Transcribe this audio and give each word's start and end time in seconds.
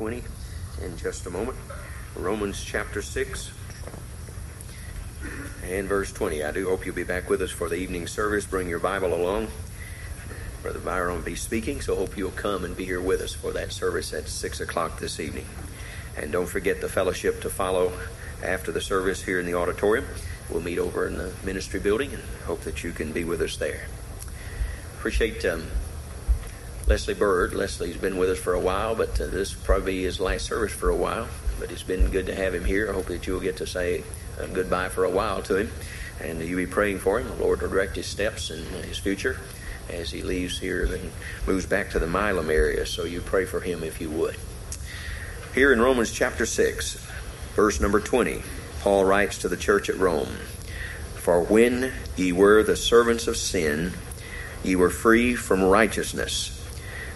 20 0.00 0.22
in 0.82 0.96
just 0.96 1.26
a 1.26 1.30
moment. 1.30 1.58
Romans 2.16 2.64
chapter 2.64 3.02
6 3.02 3.50
and 5.62 5.86
verse 5.86 6.10
20. 6.10 6.42
I 6.42 6.52
do 6.52 6.70
hope 6.70 6.86
you'll 6.86 6.94
be 6.94 7.02
back 7.02 7.28
with 7.28 7.42
us 7.42 7.50
for 7.50 7.68
the 7.68 7.74
evening 7.74 8.06
service. 8.06 8.46
Bring 8.46 8.66
your 8.66 8.78
Bible 8.78 9.12
along. 9.12 9.48
Brother 10.62 10.78
Byron 10.78 11.16
will 11.16 11.22
be 11.22 11.34
speaking, 11.34 11.82
so 11.82 11.96
hope 11.96 12.16
you'll 12.16 12.30
come 12.30 12.64
and 12.64 12.74
be 12.74 12.86
here 12.86 13.02
with 13.02 13.20
us 13.20 13.34
for 13.34 13.52
that 13.52 13.72
service 13.72 14.14
at 14.14 14.26
6 14.26 14.60
o'clock 14.60 14.98
this 15.00 15.20
evening. 15.20 15.44
And 16.16 16.32
don't 16.32 16.48
forget 16.48 16.80
the 16.80 16.88
fellowship 16.88 17.42
to 17.42 17.50
follow 17.50 17.92
after 18.42 18.72
the 18.72 18.80
service 18.80 19.24
here 19.24 19.38
in 19.38 19.44
the 19.44 19.52
auditorium. 19.52 20.06
We'll 20.48 20.62
meet 20.62 20.78
over 20.78 21.06
in 21.06 21.18
the 21.18 21.34
ministry 21.44 21.78
building 21.78 22.14
and 22.14 22.22
hope 22.46 22.62
that 22.62 22.82
you 22.82 22.92
can 22.92 23.12
be 23.12 23.24
with 23.24 23.42
us 23.42 23.58
there. 23.58 23.82
Appreciate 24.96 25.44
um, 25.44 25.66
Leslie 26.90 27.14
Bird. 27.14 27.54
Leslie's 27.54 27.96
been 27.96 28.16
with 28.16 28.30
us 28.30 28.38
for 28.40 28.52
a 28.52 28.58
while, 28.58 28.96
but 28.96 29.10
uh, 29.20 29.28
this 29.28 29.54
will 29.54 29.62
probably 29.62 29.92
be 29.92 30.02
his 30.02 30.18
last 30.18 30.46
service 30.46 30.72
for 30.72 30.88
a 30.88 30.96
while. 30.96 31.28
But 31.60 31.70
it's 31.70 31.84
been 31.84 32.10
good 32.10 32.26
to 32.26 32.34
have 32.34 32.52
him 32.52 32.64
here. 32.64 32.90
I 32.90 32.92
hope 32.92 33.06
that 33.06 33.28
you'll 33.28 33.38
get 33.38 33.58
to 33.58 33.66
say 33.68 34.02
uh, 34.40 34.46
goodbye 34.46 34.88
for 34.88 35.04
a 35.04 35.08
while 35.10 35.40
to 35.42 35.54
him. 35.54 35.72
And 36.20 36.42
you'll 36.42 36.56
be 36.56 36.66
praying 36.66 36.98
for 36.98 37.20
him. 37.20 37.28
The 37.28 37.44
Lord 37.44 37.62
will 37.62 37.68
direct 37.68 37.94
his 37.94 38.06
steps 38.06 38.50
and 38.50 38.66
his 38.84 38.98
future 38.98 39.38
as 39.88 40.10
he 40.10 40.22
leaves 40.22 40.58
here 40.58 40.84
and 40.84 41.12
moves 41.46 41.64
back 41.64 41.90
to 41.90 42.00
the 42.00 42.08
Milam 42.08 42.50
area. 42.50 42.84
So 42.86 43.04
you 43.04 43.20
pray 43.20 43.44
for 43.44 43.60
him 43.60 43.84
if 43.84 44.00
you 44.00 44.10
would. 44.10 44.36
Here 45.54 45.72
in 45.72 45.80
Romans 45.80 46.10
chapter 46.10 46.44
6, 46.44 46.94
verse 47.54 47.80
number 47.80 48.00
20, 48.00 48.42
Paul 48.80 49.04
writes 49.04 49.38
to 49.38 49.48
the 49.48 49.56
church 49.56 49.88
at 49.88 49.96
Rome 49.96 50.38
For 51.14 51.40
when 51.40 51.92
ye 52.16 52.32
were 52.32 52.64
the 52.64 52.74
servants 52.74 53.28
of 53.28 53.36
sin, 53.36 53.92
ye 54.64 54.74
were 54.74 54.90
free 54.90 55.36
from 55.36 55.62
righteousness. 55.62 56.56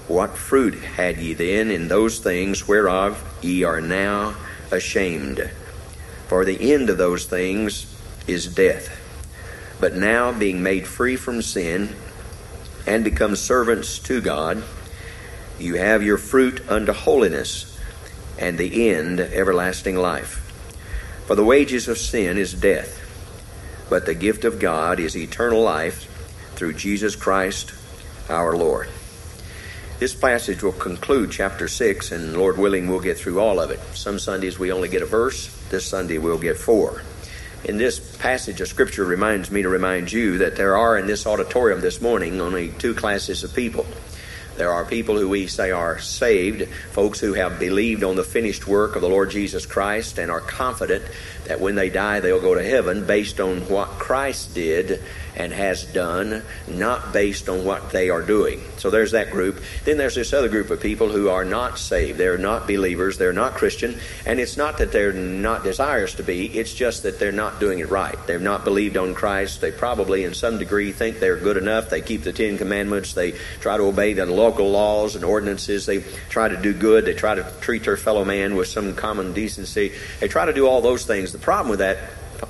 What 0.08 0.36
fruit 0.36 0.74
had 0.74 1.16
ye 1.16 1.32
then 1.32 1.70
in 1.70 1.88
those 1.88 2.18
things 2.18 2.68
whereof 2.68 3.22
ye 3.40 3.64
are 3.64 3.80
now 3.80 4.36
ashamed? 4.70 5.50
For 6.28 6.44
the 6.44 6.72
end 6.72 6.90
of 6.90 6.98
those 6.98 7.24
things 7.24 7.86
is 8.26 8.46
death. 8.46 9.00
But 9.80 9.94
now, 9.94 10.32
being 10.32 10.62
made 10.62 10.86
free 10.86 11.16
from 11.16 11.42
sin 11.42 11.94
and 12.86 13.02
become 13.02 13.34
servants 13.34 13.98
to 14.00 14.20
God, 14.20 14.62
you 15.58 15.76
have 15.76 16.02
your 16.02 16.18
fruit 16.18 16.62
unto 16.68 16.92
holiness, 16.92 17.78
and 18.38 18.58
the 18.58 18.90
end 18.90 19.20
everlasting 19.20 19.96
life. 19.96 20.40
For 21.26 21.34
the 21.34 21.44
wages 21.44 21.88
of 21.88 21.98
sin 21.98 22.36
is 22.36 22.52
death, 22.52 23.00
but 23.88 24.06
the 24.06 24.14
gift 24.14 24.44
of 24.44 24.58
God 24.58 25.00
is 25.00 25.16
eternal 25.16 25.62
life 25.62 26.10
through 26.56 26.74
Jesus 26.74 27.16
Christ 27.16 27.72
our 28.28 28.56
Lord. 28.56 28.88
This 30.00 30.12
passage 30.12 30.62
will 30.64 30.72
conclude 30.72 31.30
chapter 31.30 31.68
6, 31.68 32.10
and 32.10 32.36
Lord 32.36 32.58
willing, 32.58 32.88
we'll 32.88 32.98
get 32.98 33.16
through 33.16 33.38
all 33.38 33.60
of 33.60 33.70
it. 33.70 33.78
Some 33.94 34.18
Sundays 34.18 34.58
we 34.58 34.72
only 34.72 34.88
get 34.88 35.02
a 35.02 35.06
verse, 35.06 35.54
this 35.70 35.86
Sunday 35.86 36.18
we'll 36.18 36.36
get 36.36 36.56
four. 36.56 37.02
In 37.62 37.78
this 37.78 38.00
passage 38.16 38.60
of 38.60 38.66
Scripture 38.66 39.04
reminds 39.04 39.52
me 39.52 39.62
to 39.62 39.68
remind 39.68 40.10
you 40.10 40.38
that 40.38 40.56
there 40.56 40.76
are 40.76 40.98
in 40.98 41.06
this 41.06 41.28
auditorium 41.28 41.80
this 41.80 42.00
morning 42.00 42.40
only 42.40 42.70
two 42.70 42.92
classes 42.92 43.44
of 43.44 43.54
people. 43.54 43.86
There 44.56 44.72
are 44.72 44.84
people 44.84 45.18
who 45.18 45.28
we 45.28 45.46
say 45.46 45.70
are 45.70 45.98
saved, 45.98 46.68
folks 46.92 47.20
who 47.20 47.34
have 47.34 47.58
believed 47.58 48.04
on 48.04 48.16
the 48.16 48.24
finished 48.24 48.66
work 48.66 48.96
of 48.96 49.02
the 49.02 49.08
Lord 49.08 49.30
Jesus 49.30 49.66
Christ 49.66 50.18
and 50.18 50.30
are 50.30 50.40
confident 50.40 51.04
that 51.46 51.60
when 51.60 51.74
they 51.74 51.90
die 51.90 52.20
they'll 52.20 52.40
go 52.40 52.54
to 52.54 52.62
heaven 52.62 53.06
based 53.06 53.40
on 53.40 53.68
what 53.68 53.88
Christ 53.88 54.54
did 54.54 55.02
and 55.36 55.52
has 55.52 55.84
done, 55.84 56.42
not 56.68 57.12
based 57.12 57.48
on 57.48 57.64
what 57.64 57.90
they 57.90 58.08
are 58.08 58.22
doing. 58.22 58.60
So 58.78 58.90
there's 58.90 59.12
that 59.12 59.30
group. 59.30 59.62
Then 59.84 59.98
there's 59.98 60.14
this 60.14 60.32
other 60.32 60.48
group 60.48 60.70
of 60.70 60.80
people 60.80 61.08
who 61.08 61.28
are 61.28 61.44
not 61.44 61.78
saved. 61.78 62.18
They're 62.18 62.38
not 62.38 62.66
believers. 62.66 63.18
They're 63.18 63.32
not 63.32 63.54
Christian. 63.54 63.98
And 64.26 64.38
it's 64.38 64.56
not 64.56 64.78
that 64.78 64.92
they're 64.92 65.12
not 65.12 65.64
desirous 65.64 66.14
to 66.14 66.22
be, 66.22 66.46
it's 66.46 66.72
just 66.72 67.02
that 67.02 67.18
they're 67.18 67.32
not 67.32 67.58
doing 67.58 67.80
it 67.80 67.90
right. 67.90 68.16
They've 68.26 68.40
not 68.40 68.64
believed 68.64 68.96
on 68.96 69.14
Christ. 69.14 69.60
They 69.60 69.72
probably, 69.72 70.24
in 70.24 70.34
some 70.34 70.58
degree, 70.58 70.92
think 70.92 71.18
they're 71.18 71.36
good 71.36 71.56
enough. 71.56 71.90
They 71.90 72.00
keep 72.00 72.22
the 72.22 72.32
Ten 72.32 72.56
Commandments. 72.56 73.14
They 73.14 73.32
try 73.60 73.76
to 73.76 73.84
obey 73.84 74.12
the 74.12 74.26
local 74.44 74.70
laws 74.70 75.16
and 75.16 75.24
ordinances. 75.24 75.86
They 75.86 76.00
try 76.28 76.48
to 76.48 76.60
do 76.60 76.72
good. 76.74 77.06
They 77.06 77.14
try 77.14 77.34
to 77.34 77.50
treat 77.60 77.84
their 77.84 77.96
fellow 77.96 78.24
man 78.24 78.56
with 78.56 78.68
some 78.68 78.94
common 78.94 79.32
decency. 79.32 79.92
They 80.20 80.28
try 80.28 80.44
to 80.44 80.52
do 80.52 80.66
all 80.66 80.82
those 80.82 81.04
things. 81.06 81.32
The 81.32 81.38
problem 81.38 81.70
with 81.70 81.78
that 81.78 81.98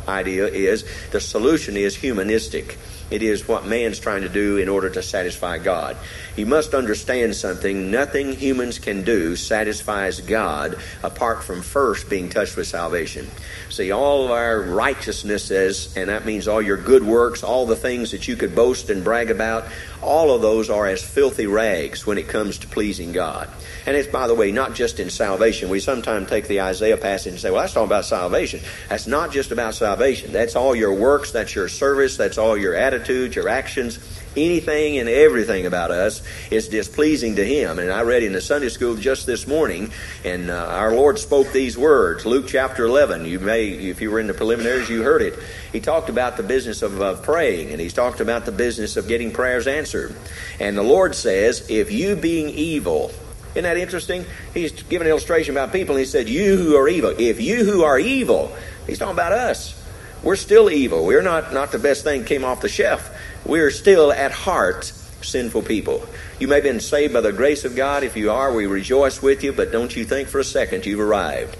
idea 0.09 0.47
is 0.49 0.85
the 1.13 1.21
solution 1.21 1.77
is 1.77 1.95
humanistic. 1.95 2.77
It 3.11 3.23
is 3.23 3.47
what 3.47 3.67
man's 3.67 3.99
trying 3.99 4.23
to 4.23 4.29
do 4.29 4.57
in 4.57 4.69
order 4.69 4.89
to 4.91 5.03
satisfy 5.03 5.59
God. 5.59 5.97
You 6.37 6.47
must 6.47 6.75
understand 6.75 7.37
something. 7.37 7.91
Nothing 7.91 8.33
humans 8.33 8.79
can 8.79 9.05
do 9.05 9.37
satisfies 9.37 10.21
God 10.21 10.77
apart 11.03 11.45
from 11.45 11.63
first 11.63 12.09
being 12.09 12.29
touched 12.29 12.57
with 12.57 12.67
salvation. 12.67 13.27
See, 13.69 13.93
all 13.93 14.25
of 14.25 14.31
our 14.31 14.61
righteousnesses, 14.61 15.97
and 15.97 16.09
that 16.09 16.25
means 16.25 16.49
all 16.49 16.63
your 16.63 16.77
good 16.77 17.05
works, 17.05 17.43
all 17.43 17.67
the 17.67 17.77
things 17.77 18.11
that 18.13 18.27
you 18.27 18.37
could 18.37 18.55
boast 18.55 18.91
and 18.91 19.05
brag 19.05 19.31
about, 19.31 19.65
all 20.01 20.35
of 20.35 20.43
those 20.43 20.71
are 20.71 20.87
as 20.87 21.03
filthy 21.03 21.47
rags 21.47 22.07
when 22.07 22.19
it 22.19 22.29
comes 22.29 22.59
to 22.59 22.69
pleasing 22.69 23.13
God. 23.13 23.49
And 23.87 23.97
it's, 23.97 24.09
by 24.09 24.29
the 24.29 24.35
way, 24.35 24.51
not 24.53 24.75
just 24.75 24.99
in 24.99 25.11
salvation. 25.11 25.69
We 25.69 25.81
sometimes 25.81 26.29
take 26.29 26.49
the 26.49 26.63
Isaiah 26.63 26.97
passage 26.97 27.33
and 27.33 27.41
say, 27.41 27.51
well, 27.51 27.61
that's 27.61 27.75
talking 27.75 27.87
about 27.87 28.05
salvation. 28.05 28.61
That's 28.89 29.07
not 29.07 29.31
just 29.31 29.51
about 29.51 29.75
salvation. 29.75 30.33
That's 30.33 30.57
all 30.57 30.75
your 30.75 30.95
works, 30.95 31.33
that's 31.33 31.55
your 31.55 31.69
service, 31.69 32.17
that's 32.17 32.39
all 32.39 32.57
your 32.57 32.75
attitudes, 32.95 33.37
your 33.37 33.49
actions. 33.49 33.99
Anything 34.37 34.99
and 34.99 35.09
everything 35.09 35.65
about 35.65 35.93
us 35.93 36.21
is 36.51 36.67
displeasing 36.67 37.37
to 37.37 37.45
Him. 37.45 37.79
And 37.79 37.93
I 37.93 38.03
read 38.03 38.25
in 38.25 38.33
the 38.33 38.41
Sunday 38.41 38.69
school 38.69 38.97
just 38.97 39.27
this 39.27 39.47
morning, 39.47 39.93
and 40.25 40.51
uh, 40.51 40.57
our 40.57 40.93
Lord 40.93 41.21
spoke 41.21 41.53
these 41.53 41.79
words. 41.79 42.27
Luke 42.27 42.47
chapter 42.49 42.85
11. 42.85 43.27
You 43.27 43.39
may, 43.39 43.69
if 43.69 44.01
you 44.01 44.11
were 44.11 44.19
in 44.19 44.27
the 44.27 44.35
preliminaries, 44.35 44.89
you 44.89 45.03
heard 45.03 45.23
it. 45.23 45.39
He 45.73 45.79
talked 45.79 46.09
about 46.09 46.37
the 46.37 46.43
business 46.43 46.83
of, 46.83 47.01
of 47.01 47.23
praying, 47.23 47.71
and 47.71 47.81
He's 47.81 47.93
talked 47.93 48.19
about 48.19 48.45
the 48.45 48.51
business 48.51 48.97
of 48.97 49.07
getting 49.07 49.31
prayers 49.31 49.69
answered. 49.69 50.17
And 50.59 50.77
the 50.77 50.83
Lord 50.83 51.15
says, 51.15 51.71
if 51.71 51.93
you 51.93 52.17
being 52.17 52.49
evil, 52.49 53.13
isn't 53.53 53.63
that 53.63 53.77
interesting? 53.77 54.27
He's 54.53 54.73
given 54.73 55.07
an 55.07 55.13
illustration 55.13 55.55
about 55.55 55.71
people, 55.71 55.95
and 55.95 56.01
he 56.01 56.07
said, 56.07 56.29
You 56.29 56.57
who 56.57 56.75
are 56.75 56.89
evil. 56.89 57.15
If 57.17 57.41
you 57.41 57.65
who 57.65 57.85
are 57.85 58.01
evil, 58.01 58.53
he's 58.89 58.99
talking 58.99 59.15
about 59.15 59.31
us. 59.31 59.81
We're 60.25 60.37
still 60.37 60.71
evil. 60.71 61.05
We're 61.05 61.23
not, 61.23 61.53
not 61.53 61.71
the 61.71 61.79
best 61.79 62.03
thing 62.03 62.25
came 62.25 62.45
off 62.45 62.63
the 62.63 62.69
shelf. 62.69 63.15
We're 63.45 63.71
still 63.71 64.11
at 64.11 64.33
heart 64.33 64.87
sinful 65.21 65.63
people. 65.63 66.07
You 66.39 66.49
may 66.49 66.57
have 66.57 66.65
been 66.65 66.81
saved 66.81 67.13
by 67.13 67.21
the 67.21 67.33
grace 67.33 67.65
of 67.65 67.77
God. 67.77 68.03
If 68.05 68.17
you 68.17 68.31
are, 68.31 68.53
we 68.53 68.67
rejoice 68.67 69.23
with 69.23 69.45
you, 69.45 69.53
but 69.53 69.71
don't 69.71 69.95
you 69.95 70.05
think 70.05 70.29
for 70.29 70.39
a 70.39 70.45
second 70.45 70.87
you've 70.87 71.01
arrived. 71.01 71.57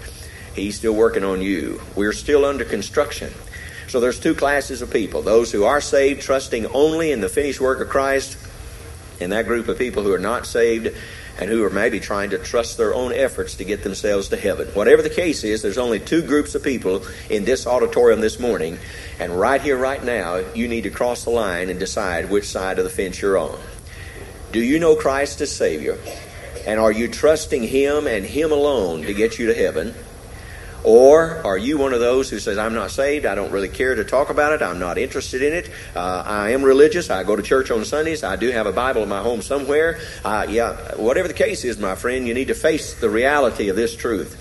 He's 0.55 0.77
still 0.77 0.95
working 0.95 1.23
on 1.23 1.41
you. 1.41 1.79
We're 1.95 2.13
still 2.13 2.43
under 2.43 2.65
construction. 2.65 3.31
So 3.87 3.99
there's 3.99 4.19
two 4.19 4.33
classes 4.33 4.81
of 4.81 4.91
people 4.91 5.21
those 5.21 5.51
who 5.51 5.63
are 5.65 5.81
saved, 5.81 6.23
trusting 6.23 6.65
only 6.67 7.11
in 7.11 7.21
the 7.21 7.29
finished 7.29 7.61
work 7.61 7.81
of 7.81 7.89
Christ, 7.89 8.37
and 9.21 9.31
that 9.31 9.45
group 9.45 9.67
of 9.67 9.77
people 9.77 10.01
who 10.03 10.11
are 10.11 10.19
not 10.19 10.47
saved 10.47 10.95
and 11.39 11.49
who 11.49 11.63
are 11.63 11.69
maybe 11.69 11.99
trying 11.99 12.29
to 12.29 12.37
trust 12.37 12.77
their 12.77 12.93
own 12.93 13.11
efforts 13.11 13.55
to 13.55 13.65
get 13.65 13.83
themselves 13.83 14.29
to 14.29 14.37
heaven. 14.37 14.67
Whatever 14.69 15.01
the 15.01 15.09
case 15.09 15.43
is, 15.43 15.61
there's 15.61 15.77
only 15.77 15.99
two 15.99 16.21
groups 16.21 16.55
of 16.55 16.63
people 16.63 17.05
in 17.29 17.45
this 17.45 17.67
auditorium 17.67 18.21
this 18.21 18.39
morning, 18.39 18.77
and 19.19 19.37
right 19.37 19.61
here, 19.61 19.77
right 19.77 20.03
now, 20.03 20.37
you 20.53 20.67
need 20.67 20.83
to 20.83 20.89
cross 20.89 21.23
the 21.23 21.31
line 21.31 21.69
and 21.69 21.79
decide 21.79 22.29
which 22.29 22.47
side 22.47 22.77
of 22.77 22.83
the 22.83 22.89
fence 22.89 23.21
you're 23.21 23.37
on. 23.37 23.59
Do 24.51 24.61
you 24.61 24.79
know 24.79 24.95
Christ 24.95 25.41
as 25.41 25.53
Savior? 25.53 25.97
And 26.65 26.79
are 26.79 26.91
you 26.91 27.07
trusting 27.07 27.63
Him 27.63 28.07
and 28.07 28.25
Him 28.25 28.51
alone 28.51 29.03
to 29.03 29.13
get 29.13 29.37
you 29.37 29.47
to 29.47 29.53
heaven? 29.53 29.93
Or 30.85 31.43
are 31.43 31.57
you 31.57 31.79
one 31.79 31.93
of 31.93 31.99
those 31.99 32.29
who 32.29 32.37
says, 32.37 32.59
I'm 32.59 32.75
not 32.75 32.91
saved, 32.91 33.25
I 33.25 33.33
don't 33.33 33.51
really 33.51 33.69
care 33.69 33.95
to 33.95 34.03
talk 34.03 34.29
about 34.29 34.53
it, 34.53 34.61
I'm 34.61 34.77
not 34.77 34.99
interested 34.99 35.41
in 35.41 35.51
it, 35.51 35.71
uh, 35.95 36.21
I 36.23 36.51
am 36.51 36.61
religious, 36.61 37.09
I 37.09 37.23
go 37.23 37.35
to 37.35 37.41
church 37.41 37.71
on 37.71 37.83
Sundays, 37.85 38.23
I 38.23 38.35
do 38.35 38.51
have 38.51 38.67
a 38.67 38.71
Bible 38.71 39.01
in 39.01 39.09
my 39.09 39.19
home 39.19 39.41
somewhere. 39.41 39.99
Uh, 40.23 40.45
yeah, 40.47 40.93
whatever 40.95 41.27
the 41.27 41.33
case 41.33 41.63
is, 41.63 41.79
my 41.79 41.95
friend, 41.95 42.27
you 42.27 42.35
need 42.35 42.49
to 42.49 42.53
face 42.53 42.93
the 42.93 43.09
reality 43.09 43.69
of 43.69 43.75
this 43.75 43.95
truth. 43.95 44.39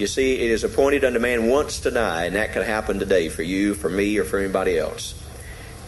You 0.00 0.08
see, 0.08 0.40
it 0.40 0.50
is 0.50 0.64
appointed 0.64 1.04
unto 1.04 1.20
man 1.20 1.46
once 1.46 1.78
to 1.82 1.92
die, 1.92 2.24
and 2.24 2.34
that 2.34 2.52
could 2.52 2.66
happen 2.66 2.98
today 2.98 3.28
for 3.28 3.42
you, 3.44 3.74
for 3.74 3.88
me, 3.88 4.18
or 4.18 4.24
for 4.24 4.40
anybody 4.40 4.76
else. 4.76 5.14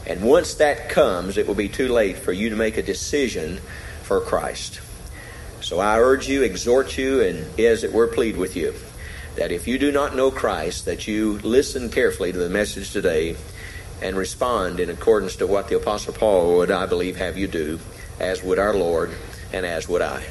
And 0.07 0.23
once 0.23 0.55
that 0.55 0.89
comes, 0.89 1.37
it 1.37 1.49
will 1.49 1.57
be 1.57 1.69
too 1.69 1.89
late 1.89 2.17
for 2.17 2.33
you 2.33 2.51
to 2.51 2.57
make 2.57 2.77
a 2.77 2.83
decision 2.83 3.59
for 4.05 4.21
Christ. 4.21 4.81
So 5.63 5.81
I 5.81 5.99
urge 5.99 6.29
you, 6.29 6.45
exhort 6.45 6.97
you, 6.97 7.23
and 7.23 7.59
as 7.59 7.83
it 7.83 7.93
were, 7.93 8.07
plead 8.07 8.37
with 8.37 8.55
you 8.55 8.73
that 9.41 9.53
if 9.53 9.67
you 9.67 9.79
do 9.79 9.91
not 9.91 10.15
know 10.15 10.31
Christ, 10.31 10.85
that 10.85 11.09
you 11.09 11.39
listen 11.39 11.89
carefully 11.89 12.31
to 12.31 12.39
the 12.39 12.51
message 12.51 12.91
today 12.91 13.37
and 14.03 14.15
respond 14.15 14.79
in 14.79 14.91
accordance 14.91 15.37
to 15.37 15.47
what 15.47 15.69
the 15.69 15.79
Apostle 15.79 16.13
Paul 16.13 16.57
would, 16.57 16.71
I 16.71 16.85
believe, 16.85 17.17
have 17.17 17.39
you 17.39 17.49
do, 17.49 17.81
as 18.19 18.43
would 18.43 18.59
our 18.59 18.75
Lord 18.75 19.11
and 19.51 19.65
as 19.65 19.89
would 19.89 20.03
I. 20.03 20.27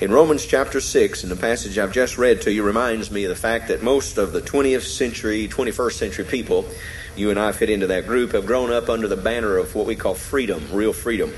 In 0.00 0.10
Romans 0.10 0.46
chapter 0.46 0.80
6, 0.80 1.24
in 1.24 1.28
the 1.28 1.36
passage 1.36 1.76
I've 1.76 1.92
just 1.92 2.16
read 2.16 2.40
to 2.42 2.50
you, 2.50 2.62
reminds 2.62 3.10
me 3.10 3.24
of 3.24 3.28
the 3.28 3.36
fact 3.36 3.68
that 3.68 3.82
most 3.82 4.16
of 4.16 4.32
the 4.32 4.40
20th 4.40 4.86
century, 4.86 5.46
21st 5.46 5.92
century 5.92 6.24
people, 6.24 6.64
you 7.16 7.28
and 7.28 7.38
I 7.38 7.52
fit 7.52 7.68
into 7.68 7.88
that 7.88 8.06
group, 8.06 8.32
have 8.32 8.46
grown 8.46 8.72
up 8.72 8.88
under 8.88 9.08
the 9.08 9.16
banner 9.18 9.58
of 9.58 9.74
what 9.74 9.84
we 9.84 9.94
call 9.94 10.14
freedom, 10.14 10.64
real 10.72 10.94
freedom. 10.94 11.34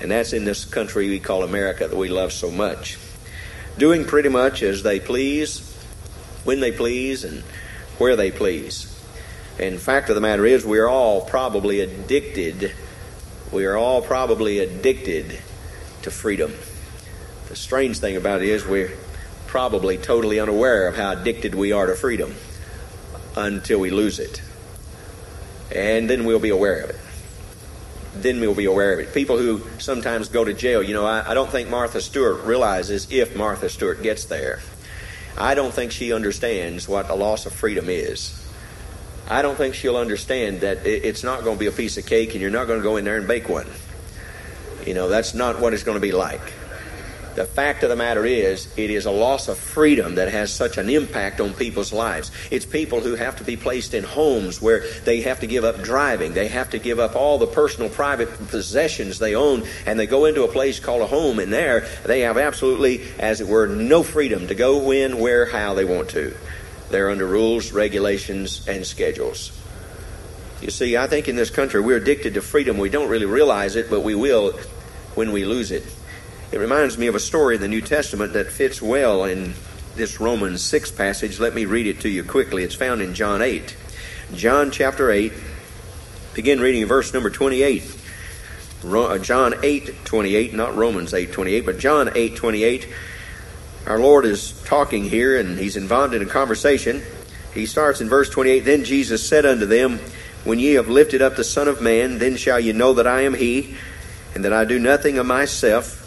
And 0.00 0.10
that's 0.10 0.32
in 0.32 0.44
this 0.44 0.64
country 0.64 1.08
we 1.08 1.20
call 1.20 1.44
America 1.44 1.86
that 1.86 1.96
we 1.96 2.08
love 2.08 2.32
so 2.32 2.50
much. 2.50 2.98
doing 3.78 4.04
pretty 4.04 4.30
much 4.30 4.64
as 4.64 4.82
they 4.82 4.98
please, 4.98 5.75
when 6.46 6.60
they 6.60 6.72
please, 6.72 7.24
and 7.24 7.42
where 7.98 8.16
they 8.16 8.30
please. 8.30 8.92
And 9.58 9.80
fact 9.80 10.08
of 10.08 10.14
the 10.14 10.20
matter 10.20 10.46
is, 10.46 10.64
we 10.64 10.78
are 10.78 10.88
all 10.88 11.22
probably 11.22 11.80
addicted. 11.80 12.72
We 13.52 13.64
are 13.66 13.76
all 13.76 14.02
probably 14.02 14.60
addicted 14.60 15.38
to 16.02 16.10
freedom. 16.10 16.54
The 17.48 17.56
strange 17.56 17.98
thing 17.98 18.16
about 18.16 18.42
it 18.42 18.48
is 18.48 18.66
we're 18.66 18.92
probably 19.46 19.98
totally 19.98 20.38
unaware 20.38 20.88
of 20.88 20.96
how 20.96 21.12
addicted 21.12 21.54
we 21.54 21.72
are 21.72 21.86
to 21.86 21.94
freedom 21.94 22.34
until 23.36 23.78
we 23.80 23.90
lose 23.90 24.18
it. 24.18 24.42
And 25.74 26.08
then 26.08 26.24
we'll 26.24 26.38
be 26.38 26.50
aware 26.50 26.82
of 26.82 26.90
it. 26.90 27.00
Then 28.14 28.40
we'll 28.40 28.54
be 28.54 28.64
aware 28.66 28.92
of 28.92 28.98
it. 29.00 29.12
People 29.12 29.36
who 29.36 29.62
sometimes 29.78 30.28
go 30.28 30.44
to 30.44 30.54
jail, 30.54 30.82
you 30.82 30.94
know, 30.94 31.04
I, 31.04 31.30
I 31.30 31.34
don't 31.34 31.50
think 31.50 31.68
Martha 31.68 32.00
Stewart 32.00 32.44
realizes 32.44 33.10
if 33.10 33.36
Martha 33.36 33.68
Stewart 33.68 34.02
gets 34.02 34.24
there. 34.26 34.60
I 35.38 35.54
don't 35.54 35.72
think 35.72 35.92
she 35.92 36.12
understands 36.12 36.88
what 36.88 37.10
a 37.10 37.14
loss 37.14 37.46
of 37.46 37.52
freedom 37.52 37.88
is. 37.88 38.42
I 39.28 39.42
don't 39.42 39.56
think 39.56 39.74
she'll 39.74 39.96
understand 39.96 40.60
that 40.60 40.86
it's 40.86 41.24
not 41.24 41.42
going 41.42 41.56
to 41.56 41.60
be 41.60 41.66
a 41.66 41.72
piece 41.72 41.98
of 41.98 42.06
cake 42.06 42.32
and 42.32 42.40
you're 42.40 42.50
not 42.50 42.66
going 42.66 42.78
to 42.78 42.82
go 42.82 42.96
in 42.96 43.04
there 43.04 43.16
and 43.16 43.26
bake 43.26 43.48
one. 43.48 43.66
You 44.86 44.94
know, 44.94 45.08
that's 45.08 45.34
not 45.34 45.60
what 45.60 45.74
it's 45.74 45.82
going 45.82 45.96
to 45.96 46.00
be 46.00 46.12
like. 46.12 46.52
The 47.36 47.44
fact 47.44 47.82
of 47.82 47.90
the 47.90 47.96
matter 47.96 48.24
is, 48.24 48.66
it 48.78 48.88
is 48.88 49.04
a 49.04 49.10
loss 49.10 49.48
of 49.48 49.58
freedom 49.58 50.14
that 50.14 50.32
has 50.32 50.50
such 50.50 50.78
an 50.78 50.88
impact 50.88 51.38
on 51.38 51.52
people's 51.52 51.92
lives. 51.92 52.30
It's 52.50 52.64
people 52.64 53.00
who 53.00 53.14
have 53.14 53.36
to 53.36 53.44
be 53.44 53.58
placed 53.58 53.92
in 53.92 54.04
homes 54.04 54.62
where 54.62 54.84
they 55.04 55.20
have 55.20 55.40
to 55.40 55.46
give 55.46 55.62
up 55.62 55.82
driving. 55.82 56.32
They 56.32 56.48
have 56.48 56.70
to 56.70 56.78
give 56.78 56.98
up 56.98 57.14
all 57.14 57.36
the 57.36 57.46
personal, 57.46 57.90
private 57.90 58.30
possessions 58.48 59.18
they 59.18 59.34
own, 59.34 59.64
and 59.84 60.00
they 60.00 60.06
go 60.06 60.24
into 60.24 60.44
a 60.44 60.48
place 60.48 60.80
called 60.80 61.02
a 61.02 61.06
home, 61.06 61.38
and 61.38 61.52
there 61.52 61.86
they 62.06 62.20
have 62.20 62.38
absolutely, 62.38 63.02
as 63.18 63.42
it 63.42 63.46
were, 63.46 63.66
no 63.66 64.02
freedom 64.02 64.46
to 64.46 64.54
go 64.54 64.82
when, 64.82 65.18
where, 65.18 65.44
how 65.44 65.74
they 65.74 65.84
want 65.84 66.08
to. 66.10 66.34
They're 66.88 67.10
under 67.10 67.26
rules, 67.26 67.70
regulations, 67.70 68.66
and 68.66 68.86
schedules. 68.86 69.52
You 70.62 70.70
see, 70.70 70.96
I 70.96 71.06
think 71.06 71.28
in 71.28 71.36
this 71.36 71.50
country 71.50 71.82
we're 71.82 71.98
addicted 71.98 72.32
to 72.34 72.40
freedom. 72.40 72.78
We 72.78 72.88
don't 72.88 73.10
really 73.10 73.26
realize 73.26 73.76
it, 73.76 73.90
but 73.90 74.00
we 74.00 74.14
will 74.14 74.52
when 75.14 75.32
we 75.32 75.44
lose 75.44 75.70
it. 75.70 75.84
It 76.52 76.58
reminds 76.58 76.96
me 76.96 77.08
of 77.08 77.16
a 77.16 77.20
story 77.20 77.56
in 77.56 77.60
the 77.60 77.66
New 77.66 77.80
Testament 77.80 78.34
that 78.34 78.52
fits 78.52 78.80
well 78.80 79.24
in 79.24 79.54
this 79.96 80.20
Romans 80.20 80.62
6 80.62 80.92
passage. 80.92 81.40
Let 81.40 81.54
me 81.54 81.64
read 81.64 81.88
it 81.88 82.00
to 82.02 82.08
you 82.08 82.22
quickly. 82.22 82.62
It's 82.62 82.74
found 82.74 83.02
in 83.02 83.14
John 83.14 83.42
8. 83.42 83.76
John 84.32 84.70
chapter 84.70 85.10
8, 85.10 85.32
begin 86.34 86.60
reading 86.60 86.86
verse 86.86 87.12
number 87.12 87.30
28. 87.30 87.96
Uh, 88.84 89.18
John 89.18 89.54
8, 89.60 90.04
28, 90.04 90.54
not 90.54 90.76
Romans 90.76 91.12
8, 91.12 91.32
28, 91.32 91.66
but 91.66 91.78
John 91.80 92.10
8, 92.14 92.36
28. 92.36 92.88
Our 93.88 93.98
Lord 93.98 94.24
is 94.24 94.52
talking 94.62 95.02
here 95.04 95.40
and 95.40 95.58
he's 95.58 95.76
involved 95.76 96.14
in 96.14 96.22
a 96.22 96.26
conversation. 96.26 97.02
He 97.54 97.66
starts 97.66 98.00
in 98.00 98.08
verse 98.08 98.30
28 98.30 98.60
Then 98.60 98.84
Jesus 98.84 99.28
said 99.28 99.44
unto 99.44 99.66
them, 99.66 99.98
When 100.44 100.60
ye 100.60 100.74
have 100.74 100.88
lifted 100.88 101.22
up 101.22 101.34
the 101.34 101.42
Son 101.42 101.66
of 101.66 101.82
Man, 101.82 102.18
then 102.18 102.36
shall 102.36 102.60
ye 102.60 102.72
know 102.72 102.92
that 102.94 103.06
I 103.08 103.22
am 103.22 103.34
He, 103.34 103.76
and 104.36 104.44
that 104.44 104.52
I 104.52 104.64
do 104.64 104.78
nothing 104.78 105.18
of 105.18 105.26
myself 105.26 106.04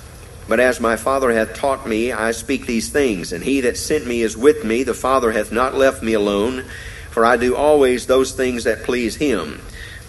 but 0.50 0.60
as 0.60 0.80
my 0.80 0.96
Father 0.96 1.32
hath 1.32 1.54
taught 1.54 1.88
me, 1.88 2.12
I 2.12 2.32
speak 2.32 2.66
these 2.66 2.90
things. 2.90 3.32
And 3.32 3.44
he 3.44 3.62
that 3.62 3.78
sent 3.78 4.08
me 4.08 4.24
is 4.24 4.36
with 4.36 4.66
me. 4.66 4.82
The 4.82 4.96
Father 4.96 5.32
hath 5.32 5.52
not 5.52 5.76
left 5.76 6.02
me 6.02 6.14
alone, 6.14 6.66
for 7.12 7.24
I 7.24 7.38
do 7.38 7.56
always 7.56 8.08
those 8.08 8.32
things 8.32 8.64
that 8.64 8.84
please 8.84 9.16
him. 9.16 9.62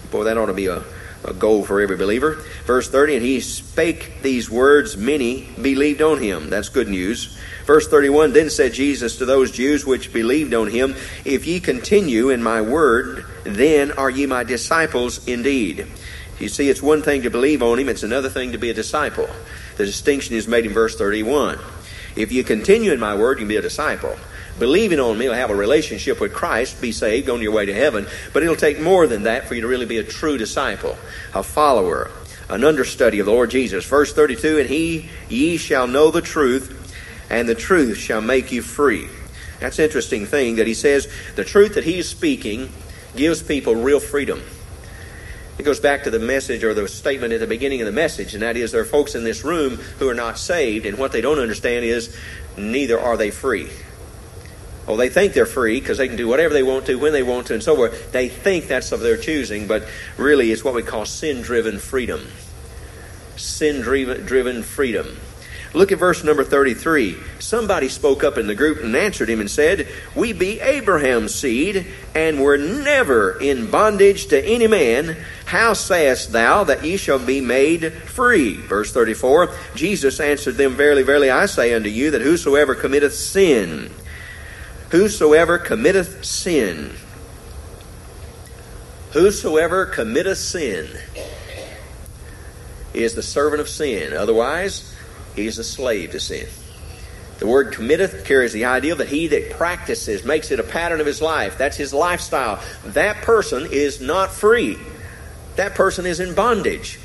Boy, 0.09 0.23
that 0.23 0.39
ought 0.39 0.47
to 0.47 0.53
be 0.53 0.65
a, 0.65 0.83
a 1.23 1.33
goal 1.33 1.63
for 1.63 1.79
every 1.79 1.95
believer. 1.95 2.43
Verse 2.65 2.89
30, 2.89 3.17
and 3.17 3.25
he 3.25 3.39
spake 3.39 4.23
these 4.23 4.49
words, 4.49 4.97
many 4.97 5.47
believed 5.61 6.01
on 6.01 6.19
him. 6.19 6.49
That's 6.49 6.69
good 6.69 6.89
news. 6.89 7.37
Verse 7.67 7.87
31 7.87 8.33
Then 8.33 8.49
said 8.49 8.73
Jesus 8.73 9.17
to 9.19 9.25
those 9.25 9.51
Jews 9.51 9.85
which 9.85 10.11
believed 10.11 10.55
on 10.55 10.71
him, 10.71 10.95
If 11.23 11.45
ye 11.45 11.59
continue 11.59 12.29
in 12.29 12.41
my 12.41 12.61
word, 12.61 13.25
then 13.43 13.91
are 13.91 14.09
ye 14.09 14.25
my 14.25 14.43
disciples 14.43 15.27
indeed. 15.27 15.85
You 16.39 16.49
see, 16.49 16.67
it's 16.67 16.81
one 16.81 17.03
thing 17.03 17.21
to 17.21 17.29
believe 17.29 17.61
on 17.61 17.77
him, 17.77 17.89
it's 17.89 18.01
another 18.01 18.29
thing 18.29 18.53
to 18.53 18.57
be 18.57 18.71
a 18.71 18.73
disciple. 18.73 19.29
The 19.77 19.85
distinction 19.85 20.35
is 20.35 20.47
made 20.47 20.65
in 20.65 20.73
verse 20.73 20.95
31. 20.95 21.59
If 22.15 22.31
you 22.31 22.43
continue 22.43 22.91
in 22.91 22.99
my 22.99 23.15
word, 23.15 23.37
you 23.37 23.45
can 23.45 23.47
be 23.47 23.57
a 23.57 23.61
disciple. 23.61 24.15
Believing 24.59 24.99
on 24.99 25.17
me 25.17 25.27
will 25.27 25.35
have 25.35 25.49
a 25.49 25.55
relationship 25.55 26.19
with 26.19 26.33
Christ, 26.33 26.81
be 26.81 26.91
saved, 26.91 27.29
on 27.29 27.41
your 27.41 27.53
way 27.53 27.65
to 27.65 27.73
heaven. 27.73 28.05
But 28.33 28.43
it'll 28.43 28.55
take 28.55 28.79
more 28.79 29.07
than 29.07 29.23
that 29.23 29.47
for 29.47 29.55
you 29.55 29.61
to 29.61 29.67
really 29.67 29.85
be 29.85 29.97
a 29.97 30.03
true 30.03 30.37
disciple, 30.37 30.97
a 31.33 31.41
follower, 31.41 32.11
an 32.49 32.63
understudy 32.63 33.19
of 33.19 33.25
the 33.25 33.31
Lord 33.31 33.49
Jesus. 33.49 33.85
Verse 33.85 34.13
32 34.13 34.59
And 34.59 34.69
he, 34.69 35.09
ye 35.29 35.57
shall 35.57 35.87
know 35.87 36.11
the 36.11 36.21
truth, 36.21 36.77
and 37.29 37.47
the 37.47 37.55
truth 37.55 37.97
shall 37.97 38.21
make 38.21 38.51
you 38.51 38.61
free. 38.61 39.07
That's 39.59 39.79
an 39.79 39.85
interesting 39.85 40.25
thing 40.25 40.57
that 40.57 40.67
he 40.67 40.73
says 40.73 41.07
the 41.35 41.45
truth 41.45 41.75
that 41.75 41.83
he's 41.83 42.09
speaking 42.09 42.69
gives 43.15 43.41
people 43.41 43.75
real 43.75 43.99
freedom. 43.99 44.41
It 45.61 45.63
goes 45.63 45.79
back 45.79 46.05
to 46.05 46.09
the 46.09 46.17
message 46.17 46.63
or 46.63 46.73
the 46.73 46.87
statement 46.87 47.33
at 47.33 47.39
the 47.39 47.45
beginning 47.45 47.81
of 47.81 47.85
the 47.85 47.91
message, 47.91 48.33
and 48.33 48.41
that 48.41 48.57
is 48.57 48.71
there 48.71 48.81
are 48.81 48.83
folks 48.83 49.13
in 49.13 49.23
this 49.23 49.43
room 49.43 49.75
who 49.99 50.09
are 50.09 50.15
not 50.15 50.39
saved, 50.39 50.87
and 50.87 50.97
what 50.97 51.11
they 51.11 51.21
don't 51.21 51.37
understand 51.37 51.85
is 51.85 52.17
neither 52.57 52.99
are 52.99 53.15
they 53.15 53.29
free. 53.29 53.69
Well, 54.87 54.97
they 54.97 55.09
think 55.09 55.33
they're 55.33 55.45
free 55.45 55.79
because 55.79 55.99
they 55.99 56.07
can 56.07 56.17
do 56.17 56.27
whatever 56.27 56.55
they 56.55 56.63
want 56.63 56.87
to, 56.87 56.95
when 56.95 57.13
they 57.13 57.21
want 57.21 57.45
to, 57.47 57.53
and 57.53 57.61
so 57.61 57.75
forth. 57.75 58.11
They 58.11 58.27
think 58.27 58.69
that's 58.69 58.91
of 58.91 59.01
their 59.01 59.17
choosing, 59.17 59.67
but 59.67 59.87
really 60.17 60.51
it's 60.51 60.63
what 60.63 60.73
we 60.73 60.81
call 60.81 61.05
sin 61.05 61.43
driven 61.43 61.77
freedom. 61.77 62.25
Sin 63.35 63.81
driven 63.81 64.63
freedom. 64.63 65.15
Look 65.73 65.93
at 65.93 65.99
verse 65.99 66.23
number 66.23 66.43
33. 66.43 67.17
Somebody 67.39 67.87
spoke 67.87 68.25
up 68.25 68.37
in 68.37 68.47
the 68.47 68.55
group 68.55 68.83
and 68.83 68.93
answered 68.93 69.29
him 69.29 69.39
and 69.39 69.49
said, 69.49 69.87
We 70.15 70.33
be 70.33 70.59
Abraham's 70.59 71.33
seed, 71.33 71.87
and 72.13 72.41
were 72.41 72.57
never 72.57 73.39
in 73.39 73.71
bondage 73.71 74.27
to 74.27 74.45
any 74.45 74.67
man. 74.67 75.15
How 75.45 75.71
sayest 75.71 76.33
thou 76.33 76.65
that 76.65 76.83
ye 76.83 76.97
shall 76.97 77.19
be 77.19 77.39
made 77.39 77.93
free? 77.93 78.55
Verse 78.55 78.91
34 78.91 79.55
Jesus 79.73 80.19
answered 80.19 80.55
them, 80.55 80.73
Verily, 80.73 81.03
verily, 81.03 81.29
I 81.29 81.45
say 81.45 81.73
unto 81.73 81.89
you 81.89 82.11
that 82.11 82.21
whosoever 82.21 82.75
committeth 82.75 83.13
sin, 83.13 83.91
whosoever 84.89 85.57
committeth 85.57 86.25
sin, 86.25 86.91
whosoever 89.13 89.85
committeth 89.85 90.37
sin, 90.37 90.89
is 92.93 93.15
the 93.15 93.23
servant 93.23 93.61
of 93.61 93.69
sin. 93.69 94.11
Otherwise, 94.11 94.90
He's 95.35 95.57
a 95.57 95.63
slave 95.63 96.11
to 96.11 96.19
sin. 96.19 96.47
The 97.39 97.47
word 97.47 97.73
committeth 97.73 98.23
carries 98.25 98.53
the 98.53 98.65
idea 98.65 98.93
that 98.93 99.07
he 99.07 99.27
that 99.27 99.51
practices, 99.51 100.23
makes 100.23 100.51
it 100.51 100.59
a 100.59 100.63
pattern 100.63 100.99
of 100.99 101.07
his 101.07 101.23
life. 101.23 101.57
That's 101.57 101.75
his 101.75 101.91
lifestyle. 101.91 102.61
That 102.85 103.23
person 103.23 103.67
is 103.71 103.99
not 103.99 104.31
free. 104.31 104.77
That 105.55 105.73
person 105.73 106.05
is 106.05 106.19
in 106.19 106.35
bondage. 106.35 106.99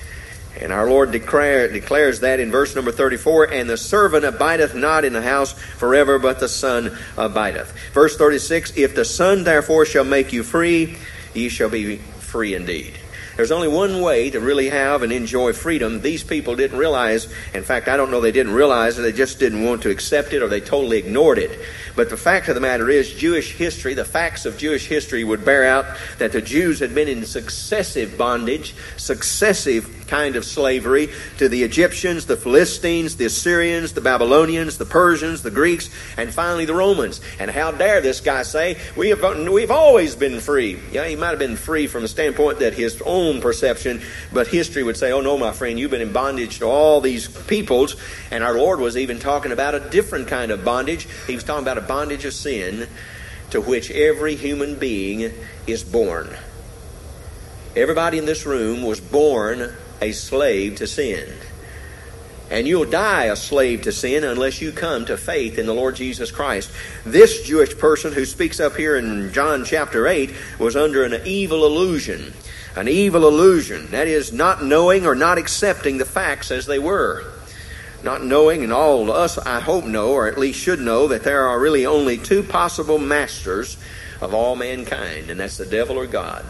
And 0.60 0.72
our 0.72 0.88
Lord 0.88 1.10
declare, 1.10 1.68
declares 1.68 2.20
that 2.20 2.40
in 2.40 2.50
verse 2.50 2.74
number 2.74 2.92
34 2.92 3.52
And 3.52 3.68
the 3.68 3.76
servant 3.76 4.24
abideth 4.24 4.74
not 4.74 5.04
in 5.04 5.12
the 5.12 5.22
house 5.22 5.52
forever, 5.52 6.18
but 6.18 6.40
the 6.40 6.48
Son 6.48 6.96
abideth. 7.16 7.72
Verse 7.92 8.16
36 8.16 8.76
If 8.76 8.94
the 8.94 9.04
Son 9.04 9.44
therefore 9.44 9.84
shall 9.84 10.04
make 10.04 10.32
you 10.32 10.42
free, 10.42 10.96
ye 11.34 11.48
shall 11.48 11.70
be 11.70 11.96
free 11.96 12.54
indeed. 12.54 12.98
There's 13.36 13.50
only 13.50 13.68
one 13.68 14.00
way 14.00 14.30
to 14.30 14.40
really 14.40 14.70
have 14.70 15.02
and 15.02 15.12
enjoy 15.12 15.52
freedom. 15.52 16.00
These 16.00 16.24
people 16.24 16.56
didn't 16.56 16.78
realize, 16.78 17.28
in 17.52 17.64
fact, 17.64 17.86
I 17.86 17.96
don't 17.98 18.10
know 18.10 18.22
they 18.22 18.32
didn't 18.32 18.54
realize 18.54 18.98
it, 18.98 19.02
they 19.02 19.12
just 19.12 19.38
didn't 19.38 19.62
want 19.62 19.82
to 19.82 19.90
accept 19.90 20.32
it 20.32 20.42
or 20.42 20.48
they 20.48 20.60
totally 20.60 20.96
ignored 20.96 21.38
it. 21.38 21.60
But 21.94 22.08
the 22.08 22.16
fact 22.16 22.48
of 22.48 22.54
the 22.54 22.62
matter 22.62 22.88
is, 22.88 23.12
Jewish 23.12 23.52
history, 23.52 23.92
the 23.92 24.06
facts 24.06 24.46
of 24.46 24.56
Jewish 24.56 24.86
history 24.86 25.22
would 25.22 25.44
bear 25.44 25.64
out 25.64 25.84
that 26.18 26.32
the 26.32 26.40
Jews 26.40 26.80
had 26.80 26.94
been 26.94 27.08
in 27.08 27.26
successive 27.26 28.16
bondage, 28.16 28.74
successive 28.96 29.95
kind 30.06 30.36
of 30.36 30.44
slavery 30.44 31.08
to 31.38 31.48
the 31.48 31.62
Egyptians, 31.62 32.26
the 32.26 32.36
Philistines, 32.36 33.16
the 33.16 33.26
Assyrians, 33.26 33.92
the 33.92 34.00
Babylonians, 34.00 34.78
the 34.78 34.84
Persians, 34.84 35.42
the 35.42 35.50
Greeks, 35.50 35.90
and 36.16 36.32
finally 36.32 36.64
the 36.64 36.74
Romans. 36.74 37.20
And 37.38 37.50
how 37.50 37.72
dare 37.72 38.00
this 38.00 38.20
guy 38.20 38.42
say, 38.42 38.78
we 38.96 39.10
have, 39.10 39.22
we've 39.48 39.70
always 39.70 40.16
been 40.16 40.40
free. 40.40 40.78
Yeah, 40.92 41.06
he 41.06 41.16
might 41.16 41.30
have 41.30 41.38
been 41.38 41.56
free 41.56 41.86
from 41.86 42.02
the 42.02 42.08
standpoint 42.08 42.60
that 42.60 42.74
his 42.74 43.00
own 43.04 43.40
perception, 43.40 44.00
but 44.32 44.46
history 44.46 44.82
would 44.82 44.96
say, 44.96 45.12
oh 45.12 45.20
no, 45.20 45.36
my 45.36 45.52
friend, 45.52 45.78
you've 45.78 45.90
been 45.90 46.00
in 46.00 46.12
bondage 46.12 46.58
to 46.60 46.66
all 46.66 47.00
these 47.00 47.28
peoples. 47.46 47.96
And 48.30 48.44
our 48.44 48.54
Lord 48.54 48.80
was 48.80 48.96
even 48.96 49.18
talking 49.18 49.52
about 49.52 49.74
a 49.74 49.80
different 49.80 50.28
kind 50.28 50.50
of 50.50 50.64
bondage. 50.64 51.06
He 51.26 51.34
was 51.34 51.44
talking 51.44 51.64
about 51.64 51.78
a 51.78 51.82
bondage 51.82 52.24
of 52.24 52.32
sin 52.32 52.88
to 53.50 53.60
which 53.60 53.90
every 53.90 54.34
human 54.34 54.76
being 54.76 55.32
is 55.66 55.84
born. 55.84 56.28
Everybody 57.76 58.18
in 58.18 58.24
this 58.24 58.46
room 58.46 58.82
was 58.82 59.00
born 59.00 59.74
a 60.00 60.12
slave 60.12 60.76
to 60.76 60.86
sin. 60.86 61.28
And 62.48 62.68
you'll 62.68 62.84
die 62.88 63.24
a 63.24 63.34
slave 63.34 63.82
to 63.82 63.92
sin 63.92 64.22
unless 64.22 64.60
you 64.60 64.70
come 64.70 65.04
to 65.06 65.16
faith 65.16 65.58
in 65.58 65.66
the 65.66 65.74
Lord 65.74 65.96
Jesus 65.96 66.30
Christ. 66.30 66.70
This 67.04 67.42
Jewish 67.42 67.76
person 67.76 68.12
who 68.12 68.24
speaks 68.24 68.60
up 68.60 68.76
here 68.76 68.96
in 68.96 69.32
John 69.32 69.64
chapter 69.64 70.06
8 70.06 70.32
was 70.60 70.76
under 70.76 71.02
an 71.02 71.26
evil 71.26 71.66
illusion. 71.66 72.32
An 72.76 72.86
evil 72.86 73.26
illusion. 73.26 73.90
That 73.90 74.06
is, 74.06 74.32
not 74.32 74.62
knowing 74.62 75.06
or 75.06 75.16
not 75.16 75.38
accepting 75.38 75.98
the 75.98 76.04
facts 76.04 76.52
as 76.52 76.66
they 76.66 76.78
were. 76.78 77.24
not 78.06 78.24
knowing, 78.24 78.62
and 78.62 78.72
all 78.72 79.02
of 79.02 79.10
us, 79.10 79.36
I 79.36 79.60
hope, 79.60 79.84
know, 79.84 80.12
or 80.12 80.28
at 80.28 80.38
least 80.38 80.60
should 80.60 80.80
know, 80.80 81.08
that 81.08 81.24
there 81.24 81.46
are 81.46 81.58
really 81.60 81.84
only 81.84 82.16
two 82.16 82.42
possible 82.42 82.98
masters 82.98 83.76
of 84.20 84.32
all 84.32 84.56
mankind, 84.56 85.28
and 85.28 85.40
that's 85.40 85.56
the 85.58 85.66
devil 85.66 85.98
or 85.98 86.06
God. 86.06 86.44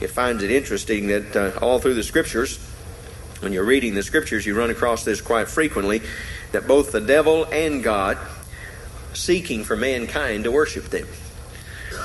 It 0.00 0.08
finds 0.10 0.42
it 0.42 0.50
interesting 0.50 1.08
that 1.08 1.36
uh, 1.36 1.58
all 1.60 1.78
through 1.78 1.94
the 1.94 2.02
scriptures, 2.02 2.58
when 3.40 3.52
you're 3.52 3.64
reading 3.64 3.94
the 3.94 4.02
scriptures, 4.02 4.46
you 4.46 4.56
run 4.56 4.70
across 4.70 5.04
this 5.04 5.20
quite 5.20 5.48
frequently 5.48 6.02
that 6.52 6.66
both 6.66 6.92
the 6.92 7.00
devil 7.00 7.44
and 7.44 7.82
God 7.82 8.18
seeking 9.12 9.64
for 9.64 9.76
mankind 9.76 10.44
to 10.44 10.50
worship 10.50 10.84
them. 10.86 11.06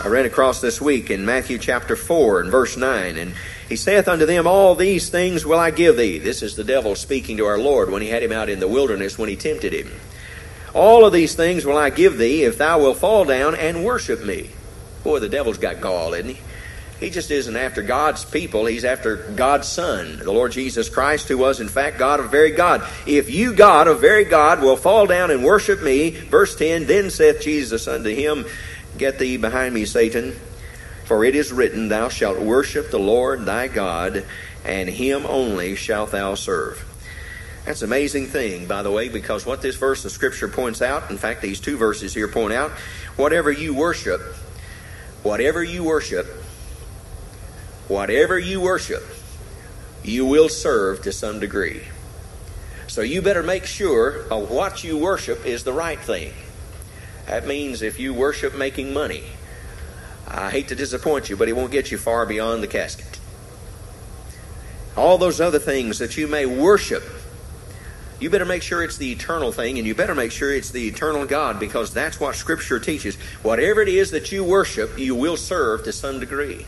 I 0.04 0.08
ran 0.08 0.26
across 0.26 0.62
this 0.62 0.82
week 0.82 1.10
in 1.10 1.26
Matthew 1.26 1.58
chapter 1.58 1.96
4 1.96 2.42
and 2.42 2.52
verse 2.52 2.76
9, 2.76 3.18
and 3.18 3.34
he 3.70 3.76
saith 3.76 4.08
unto 4.08 4.26
them, 4.26 4.46
All 4.46 4.76
these 4.76 5.10
things 5.10 5.46
will 5.46 5.60
I 5.60 5.72
give 5.72 5.96
thee. 5.96 6.20
This 6.20 6.44
is 6.44 6.56
the 6.56 6.64
devil 6.64 6.96
speaking 6.96 7.38
to 7.38 7.46
our 7.46 7.58
Lord 7.58 7.90
when 7.90 8.02
he 8.02 8.10
had 8.10 8.24
him 8.24 8.32
out 8.32 8.50
in 8.50 8.60
the 8.60 8.68
wilderness 8.68 9.18
when 9.18 9.30
he 9.30 9.36
tempted 9.36 9.74
him. 9.74 9.92
All 10.74 11.06
of 11.06 11.14
these 11.14 11.36
things 11.36 11.66
will 11.66 11.78
I 11.78 11.92
give 11.92 12.18
thee 12.18 12.44
if 12.44 12.58
thou 12.58 12.80
wilt 12.80 12.98
fall 12.98 13.24
down 13.24 13.56
and 13.56 13.86
worship 13.86 14.24
me. 14.24 14.50
Boy, 15.04 15.20
the 15.20 15.30
devil's 15.30 15.58
got 15.58 15.80
gall, 15.80 16.14
isn't 16.14 16.36
he? 16.36 16.42
He 17.00 17.10
just 17.10 17.30
isn't 17.30 17.56
after 17.56 17.82
God's 17.82 18.24
people. 18.24 18.66
He's 18.66 18.86
after 18.86 19.18
God's 19.18 19.68
Son, 19.68 20.20
the 20.20 20.32
Lord 20.32 20.54
Jesus 20.54 20.88
Christ, 20.88 21.28
who 21.28 21.38
was 21.38 21.60
in 21.60 21.68
fact 21.68 22.00
God 22.00 22.22
of 22.22 22.32
very 22.32 22.52
God. 22.52 22.88
If 23.06 23.30
you, 23.30 23.54
God 23.54 23.88
of 23.88 24.00
very 24.00 24.24
God, 24.24 24.62
will 24.62 24.78
fall 24.78 25.06
down 25.06 25.30
and 25.30 25.44
worship 25.44 25.82
me, 25.82 26.12
verse 26.12 26.56
10, 26.56 26.86
then 26.86 27.10
saith 27.10 27.42
Jesus 27.42 27.88
unto 27.88 28.10
him, 28.10 28.46
Get 28.98 29.20
thee 29.20 29.36
behind 29.36 29.74
me, 29.74 29.84
Satan. 29.84 30.36
For 31.04 31.26
it 31.26 31.36
is 31.36 31.52
written, 31.52 31.90
Thou 31.90 32.08
shalt 32.08 32.40
worship 32.40 32.92
the 32.92 33.00
Lord 33.00 33.46
thy 33.46 33.68
God, 33.68 34.26
and 34.64 34.90
him 34.90 35.26
only 35.26 35.76
shalt 35.76 36.12
thou 36.12 36.36
serve. 36.36 36.84
That's 37.66 37.82
an 37.82 37.90
amazing 37.90 38.28
thing, 38.28 38.68
by 38.68 38.84
the 38.84 38.92
way, 38.92 39.10
because 39.10 39.46
what 39.46 39.62
this 39.62 39.76
verse 39.76 40.06
of 40.06 40.12
Scripture 40.12 40.48
points 40.48 40.82
out, 40.82 41.12
in 41.12 41.18
fact, 41.18 41.42
these 41.42 41.60
two 41.60 41.78
verses 41.78 42.14
here 42.14 42.28
point 42.28 42.54
out, 42.54 42.72
whatever 43.18 43.52
you 43.52 43.74
worship, 43.74 44.22
whatever 45.24 45.64
you 45.64 45.84
worship, 45.84 46.28
whatever 47.88 48.38
you 48.38 48.62
worship, 48.62 49.04
you 50.04 50.26
will 50.26 50.50
serve 50.50 51.02
to 51.04 51.12
some 51.12 51.40
degree. 51.40 51.82
So 52.88 53.02
you 53.02 53.22
better 53.22 53.44
make 53.44 53.66
sure 53.66 54.28
of 54.32 54.50
what 54.50 54.84
you 54.84 54.98
worship 54.98 55.46
is 55.46 55.64
the 55.64 55.74
right 55.74 56.00
thing. 56.00 56.34
That 57.28 57.48
means 57.48 57.82
if 57.82 58.00
you 58.00 58.14
worship 58.14 58.56
making 58.56 58.94
money, 58.94 59.24
I 60.28 60.52
hate 60.52 60.68
to 60.70 60.76
disappoint 60.76 61.30
you, 61.30 61.36
but 61.36 61.50
it 61.50 61.54
won't 61.54 61.72
get 61.72 61.92
you 61.92 61.98
far 61.98 62.26
beyond 62.26 62.62
the 62.62 62.68
casket. 62.68 63.20
All 64.96 65.18
those 65.18 65.42
other 65.42 65.60
things 65.60 66.00
that 66.00 66.18
you 66.18 66.28
may 66.28 66.46
worship, 66.46 67.04
you 68.20 68.30
better 68.30 68.46
make 68.46 68.62
sure 68.62 68.84
it's 68.84 68.98
the 68.98 69.12
eternal 69.12 69.52
thing, 69.52 69.78
and 69.78 69.88
you 69.88 69.94
better 69.94 70.16
make 70.16 70.32
sure 70.32 70.54
it's 70.54 70.70
the 70.70 70.88
eternal 70.88 71.26
God, 71.26 71.60
because 71.60 71.94
that's 71.94 72.20
what 72.20 72.36
Scripture 72.36 72.80
teaches. 72.80 73.16
Whatever 73.44 73.82
it 73.82 73.90
is 73.90 74.12
that 74.12 74.32
you 74.32 74.44
worship, 74.44 74.98
you 74.98 75.16
will 75.16 75.38
serve 75.38 75.84
to 75.84 75.92
some 75.92 76.20
degree. 76.20 76.66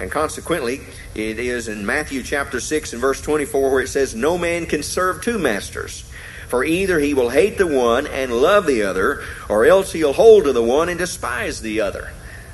And 0.00 0.10
consequently, 0.10 0.80
it 1.14 1.38
is 1.38 1.68
in 1.68 1.84
Matthew 1.84 2.22
chapter 2.22 2.58
6 2.58 2.94
and 2.94 3.00
verse 3.00 3.20
24 3.20 3.70
where 3.70 3.82
it 3.82 3.88
says, 3.88 4.14
No 4.14 4.38
man 4.38 4.66
can 4.66 4.82
serve 4.82 5.22
two 5.22 5.38
masters. 5.38 6.10
For 6.48 6.64
either 6.64 6.98
he 6.98 7.14
will 7.14 7.28
hate 7.28 7.58
the 7.58 7.66
one 7.66 8.06
and 8.08 8.32
love 8.32 8.66
the 8.66 8.82
other, 8.82 9.22
or 9.48 9.66
else 9.66 9.92
he'll 9.92 10.14
hold 10.14 10.44
to 10.44 10.52
the 10.52 10.62
one 10.62 10.88
and 10.88 10.98
despise 10.98 11.60
the 11.60 11.82
other. 11.82 12.10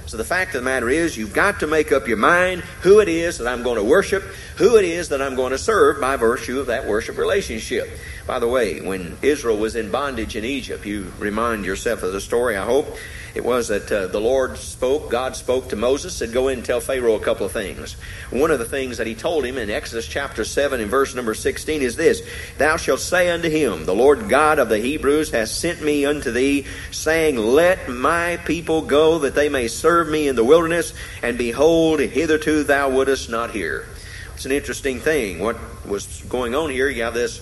So 0.06 0.16
the 0.16 0.24
fact 0.24 0.54
of 0.54 0.60
the 0.60 0.64
matter 0.64 0.88
is, 0.88 1.16
you've 1.16 1.32
got 1.32 1.60
to 1.60 1.66
make 1.66 1.90
up 1.92 2.06
your 2.06 2.16
mind 2.16 2.60
who 2.82 3.00
it 3.00 3.08
is 3.08 3.38
that 3.38 3.48
I'm 3.48 3.62
going 3.62 3.76
to 3.76 3.82
worship, 3.82 4.22
who 4.56 4.76
it 4.76 4.84
is 4.84 5.08
that 5.08 5.20
I'm 5.22 5.34
going 5.34 5.50
to 5.50 5.58
serve 5.58 6.00
by 6.00 6.16
virtue 6.16 6.60
of 6.60 6.66
that 6.66 6.86
worship 6.86 7.18
relationship. 7.18 7.88
By 8.26 8.38
the 8.38 8.46
way, 8.46 8.80
when 8.80 9.16
Israel 9.22 9.56
was 9.56 9.74
in 9.74 9.90
bondage 9.90 10.36
in 10.36 10.44
Egypt, 10.44 10.86
you 10.86 11.12
remind 11.18 11.64
yourself 11.64 12.02
of 12.02 12.12
the 12.12 12.20
story, 12.20 12.56
I 12.56 12.64
hope. 12.64 12.96
It 13.36 13.44
was 13.44 13.68
that 13.68 13.92
uh, 13.92 14.06
the 14.06 14.18
Lord 14.18 14.56
spoke, 14.56 15.10
God 15.10 15.36
spoke 15.36 15.68
to 15.68 15.76
Moses, 15.76 16.16
said, 16.16 16.32
Go 16.32 16.48
in 16.48 16.60
and 16.60 16.66
tell 16.66 16.80
Pharaoh 16.80 17.16
a 17.16 17.20
couple 17.20 17.44
of 17.44 17.52
things. 17.52 17.92
One 18.30 18.50
of 18.50 18.58
the 18.58 18.64
things 18.64 18.96
that 18.96 19.06
he 19.06 19.14
told 19.14 19.44
him 19.44 19.58
in 19.58 19.68
Exodus 19.68 20.08
chapter 20.08 20.42
7 20.42 20.80
and 20.80 20.90
verse 20.90 21.14
number 21.14 21.34
16 21.34 21.82
is 21.82 21.96
this 21.96 22.22
Thou 22.56 22.78
shalt 22.78 23.00
say 23.00 23.28
unto 23.28 23.50
him, 23.50 23.84
The 23.84 23.94
Lord 23.94 24.30
God 24.30 24.58
of 24.58 24.70
the 24.70 24.78
Hebrews 24.78 25.32
has 25.32 25.54
sent 25.54 25.82
me 25.82 26.06
unto 26.06 26.32
thee, 26.32 26.64
saying, 26.90 27.36
Let 27.36 27.90
my 27.90 28.38
people 28.38 28.80
go 28.80 29.18
that 29.18 29.34
they 29.34 29.50
may 29.50 29.68
serve 29.68 30.08
me 30.08 30.28
in 30.28 30.34
the 30.34 30.42
wilderness, 30.42 30.94
and 31.22 31.36
behold, 31.36 32.00
hitherto 32.00 32.64
thou 32.64 32.88
wouldest 32.88 33.28
not 33.28 33.50
hear. 33.50 33.86
It's 34.34 34.46
an 34.46 34.52
interesting 34.52 34.98
thing. 34.98 35.40
What 35.40 35.58
was 35.86 36.22
going 36.22 36.54
on 36.54 36.70
here? 36.70 36.88
You 36.88 37.02
have 37.02 37.12
this 37.12 37.36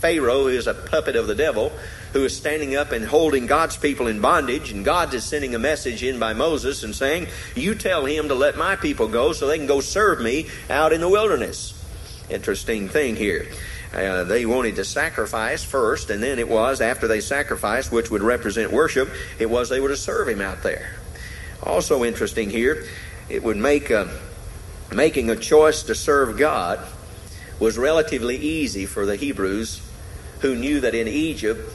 Pharaoh 0.00 0.42
who 0.42 0.48
is 0.48 0.66
a 0.66 0.74
puppet 0.74 1.14
of 1.14 1.28
the 1.28 1.36
devil 1.36 1.70
who 2.12 2.24
is 2.24 2.36
standing 2.36 2.76
up 2.76 2.92
and 2.92 3.04
holding 3.04 3.46
God's 3.46 3.76
people 3.76 4.06
in 4.06 4.20
bondage, 4.20 4.70
and 4.70 4.84
God 4.84 5.12
is 5.14 5.24
sending 5.24 5.54
a 5.54 5.58
message 5.58 6.02
in 6.02 6.18
by 6.18 6.34
Moses 6.34 6.82
and 6.82 6.94
saying, 6.94 7.28
You 7.54 7.74
tell 7.74 8.04
him 8.04 8.28
to 8.28 8.34
let 8.34 8.56
my 8.56 8.76
people 8.76 9.08
go 9.08 9.32
so 9.32 9.46
they 9.46 9.58
can 9.58 9.66
go 9.66 9.80
serve 9.80 10.20
me 10.20 10.46
out 10.68 10.92
in 10.92 11.00
the 11.00 11.08
wilderness. 11.08 11.78
Interesting 12.28 12.88
thing 12.88 13.16
here. 13.16 13.48
Uh, 13.94 14.24
they 14.24 14.46
wanted 14.46 14.76
to 14.76 14.84
sacrifice 14.84 15.62
first, 15.64 16.10
and 16.10 16.22
then 16.22 16.38
it 16.38 16.48
was 16.48 16.80
after 16.80 17.06
they 17.06 17.20
sacrificed, 17.20 17.92
which 17.92 18.10
would 18.10 18.22
represent 18.22 18.72
worship, 18.72 19.08
it 19.38 19.50
was 19.50 19.68
they 19.68 19.80
were 19.80 19.88
to 19.88 19.96
serve 19.96 20.28
him 20.28 20.40
out 20.40 20.62
there. 20.62 20.96
Also 21.62 22.04
interesting 22.04 22.48
here, 22.48 22.86
it 23.28 23.42
would 23.42 23.56
make 23.56 23.90
a, 23.90 24.18
making 24.94 25.30
a 25.30 25.36
choice 25.36 25.82
to 25.84 25.94
serve 25.94 26.38
God 26.38 26.80
was 27.58 27.78
relatively 27.78 28.36
easy 28.36 28.86
for 28.86 29.06
the 29.06 29.16
Hebrews 29.16 29.82
who 30.40 30.56
knew 30.56 30.80
that 30.80 30.94
in 30.94 31.06
Egypt 31.06 31.70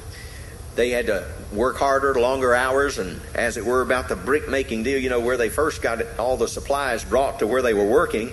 they 0.77 0.91
had 0.91 1.07
to 1.07 1.27
work 1.51 1.77
harder, 1.77 2.13
longer 2.19 2.53
hours, 2.53 2.99
and 2.99 3.19
as 3.35 3.57
it 3.57 3.65
were 3.65 3.81
about 3.81 4.07
the 4.07 4.15
brick 4.15 4.47
making 4.47 4.83
deal, 4.83 4.99
you 4.99 5.09
know, 5.09 5.19
where 5.19 5.35
they 5.35 5.49
first 5.49 5.81
got 5.81 6.01
all 6.17 6.37
the 6.37 6.47
supplies 6.47 7.03
brought 7.03 7.39
to 7.39 7.47
where 7.47 7.61
they 7.61 7.73
were 7.73 7.85
working, 7.85 8.31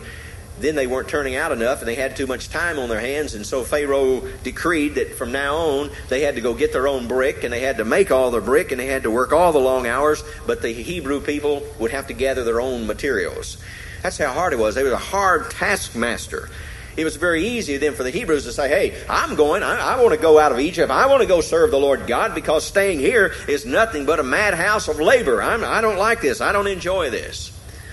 then 0.61 0.77
they 0.77 0.87
weren't 0.87 1.09
turning 1.09 1.35
out 1.35 1.51
enough 1.51 1.81
and 1.81 1.89
they 1.89 1.97
had 1.97 2.15
too 2.15 2.27
much 2.27 2.49
time 2.49 2.79
on 2.79 2.89
their 2.89 3.01
hands, 3.01 3.35
and 3.35 3.45
so 3.45 3.65
Pharaoh 3.65 4.21
decreed 4.45 4.95
that 4.97 5.15
from 5.17 5.33
now 5.33 5.57
on 5.57 5.91
they 6.09 6.21
had 6.21 6.37
to 6.37 6.41
go 6.41 6.55
get 6.55 6.73
their 6.73 6.87
own 6.87 7.09
brick 7.09 7.43
and 7.43 7.53
they 7.53 7.61
had 7.61 7.79
to 7.79 7.85
make 7.85 8.13
all 8.13 8.31
their 8.31 8.41
brick 8.41 8.71
and 8.71 8.79
they 8.79 8.87
had 8.87 9.03
to 9.03 9.11
work 9.11 9.33
all 9.33 9.53
the 9.53 9.59
long 9.59 9.87
hours, 9.87 10.23
but 10.47 10.63
the 10.63 10.71
Hebrew 10.73 11.21
people 11.21 11.63
would 11.81 11.91
have 11.91 12.07
to 12.07 12.13
gather 12.13 12.45
their 12.45 12.61
own 12.61 12.87
materials. 12.87 13.57
That's 14.03 14.19
how 14.19 14.33
hard 14.33 14.53
it 14.53 14.59
was. 14.59 14.75
They 14.75 14.85
were 14.85 14.93
a 14.93 14.97
hard 14.97 15.51
taskmaster 15.51 16.51
it 16.97 17.05
was 17.05 17.17
very 17.17 17.47
easy 17.47 17.77
then 17.77 17.95
for 17.95 18.03
the 18.03 18.11
Hebrews 18.11 18.45
to 18.45 18.53
say, 18.53 18.69
hey, 18.69 19.05
I'm 19.09 19.35
going, 19.35 19.63
I, 19.63 19.95
I 19.95 20.01
want 20.01 20.15
to 20.15 20.21
go 20.21 20.39
out 20.39 20.53
of 20.53 20.61
Egypt. 20.61 20.91
I 20.91 21.07
want 21.07 21.23
to 21.23 21.29
go 21.29 21.41
serve 21.41 21.71
the 21.71 21.79
Lord 21.79 22.07
God 22.07 22.35
because 22.35 22.65
staying 22.65 23.01
here 23.01 23.33
is 23.49 23.67
nothing 23.67 24.07
but 24.07 24.21
a 24.21 24.23
madhouse 24.23 24.89
of 24.89 25.01
labor. 25.01 25.43
I'm, 25.43 25.65
I 25.65 25.81
don't 25.81 25.99
like 25.99 26.21
this. 26.21 26.41
I 26.41 26.53
don't 26.53 26.67
enjoy 26.67 27.11
this. 27.11 27.51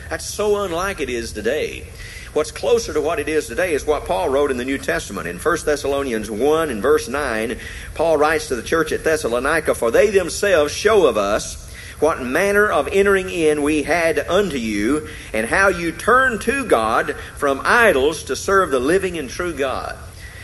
That's 0.09 0.25
so 0.25 0.63
unlike 0.63 0.99
it 0.99 1.09
is 1.09 1.31
today. 1.31 1.87
What's 2.33 2.51
closer 2.51 2.93
to 2.93 3.01
what 3.01 3.19
it 3.19 3.27
is 3.27 3.47
today 3.47 3.73
is 3.73 3.85
what 3.85 4.05
Paul 4.05 4.29
wrote 4.29 4.51
in 4.51 4.57
the 4.57 4.65
New 4.65 4.77
Testament. 4.77 5.27
In 5.27 5.37
1 5.37 5.57
Thessalonians 5.65 6.31
1 6.31 6.69
and 6.69 6.81
verse 6.81 7.09
9, 7.09 7.57
Paul 7.93 8.17
writes 8.17 8.47
to 8.47 8.55
the 8.55 8.63
church 8.63 8.93
at 8.93 9.03
Thessalonica, 9.03 9.75
For 9.75 9.91
they 9.91 10.11
themselves 10.11 10.73
show 10.73 11.07
of 11.07 11.17
us 11.17 11.70
what 12.01 12.21
manner 12.21 12.69
of 12.69 12.87
entering 12.91 13.29
in 13.29 13.61
we 13.61 13.83
had 13.83 14.19
unto 14.19 14.57
you, 14.57 15.07
and 15.33 15.47
how 15.47 15.69
you 15.69 15.91
turned 15.91 16.41
to 16.41 16.65
God 16.65 17.15
from 17.37 17.61
idols 17.63 18.23
to 18.23 18.35
serve 18.35 18.71
the 18.71 18.79
living 18.79 19.17
and 19.17 19.29
true 19.29 19.53
God. 19.53 19.97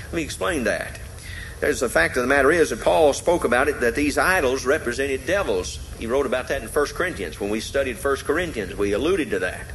Let 0.06 0.14
me 0.14 0.24
explain 0.24 0.64
that. 0.66 1.00
There's 1.60 1.80
the 1.80 1.90
fact 1.90 2.18
of 2.18 2.24
the 2.24 2.28
matter 2.28 2.52
is 2.52 2.70
that 2.70 2.82
Paul 2.82 3.14
spoke 3.14 3.44
about 3.44 3.68
it 3.68 3.82
that 3.82 3.96
these 3.96 4.18
idols 4.18 4.66
represented 4.66 5.26
devils. 5.26 5.80
He 5.98 6.06
wrote 6.06 6.28
about 6.28 6.50
that 6.50 6.62
in 6.62 6.68
1 6.68 6.86
Corinthians. 6.88 7.40
When 7.40 7.50
we 7.50 7.60
studied 7.60 7.98
1 7.98 8.18
Corinthians, 8.18 8.76
we 8.76 8.94
alluded 8.94 9.32
to 9.32 9.40
that. 9.40 9.66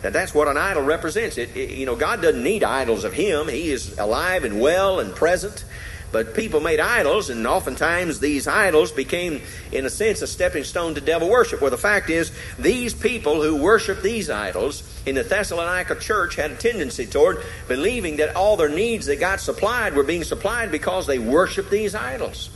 That 0.00 0.14
that's 0.14 0.34
what 0.34 0.48
an 0.48 0.56
idol 0.56 0.82
represents. 0.82 1.36
It, 1.36 1.54
it, 1.54 1.70
you 1.70 1.84
know, 1.84 1.96
God 1.96 2.22
doesn't 2.22 2.42
need 2.42 2.64
idols 2.64 3.04
of 3.04 3.12
Him. 3.12 3.48
He 3.48 3.70
is 3.70 3.98
alive 3.98 4.44
and 4.44 4.60
well 4.60 4.98
and 5.00 5.14
present. 5.14 5.64
But 6.12 6.34
people 6.34 6.60
made 6.60 6.80
idols, 6.80 7.30
and 7.30 7.46
oftentimes 7.46 8.20
these 8.20 8.46
idols 8.46 8.92
became, 8.92 9.42
in 9.72 9.84
a 9.84 9.90
sense, 9.90 10.22
a 10.22 10.26
stepping 10.26 10.64
stone 10.64 10.94
to 10.94 11.00
devil 11.00 11.28
worship. 11.28 11.60
Well, 11.60 11.70
the 11.70 11.76
fact 11.76 12.10
is, 12.10 12.30
these 12.58 12.94
people 12.94 13.42
who 13.42 13.56
worship 13.56 14.02
these 14.02 14.30
idols 14.30 14.82
in 15.04 15.16
the 15.16 15.24
Thessalonica 15.24 15.96
church 15.96 16.36
had 16.36 16.52
a 16.52 16.56
tendency 16.56 17.06
toward 17.06 17.42
believing 17.68 18.16
that 18.16 18.36
all 18.36 18.56
their 18.56 18.68
needs 18.68 19.06
that 19.06 19.20
got 19.20 19.40
supplied 19.40 19.94
were 19.94 20.04
being 20.04 20.24
supplied 20.24 20.70
because 20.70 21.06
they 21.06 21.18
worshiped 21.18 21.70
these 21.70 21.94
idols. 21.94 22.50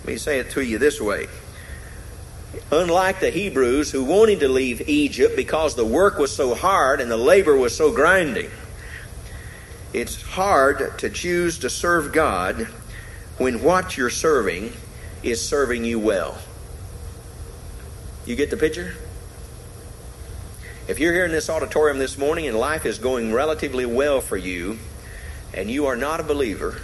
Let 0.00 0.06
me 0.06 0.16
say 0.18 0.38
it 0.38 0.50
to 0.50 0.60
you 0.60 0.78
this 0.78 1.00
way. 1.00 1.26
Unlike 2.70 3.20
the 3.20 3.30
Hebrews 3.30 3.90
who 3.90 4.04
wanted 4.04 4.40
to 4.40 4.48
leave 4.48 4.88
Egypt 4.88 5.36
because 5.36 5.74
the 5.74 5.84
work 5.84 6.18
was 6.18 6.34
so 6.34 6.54
hard 6.54 7.00
and 7.00 7.10
the 7.10 7.16
labor 7.16 7.56
was 7.56 7.76
so 7.76 7.92
grinding, 7.92 8.50
it's 9.96 10.20
hard 10.20 10.98
to 10.98 11.08
choose 11.08 11.60
to 11.60 11.70
serve 11.70 12.12
God 12.12 12.68
when 13.38 13.62
what 13.62 13.96
you're 13.96 14.10
serving 14.10 14.74
is 15.22 15.40
serving 15.40 15.86
you 15.86 15.98
well. 15.98 16.36
You 18.26 18.36
get 18.36 18.50
the 18.50 18.58
picture? 18.58 18.94
If 20.86 20.98
you're 20.98 21.14
here 21.14 21.24
in 21.24 21.32
this 21.32 21.48
auditorium 21.48 21.98
this 21.98 22.18
morning 22.18 22.46
and 22.46 22.58
life 22.58 22.84
is 22.84 22.98
going 22.98 23.32
relatively 23.32 23.86
well 23.86 24.20
for 24.20 24.36
you, 24.36 24.78
and 25.54 25.70
you 25.70 25.86
are 25.86 25.96
not 25.96 26.20
a 26.20 26.24
believer, 26.24 26.78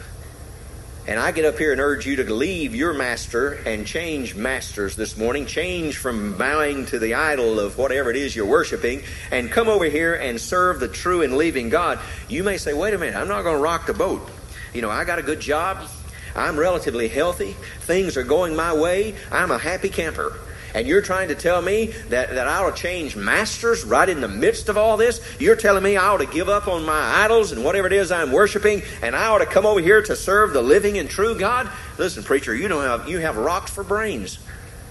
And 1.05 1.19
I 1.19 1.33
get 1.33 1.45
up 1.45 1.59
here 1.59 1.73
and 1.73 1.81
urge 1.81 2.07
you 2.07 2.15
to 2.17 2.33
leave 2.33 2.77
your 2.77 2.95
master 2.95 3.55
and 3.67 3.85
change 3.85 4.37
masters 4.37 4.95
this 4.95 5.17
morning. 5.17 5.47
Change 5.47 5.97
from 5.97 6.39
bowing 6.39 6.87
to 6.87 7.01
the 7.01 7.15
idol 7.15 7.59
of 7.59 7.77
whatever 7.77 8.09
it 8.09 8.17
is 8.17 8.37
you're 8.37 8.47
worshiping 8.47 9.03
and 9.33 9.51
come 9.51 9.69
over 9.69 9.87
here 9.87 10.15
and 10.15 10.41
serve 10.41 10.79
the 10.79 10.87
true 10.87 11.23
and 11.23 11.37
living 11.37 11.71
God. 11.71 11.99
You 12.29 12.45
may 12.45 12.57
say, 12.57 12.73
wait 12.73 12.95
a 12.95 12.99
minute, 12.99 13.17
I'm 13.17 13.27
not 13.27 13.43
going 13.43 13.57
to 13.57 13.63
rock 13.63 13.87
the 13.87 13.95
boat. 13.95 14.31
You 14.73 14.81
know, 14.81 14.91
I 14.91 15.03
got 15.03 15.19
a 15.19 15.23
good 15.23 15.41
job. 15.41 15.89
I'm 16.37 16.57
relatively 16.57 17.09
healthy. 17.09 17.57
Things 17.81 18.17
are 18.17 18.23
going 18.23 18.55
my 18.55 18.73
way. 18.73 19.17
I'm 19.33 19.51
a 19.51 19.59
happy 19.59 19.89
camper. 19.89 20.39
And 20.75 20.87
you're 20.87 21.03
trying 21.03 21.29
to 21.29 21.35
tell 21.35 21.61
me 21.61 21.87
that, 22.09 22.31
that 22.31 22.49
I 22.49 22.59
ought 22.59 22.77
to 22.77 22.83
change 22.83 23.15
masters 23.15 23.85
right 23.85 24.09
in 24.09 24.21
the 24.21 24.29
midst 24.29 24.69
of 24.69 24.79
all 24.79 24.97
this? 24.97 25.21
You're 25.39 25.57
telling 25.57 25.83
me 25.83 25.97
I 25.97 26.07
ought 26.07 26.19
to 26.19 26.27
give 26.27 26.49
up 26.49 26.67
on 26.67 26.85
my 26.85 27.25
idols 27.25 27.53
and 27.53 27.63
whatever 27.65 27.87
it 27.87 27.93
is 27.93 28.11
I'm 28.11 28.33
worshiping, 28.33 28.83
and 29.03 29.15
I 29.15 29.27
ought 29.27 29.39
to 29.39 29.47
come 29.47 29.67
over 29.67 29.81
here 29.81 30.03
to 30.03 30.17
serve 30.17 30.53
the 30.53 30.63
living 30.63 30.99
and 30.99 31.11
true 31.11 31.39
God? 31.39 31.71
Listen, 31.99 32.23
preacher, 32.23 32.55
you 32.55 32.69
don't 32.69 32.85
have 32.85 33.09
you 33.09 33.19
have 33.19 33.37
rocks 33.37 33.71
for 33.71 33.85
brains. 33.85 34.37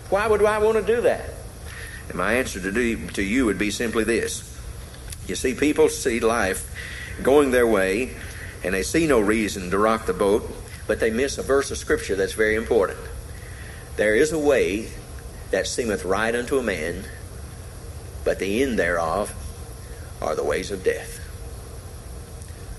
Why 0.09 0.27
would 0.27 0.43
I 0.43 0.59
want 0.59 0.77
to 0.77 0.95
do 0.95 1.01
that? 1.01 1.29
And 2.09 2.17
my 2.17 2.33
answer 2.33 2.59
to, 2.59 2.71
do, 2.71 3.07
to 3.11 3.23
you 3.23 3.45
would 3.45 3.57
be 3.57 3.71
simply 3.71 4.03
this. 4.03 4.47
You 5.27 5.35
see, 5.35 5.53
people 5.53 5.87
see 5.87 6.19
life 6.19 6.69
going 7.23 7.51
their 7.51 7.65
way, 7.65 8.11
and 8.63 8.73
they 8.73 8.83
see 8.83 9.07
no 9.07 9.19
reason 9.19 9.71
to 9.71 9.77
rock 9.77 10.05
the 10.05 10.13
boat, 10.13 10.49
but 10.87 10.99
they 10.99 11.09
miss 11.09 11.37
a 11.37 11.43
verse 11.43 11.71
of 11.71 11.77
Scripture 11.77 12.15
that's 12.15 12.33
very 12.33 12.55
important. 12.55 12.99
There 13.95 14.15
is 14.15 14.31
a 14.31 14.39
way 14.39 14.89
that 15.51 15.67
seemeth 15.67 16.05
right 16.05 16.33
unto 16.33 16.57
a 16.57 16.63
man, 16.63 17.03
but 18.23 18.39
the 18.39 18.63
end 18.63 18.79
thereof 18.79 19.33
are 20.21 20.35
the 20.35 20.43
ways 20.43 20.71
of 20.71 20.83
death. 20.83 21.19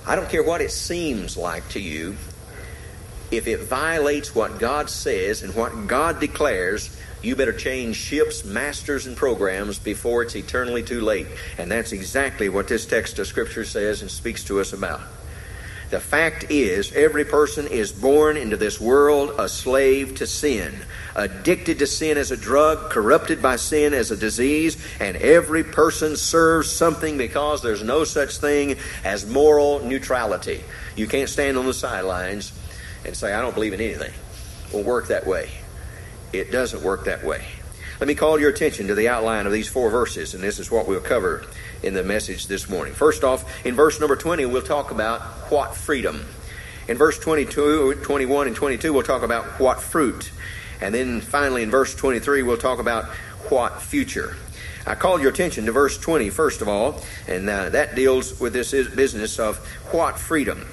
I 0.07 0.17
don't 0.17 0.29
care 0.29 0.43
what 0.43 0.61
it 0.61 0.73
seems 0.73 1.37
like 1.37 1.69
to 1.71 1.81
you, 1.81 2.17
if 3.31 3.47
it 3.47 3.61
violates 3.61 4.35
what 4.35 4.59
God 4.59 4.91
says 4.91 5.43
and 5.43 5.55
what 5.55 5.87
God 5.87 6.21
declares, 6.21 6.95
you 7.23 7.35
better 7.35 7.53
change 7.53 7.97
ships, 7.97 8.45
masters, 8.45 9.07
and 9.07 9.17
programs 9.17 9.79
before 9.79 10.23
it's 10.23 10.37
eternally 10.37 10.83
too 10.83 11.01
late. 11.01 11.29
And 11.57 11.71
that's 11.71 11.93
exactly 11.93 12.49
what 12.49 12.69
this 12.69 12.85
text 12.85 13.19
of 13.19 13.27
Scripture 13.27 13.65
says 13.65 14.03
and 14.03 14.11
speaks 14.11 14.45
to 14.45 14.61
us 14.61 14.73
about. 14.73 15.01
The 15.93 16.01
fact 16.01 16.47
is, 16.49 16.91
every 16.95 17.27
person 17.27 17.67
is 17.67 17.93
born 17.93 18.39
into 18.39 18.57
this 18.57 18.81
world 18.81 19.35
a 19.39 19.47
slave 19.47 20.15
to 20.15 20.27
sin, 20.27 20.75
addicted 21.15 21.81
to 21.81 21.87
sin 21.87 22.17
as 22.17 22.31
a 22.31 22.37
drug, 22.39 22.89
corrupted 22.89 23.43
by 23.43 23.57
sin 23.57 23.93
as 23.93 24.11
a 24.11 24.17
disease, 24.17 24.83
and 25.01 25.19
every 25.19 25.63
person 25.63 26.17
serves 26.17 26.71
something 26.73 27.19
because 27.19 27.61
there's 27.61 27.83
no 27.83 28.05
such 28.05 28.39
thing 28.39 28.79
as 29.05 29.27
moral 29.27 29.81
neutrality. 29.85 30.65
You 30.97 31.07
can't 31.07 31.29
stand 31.29 31.59
on 31.59 31.67
the 31.67 31.75
sidelines 31.75 32.59
and 33.05 33.15
say, 33.15 33.35
I 33.35 33.43
don't 33.43 33.55
believe 33.55 33.75
in 33.75 33.81
anything. 33.83 34.15
It 34.69 34.73
won't 34.73 34.87
work 34.87 35.09
that 35.09 35.27
way. 35.27 35.51
It 36.33 36.51
doesn't 36.51 36.83
work 36.83 37.05
that 37.05 37.23
way. 37.23 37.45
Let 38.03 38.09
me 38.09 38.17
call 38.17 38.41
your 38.41 38.51
attention 38.51 38.89
to 38.89 38.97
the 38.97 39.09
outline 39.09 39.47
of 39.47 39.53
these 39.53 39.69
four 39.69 39.89
verses, 39.89 40.35
and 40.35 40.43
this 40.43 40.59
is 40.59 40.73
what 40.73 40.89
we'll 40.89 40.99
cover 40.99 41.45
in 41.85 41.95
the 41.95 42.03
message 42.03 42.49
this 42.49 42.69
morning. 42.69 42.95
First 42.95 43.23
off, 43.23 43.65
in 43.65 43.77
verse 43.77 44.01
number 44.01 44.17
20, 44.17 44.45
we'll 44.47 44.61
talk 44.61 44.91
about 44.91 45.21
what 45.53 45.77
freedom. 45.77 46.27
In 46.89 46.99
verse 46.99 47.17
22, 47.21 48.01
21, 48.03 48.49
and 48.49 48.57
22, 48.57 48.93
we'll 48.93 49.05
talk 49.05 49.23
about 49.23 49.45
what 49.61 49.81
fruit. 49.81 50.33
And 50.81 50.93
then 50.93 51.21
finally, 51.21 51.63
in 51.63 51.71
verse 51.71 51.95
23, 51.95 52.43
we'll 52.43 52.57
talk 52.57 52.81
about 52.81 53.05
what 53.51 53.81
future. 53.81 54.35
I 54.85 54.97
call 54.97 55.21
your 55.21 55.31
attention 55.31 55.67
to 55.67 55.73
verse 55.73 55.97
20, 55.97 56.29
first 56.31 56.61
of 56.61 56.67
all, 56.67 57.01
and 57.29 57.49
uh, 57.49 57.69
that 57.69 57.95
deals 57.95 58.41
with 58.41 58.53
this 58.53 58.73
business 58.73 59.39
of 59.39 59.59
what 59.93 60.19
freedom. 60.19 60.67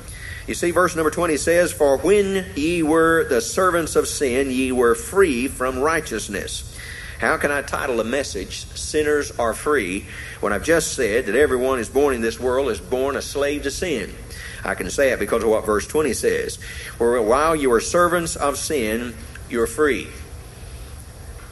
You 0.48 0.55
see, 0.55 0.71
verse 0.71 0.95
number 0.95 1.12
20 1.12 1.38
says, 1.38 1.71
For 1.71 1.98
when 1.98 2.43
ye 2.55 2.81
were 2.81 3.24
the 3.29 3.39
servants 3.39 3.95
of 3.95 4.07
sin, 4.07 4.50
ye 4.50 4.71
were 4.71 4.95
free 4.95 5.48
from 5.48 5.77
righteousness. 5.77 6.68
How 7.19 7.35
can 7.35 7.51
I 7.51 7.61
title 7.61 7.99
a 7.99 8.05
message, 8.05 8.65
Sinners 8.75 9.29
Are 9.32 9.53
Free, 9.53 10.05
when 10.39 10.53
I've 10.53 10.63
just 10.63 10.93
said 10.93 11.25
that 11.25 11.36
everyone 11.36 11.79
is 11.79 11.89
born 11.89 12.15
in 12.15 12.21
this 12.21 12.39
world 12.39 12.69
is 12.69 12.79
born 12.79 13.17
a 13.17 13.21
slave 13.21 13.63
to 13.63 13.71
sin? 13.71 14.15
I 14.63 14.73
can 14.73 14.89
say 14.89 15.12
it 15.12 15.19
because 15.19 15.43
of 15.43 15.49
what 15.49 15.65
verse 15.65 15.86
20 15.86 16.13
says. 16.13 16.55
For 16.97 17.21
while 17.21 17.58
you 17.58 17.73
are 17.73 17.82
servants 17.82 18.38
of 18.38 18.58
sin, 18.58 19.15
you're 19.49 19.67
free. 19.67 20.08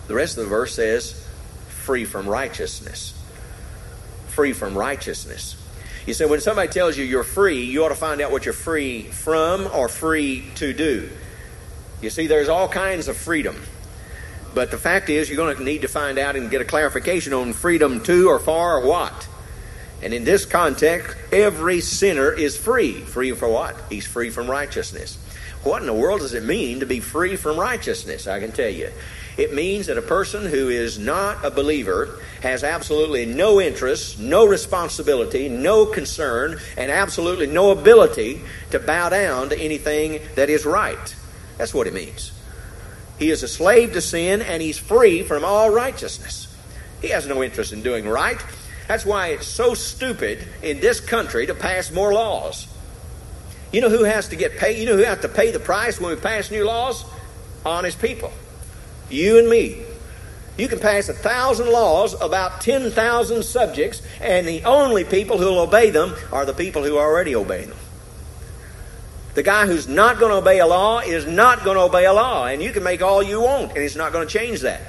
The 0.08 0.16
rest 0.16 0.38
of 0.38 0.46
the 0.46 0.50
verse 0.50 0.74
says, 0.74 1.28
free 1.68 2.06
from 2.06 2.30
righteousness. 2.30 3.14
Free 4.28 4.54
from 4.54 4.78
righteousness. 4.78 5.62
You 6.06 6.14
say, 6.14 6.26
when 6.26 6.40
somebody 6.40 6.70
tells 6.70 6.98
you 6.98 7.04
you're 7.04 7.26
free, 7.26 7.66
you 7.66 7.84
ought 7.84 7.90
to 7.90 7.96
find 7.96 8.22
out 8.22 8.32
what 8.32 8.46
you're 8.46 8.54
free 8.54 9.04
from 9.04 9.68
or 9.74 9.90
free 9.90 10.46
to 10.56 10.72
do. 10.72 11.10
You 12.02 12.10
see, 12.10 12.28
there's 12.28 12.48
all 12.48 12.70
kinds 12.70 13.10
of 13.10 13.18
freedom. 13.18 13.62
But 14.58 14.72
the 14.72 14.78
fact 14.80 15.12
is, 15.12 15.30
you're 15.30 15.38
going 15.38 15.56
to 15.56 15.64
need 15.64 15.84
to 15.84 15.88
find 15.88 16.18
out 16.18 16.36
and 16.36 16.50
get 16.50 16.62
a 16.62 16.66
clarification 16.66 17.32
on 17.32 17.54
freedom 17.54 18.02
to 18.06 18.28
or 18.28 18.40
for 18.40 18.78
or 18.78 18.88
what. 18.88 19.28
And 20.02 20.16
in 20.16 20.24
this 20.24 20.48
context, 20.48 21.16
every 21.32 21.80
sinner 21.80 22.32
is 22.32 22.58
free. 22.58 22.94
Free 23.02 23.34
for 23.34 23.48
what? 23.48 23.76
He's 23.88 24.08
free 24.08 24.32
from 24.32 24.50
righteousness. 24.50 25.20
What 25.62 25.82
in 25.82 25.86
the 25.86 25.94
world 25.94 26.22
does 26.22 26.34
it 26.34 26.44
mean 26.44 26.80
to 26.80 26.88
be 26.88 27.00
free 27.02 27.36
from 27.36 27.60
righteousness? 27.60 28.26
I 28.26 28.40
can 28.40 28.52
tell 28.52 28.72
you. 28.72 28.90
It 29.38 29.54
means 29.54 29.86
that 29.86 30.00
a 30.00 30.02
person 30.02 30.48
who 30.48 30.70
is 30.70 30.98
not 30.98 31.46
a 31.46 31.52
believer 31.52 32.20
has 32.42 32.64
absolutely 32.64 33.28
no 33.28 33.62
interest, 33.62 34.18
no 34.18 34.48
responsibility, 34.48 35.50
no 35.50 35.86
concern, 35.86 36.60
and 36.78 36.90
absolutely 36.90 37.46
no 37.46 37.70
ability 37.70 38.42
to 38.72 38.80
bow 38.80 39.10
down 39.10 39.50
to 39.50 39.60
anything 39.60 40.20
that 40.34 40.50
is 40.50 40.66
right. 40.66 41.16
That's 41.60 41.76
what 41.76 41.86
it 41.86 41.94
means. 41.94 42.32
He 43.20 43.32
is 43.32 43.44
a 43.44 43.48
slave 43.48 43.94
to 43.94 44.02
sin 44.02 44.42
and 44.42 44.62
he's 44.62 44.78
free 44.78 45.24
from 45.24 45.44
all 45.44 45.70
righteousness. 45.70 46.56
He 47.02 47.10
has 47.10 47.28
no 47.28 47.44
interest 47.44 47.74
in 47.74 47.82
doing 47.82 48.08
right. 48.08 48.44
That's 48.88 49.06
why 49.06 49.28
it's 49.28 49.48
so 49.48 49.74
stupid 49.74 50.48
in 50.62 50.80
this 50.80 51.00
country 51.00 51.46
to 51.48 51.54
pass 51.54 51.92
more 51.92 52.14
laws. 52.14 52.68
You 53.72 53.82
know 53.82 53.90
who 53.90 54.04
has 54.04 54.30
to 54.30 54.36
get 54.36 54.58
paid? 54.58 54.80
You 54.80 54.86
know 54.86 54.98
who 54.98 55.04
has 55.04 55.20
to 55.22 55.30
pay 55.30 55.52
the 55.52 55.60
price 55.60 56.00
when 56.00 56.16
we 56.16 56.22
pass 56.22 56.50
new 56.50 56.66
laws? 56.66 57.04
Honest 57.66 58.00
people. 58.02 58.32
You 59.10 59.40
and 59.40 59.50
me. 59.50 59.84
You 60.58 60.68
can 60.68 60.80
pass 60.80 61.10
a 61.10 61.14
thousand 61.14 61.72
laws 61.72 62.20
about 62.20 62.62
10,000 62.62 63.44
subjects, 63.44 64.02
and 64.20 64.48
the 64.48 64.64
only 64.64 65.04
people 65.04 65.38
who 65.38 65.46
will 65.46 65.60
obey 65.60 65.92
them 65.92 66.16
are 66.32 66.46
the 66.46 66.54
people 66.54 66.84
who 66.84 66.98
already 66.98 67.36
obey 67.36 67.66
them. 67.66 67.78
The 69.38 69.44
guy 69.44 69.68
who's 69.68 69.88
not 69.88 70.18
going 70.18 70.32
to 70.32 70.40
obey 70.40 70.58
a 70.62 70.66
law 70.66 70.98
is 70.98 71.28
not 71.28 71.64
going 71.64 71.78
to 71.78 71.84
obey 71.84 72.06
a 72.06 72.12
law, 72.12 72.48
and 72.48 72.60
you 72.60 72.72
can 72.72 72.82
make 72.82 73.04
all 73.04 73.22
you 73.22 73.40
want, 73.40 73.70
and 73.74 73.78
it's 73.78 73.96
not 73.96 74.12
going 74.12 74.28
to 74.28 74.34
change 74.34 74.62
that. 74.62 74.82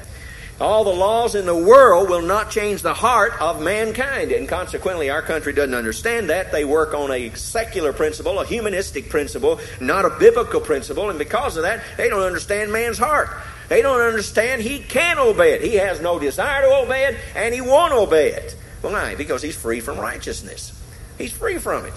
All 0.59 0.85
the 0.85 0.91
laws 0.91 1.35
in 1.35 1.45
the 1.45 1.55
world 1.55 2.09
will 2.09 2.23
not 2.23 2.51
change 2.51 2.81
the 2.81 2.95
heart 2.95 3.35
of 3.43 3.61
mankind, 3.61 4.33
and 4.33 4.49
consequently, 4.49 5.11
our 5.11 5.21
country 5.21 5.53
doesn't 5.53 5.75
understand 5.75 6.31
that. 6.31 6.51
They 6.51 6.65
work 6.65 6.95
on 6.95 7.13
a 7.13 7.29
secular 7.35 7.93
principle, 7.93 8.41
a 8.41 8.47
humanistic 8.47 9.11
principle, 9.11 9.61
not 9.83 10.07
a 10.07 10.17
biblical 10.19 10.63
principle, 10.63 11.11
and 11.11 11.19
because 11.19 11.59
of 11.59 11.65
that, 11.65 11.85
they 11.99 12.09
don't 12.09 12.23
understand 12.23 12.73
man's 12.73 12.97
heart. 12.97 13.29
They 13.69 13.83
don't 13.83 14.01
understand 14.01 14.63
he 14.63 14.79
can 14.79 15.19
obey 15.19 15.57
it. 15.57 15.61
He 15.61 15.75
has 15.75 16.01
no 16.01 16.19
desire 16.19 16.63
to 16.63 16.75
obey 16.75 17.05
it, 17.05 17.19
and 17.37 17.55
he 17.55 17.61
won't 17.61 17.93
obey 17.93 18.33
it. 18.33 18.57
Well, 18.81 18.95
Why? 18.95 19.15
Because 19.15 19.43
he's 19.43 19.57
free 19.57 19.81
from 19.81 19.99
righteousness. 19.99 20.73
He's 21.19 21.33
free 21.33 21.59
from 21.59 21.85
it. 21.85 21.93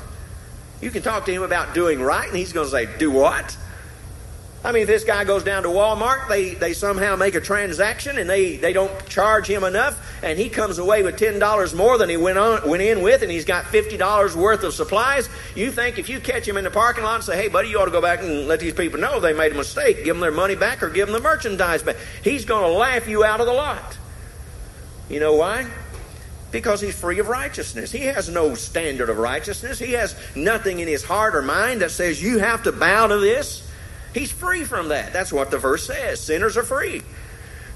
You 0.81 0.89
can 0.91 1.03
talk 1.03 1.25
to 1.25 1.31
him 1.31 1.43
about 1.43 1.73
doing 1.73 2.01
right, 2.01 2.27
and 2.27 2.35
he's 2.35 2.53
going 2.53 2.65
to 2.65 2.71
say, 2.71 2.97
Do 2.97 3.11
what? 3.11 3.55
I 4.63 4.71
mean, 4.71 4.83
if 4.83 4.87
this 4.87 5.03
guy 5.03 5.23
goes 5.23 5.43
down 5.43 5.63
to 5.63 5.69
Walmart, 5.69 6.27
they, 6.27 6.53
they 6.53 6.73
somehow 6.73 7.15
make 7.15 7.33
a 7.33 7.41
transaction 7.41 8.19
and 8.19 8.29
they, 8.29 8.57
they 8.57 8.73
don't 8.73 9.07
charge 9.07 9.47
him 9.47 9.63
enough, 9.63 9.99
and 10.21 10.37
he 10.37 10.49
comes 10.49 10.77
away 10.77 11.01
with 11.01 11.17
$10 11.17 11.75
more 11.75 11.97
than 11.97 12.09
he 12.09 12.17
went, 12.17 12.37
on, 12.37 12.69
went 12.69 12.83
in 12.83 13.01
with, 13.01 13.23
and 13.23 13.31
he's 13.31 13.45
got 13.45 13.65
$50 13.65 14.35
worth 14.35 14.63
of 14.63 14.75
supplies. 14.75 15.29
You 15.55 15.71
think 15.71 15.97
if 15.97 16.09
you 16.09 16.19
catch 16.19 16.47
him 16.47 16.57
in 16.57 16.63
the 16.63 16.69
parking 16.69 17.03
lot 17.03 17.15
and 17.15 17.23
say, 17.23 17.41
hey, 17.41 17.47
buddy, 17.47 17.69
you 17.69 17.79
ought 17.79 17.85
to 17.85 17.91
go 17.91 18.03
back 18.03 18.19
and 18.19 18.47
let 18.47 18.59
these 18.59 18.73
people 18.73 18.99
know 18.99 19.19
they 19.19 19.33
made 19.33 19.51
a 19.51 19.55
mistake, 19.55 19.97
give 20.03 20.15
them 20.15 20.19
their 20.19 20.31
money 20.31 20.55
back 20.55 20.83
or 20.83 20.89
give 20.89 21.07
them 21.07 21.13
the 21.13 21.23
merchandise 21.23 21.81
back, 21.81 21.95
he's 22.23 22.45
going 22.45 22.61
to 22.61 22.77
laugh 22.77 23.07
you 23.07 23.23
out 23.23 23.39
of 23.39 23.47
the 23.47 23.53
lot. 23.53 23.97
You 25.09 25.19
know 25.19 25.35
why? 25.35 25.67
Because 26.51 26.81
he's 26.81 26.99
free 26.99 27.19
of 27.19 27.27
righteousness. 27.27 27.91
He 27.91 28.01
has 28.01 28.29
no 28.29 28.55
standard 28.55 29.09
of 29.09 29.17
righteousness. 29.17 29.79
He 29.79 29.93
has 29.93 30.15
nothing 30.35 30.79
in 30.79 30.87
his 30.87 31.03
heart 31.03 31.35
or 31.35 31.41
mind 31.41 31.81
that 31.81 31.91
says 31.91 32.21
you 32.21 32.39
have 32.39 32.63
to 32.63 32.71
bow 32.71 33.07
to 33.07 33.17
this. 33.17 33.67
He's 34.13 34.31
free 34.31 34.65
from 34.65 34.89
that. 34.89 35.13
That's 35.13 35.31
what 35.31 35.51
the 35.51 35.57
verse 35.57 35.87
says. 35.87 36.19
Sinners 36.19 36.57
are 36.57 36.63
free. 36.63 37.01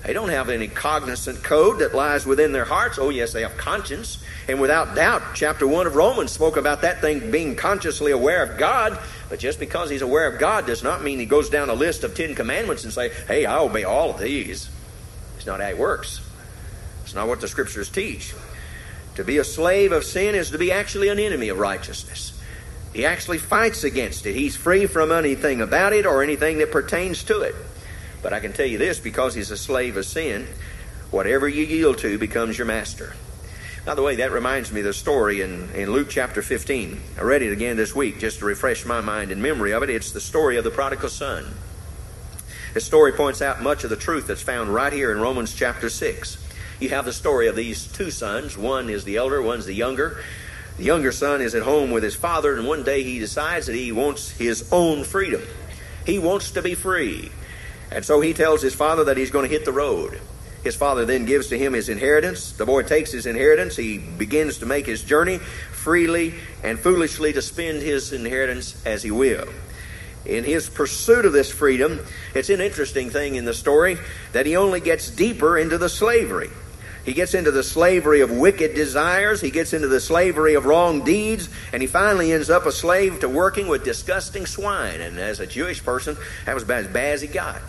They 0.05 0.13
don't 0.13 0.29
have 0.29 0.49
any 0.49 0.67
cognizant 0.67 1.43
code 1.43 1.79
that 1.79 1.95
lies 1.95 2.27
within 2.27 2.51
their 2.51 2.65
hearts. 2.65 2.99
Oh, 2.99 3.09
yes, 3.09 3.33
they 3.33 3.41
have 3.41 3.57
conscience. 3.57 4.23
And 4.47 4.61
without 4.61 4.93
doubt, 4.93 5.23
chapter 5.33 5.67
1 5.67 5.87
of 5.87 5.95
Romans 5.95 6.31
spoke 6.31 6.57
about 6.57 6.81
that 6.81 7.01
thing 7.01 7.31
being 7.31 7.55
consciously 7.55 8.11
aware 8.11 8.43
of 8.43 8.59
God. 8.59 8.99
But 9.29 9.39
just 9.39 9.59
because 9.59 9.89
he's 9.89 10.03
aware 10.03 10.27
of 10.27 10.39
God 10.39 10.67
does 10.67 10.83
not 10.83 11.01
mean 11.01 11.17
he 11.17 11.25
goes 11.25 11.49
down 11.49 11.69
a 11.69 11.73
list 11.73 12.03
of 12.03 12.13
Ten 12.13 12.35
Commandments 12.35 12.83
and 12.83 12.93
say, 12.93 13.09
hey, 13.27 13.45
I 13.45 13.57
obey 13.57 13.83
all 13.83 14.11
of 14.11 14.19
these. 14.19 14.69
It's 15.37 15.47
not 15.47 15.59
how 15.59 15.69
it 15.69 15.77
works. 15.77 16.21
It's 17.03 17.15
not 17.15 17.27
what 17.27 17.41
the 17.41 17.47
Scriptures 17.47 17.89
teach. 17.89 18.35
To 19.15 19.23
be 19.23 19.37
a 19.37 19.43
slave 19.43 19.91
of 19.91 20.03
sin 20.03 20.35
is 20.35 20.51
to 20.51 20.57
be 20.57 20.71
actually 20.71 21.07
an 21.07 21.19
enemy 21.19 21.49
of 21.49 21.59
righteousness. 21.59 22.33
He 22.93 23.05
actually 23.05 23.37
fights 23.37 23.83
against 23.83 24.25
it. 24.25 24.35
He's 24.35 24.55
free 24.55 24.87
from 24.87 25.11
anything 25.11 25.61
about 25.61 25.93
it 25.93 26.05
or 26.05 26.23
anything 26.23 26.59
that 26.59 26.71
pertains 26.71 27.23
to 27.25 27.41
it. 27.41 27.55
But 28.21 28.33
I 28.33 28.39
can 28.39 28.53
tell 28.53 28.65
you 28.65 28.77
this 28.77 28.99
because 28.99 29.35
he's 29.35 29.51
a 29.51 29.57
slave 29.57 29.97
of 29.97 30.05
sin, 30.05 30.47
whatever 31.11 31.47
you 31.47 31.65
yield 31.65 31.97
to 31.99 32.17
becomes 32.17 32.57
your 32.57 32.67
master. 32.67 33.13
By 33.85 33.95
the 33.95 34.01
way, 34.01 34.15
that 34.15 34.31
reminds 34.31 34.71
me 34.71 34.79
of 34.79 34.85
the 34.85 34.93
story 34.93 35.41
in, 35.41 35.69
in 35.71 35.91
Luke 35.91 36.07
chapter 36.09 36.41
15. 36.41 36.99
I 37.19 37.21
read 37.21 37.41
it 37.41 37.51
again 37.51 37.77
this 37.77 37.93
week 37.93 38.19
just 38.19 38.39
to 38.39 38.45
refresh 38.45 38.85
my 38.85 38.99
mind 38.99 39.31
and 39.31 39.41
memory 39.41 39.73
of 39.73 39.83
it. 39.83 39.89
It's 39.89 40.11
the 40.11 40.19
story 40.19 40.57
of 40.57 40.63
the 40.63 40.71
prodigal 40.71 41.09
son. 41.09 41.45
This 42.73 42.85
story 42.85 43.11
points 43.11 43.41
out 43.41 43.61
much 43.61 43.83
of 43.83 43.89
the 43.89 43.95
truth 43.95 44.27
that's 44.27 44.41
found 44.41 44.73
right 44.73 44.91
here 44.91 45.11
in 45.11 45.19
Romans 45.19 45.53
chapter 45.53 45.89
6. 45.89 46.44
You 46.79 46.89
have 46.89 47.05
the 47.05 47.13
story 47.13 47.47
of 47.47 47.55
these 47.55 47.87
two 47.87 48.11
sons. 48.11 48.57
One 48.57 48.89
is 48.89 49.03
the 49.05 49.15
elder, 49.15 49.41
one's 49.41 49.65
the 49.65 49.73
younger. 49.73 50.21
The 50.77 50.83
younger 50.83 51.13
son 51.13 51.41
is 51.41 51.55
at 51.55 51.63
home 51.63 51.91
with 51.91 52.03
his 52.03 52.15
father, 52.15 52.53
and 52.55 52.67
one 52.67 52.83
day 52.83 53.01
he 53.03 53.19
decides 53.19 53.67
that 53.67 53.75
he 53.75 53.93
wants 53.93 54.29
his 54.31 54.67
own 54.73 55.05
freedom. 55.05 55.41
He 56.05 56.19
wants 56.19 56.51
to 56.51 56.61
be 56.61 56.75
free. 56.75 57.31
And 57.91 58.03
so 58.03 58.19
he 58.19 58.33
tells 58.33 58.61
his 58.61 58.75
father 58.75 59.05
that 59.05 59.15
he's 59.15 59.31
going 59.31 59.47
to 59.47 59.55
hit 59.55 59.63
the 59.63 59.71
road. 59.71 60.19
His 60.65 60.75
father 60.75 61.05
then 61.05 61.25
gives 61.25 61.47
to 61.49 61.57
him 61.57 61.73
his 61.73 61.87
inheritance. 61.87 62.51
The 62.51 62.65
boy 62.65 62.81
takes 62.81 63.11
his 63.11 63.25
inheritance. 63.25 63.77
He 63.77 63.99
begins 63.99 64.57
to 64.57 64.65
make 64.65 64.85
his 64.85 65.03
journey 65.03 65.37
freely 65.37 66.33
and 66.63 66.77
foolishly 66.77 67.31
to 67.33 67.41
spend 67.41 67.83
his 67.83 68.11
inheritance 68.11 68.75
as 68.85 69.01
he 69.03 69.11
will. 69.11 69.47
In 70.25 70.43
his 70.43 70.67
pursuit 70.67 71.23
of 71.23 71.33
this 71.33 71.51
freedom, 71.51 72.03
it's 72.33 72.49
an 72.49 72.59
interesting 72.59 73.11
thing 73.11 73.35
in 73.35 73.45
the 73.45 73.53
story 73.53 73.97
that 74.33 74.47
he 74.47 74.57
only 74.57 74.79
gets 74.79 75.09
deeper 75.09 75.57
into 75.57 75.77
the 75.77 75.87
slavery. 75.87 76.49
He 77.05 77.13
gets 77.13 77.35
into 77.35 77.51
the 77.51 77.61
slavery 77.61 78.21
of 78.21 78.31
wicked 78.31 78.73
desires. 78.73 79.39
He 79.39 79.51
gets 79.51 79.73
into 79.73 79.87
the 79.87 79.99
slavery 79.99 80.55
of 80.55 80.65
wrong 80.65 81.03
deeds. 81.03 81.49
And 81.71 81.81
he 81.81 81.87
finally 81.87 82.33
ends 82.33 82.49
up 82.49 82.65
a 82.65 82.71
slave 82.71 83.19
to 83.19 83.29
working 83.29 83.67
with 83.67 83.83
disgusting 83.83 84.47
swine. 84.47 85.01
And 85.01 85.19
as 85.19 85.39
a 85.39 85.45
Jewish 85.45 85.83
person, 85.83 86.17
that 86.45 86.55
was 86.55 86.63
about 86.63 86.79
as 86.79 86.87
bad 86.87 87.13
as 87.13 87.21
he 87.21 87.27
got. 87.27 87.61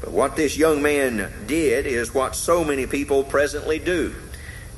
But 0.00 0.12
what 0.12 0.36
this 0.36 0.56
young 0.56 0.80
man 0.80 1.30
did 1.46 1.86
is 1.86 2.14
what 2.14 2.34
so 2.34 2.64
many 2.64 2.86
people 2.86 3.24
presently 3.24 3.78
do. 3.78 4.14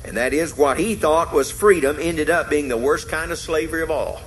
And 0.03 0.17
that 0.17 0.33
is 0.33 0.57
what 0.57 0.77
he 0.77 0.95
thought 0.95 1.33
was 1.33 1.49
freedom 1.49 1.97
ended 2.01 2.29
up 2.29 2.49
being 2.49 2.67
the 2.67 2.77
worst 2.77 3.07
kind 3.07 3.31
of 3.31 3.39
slavery 3.39 3.81
of 3.81 3.89
all. 3.89 4.21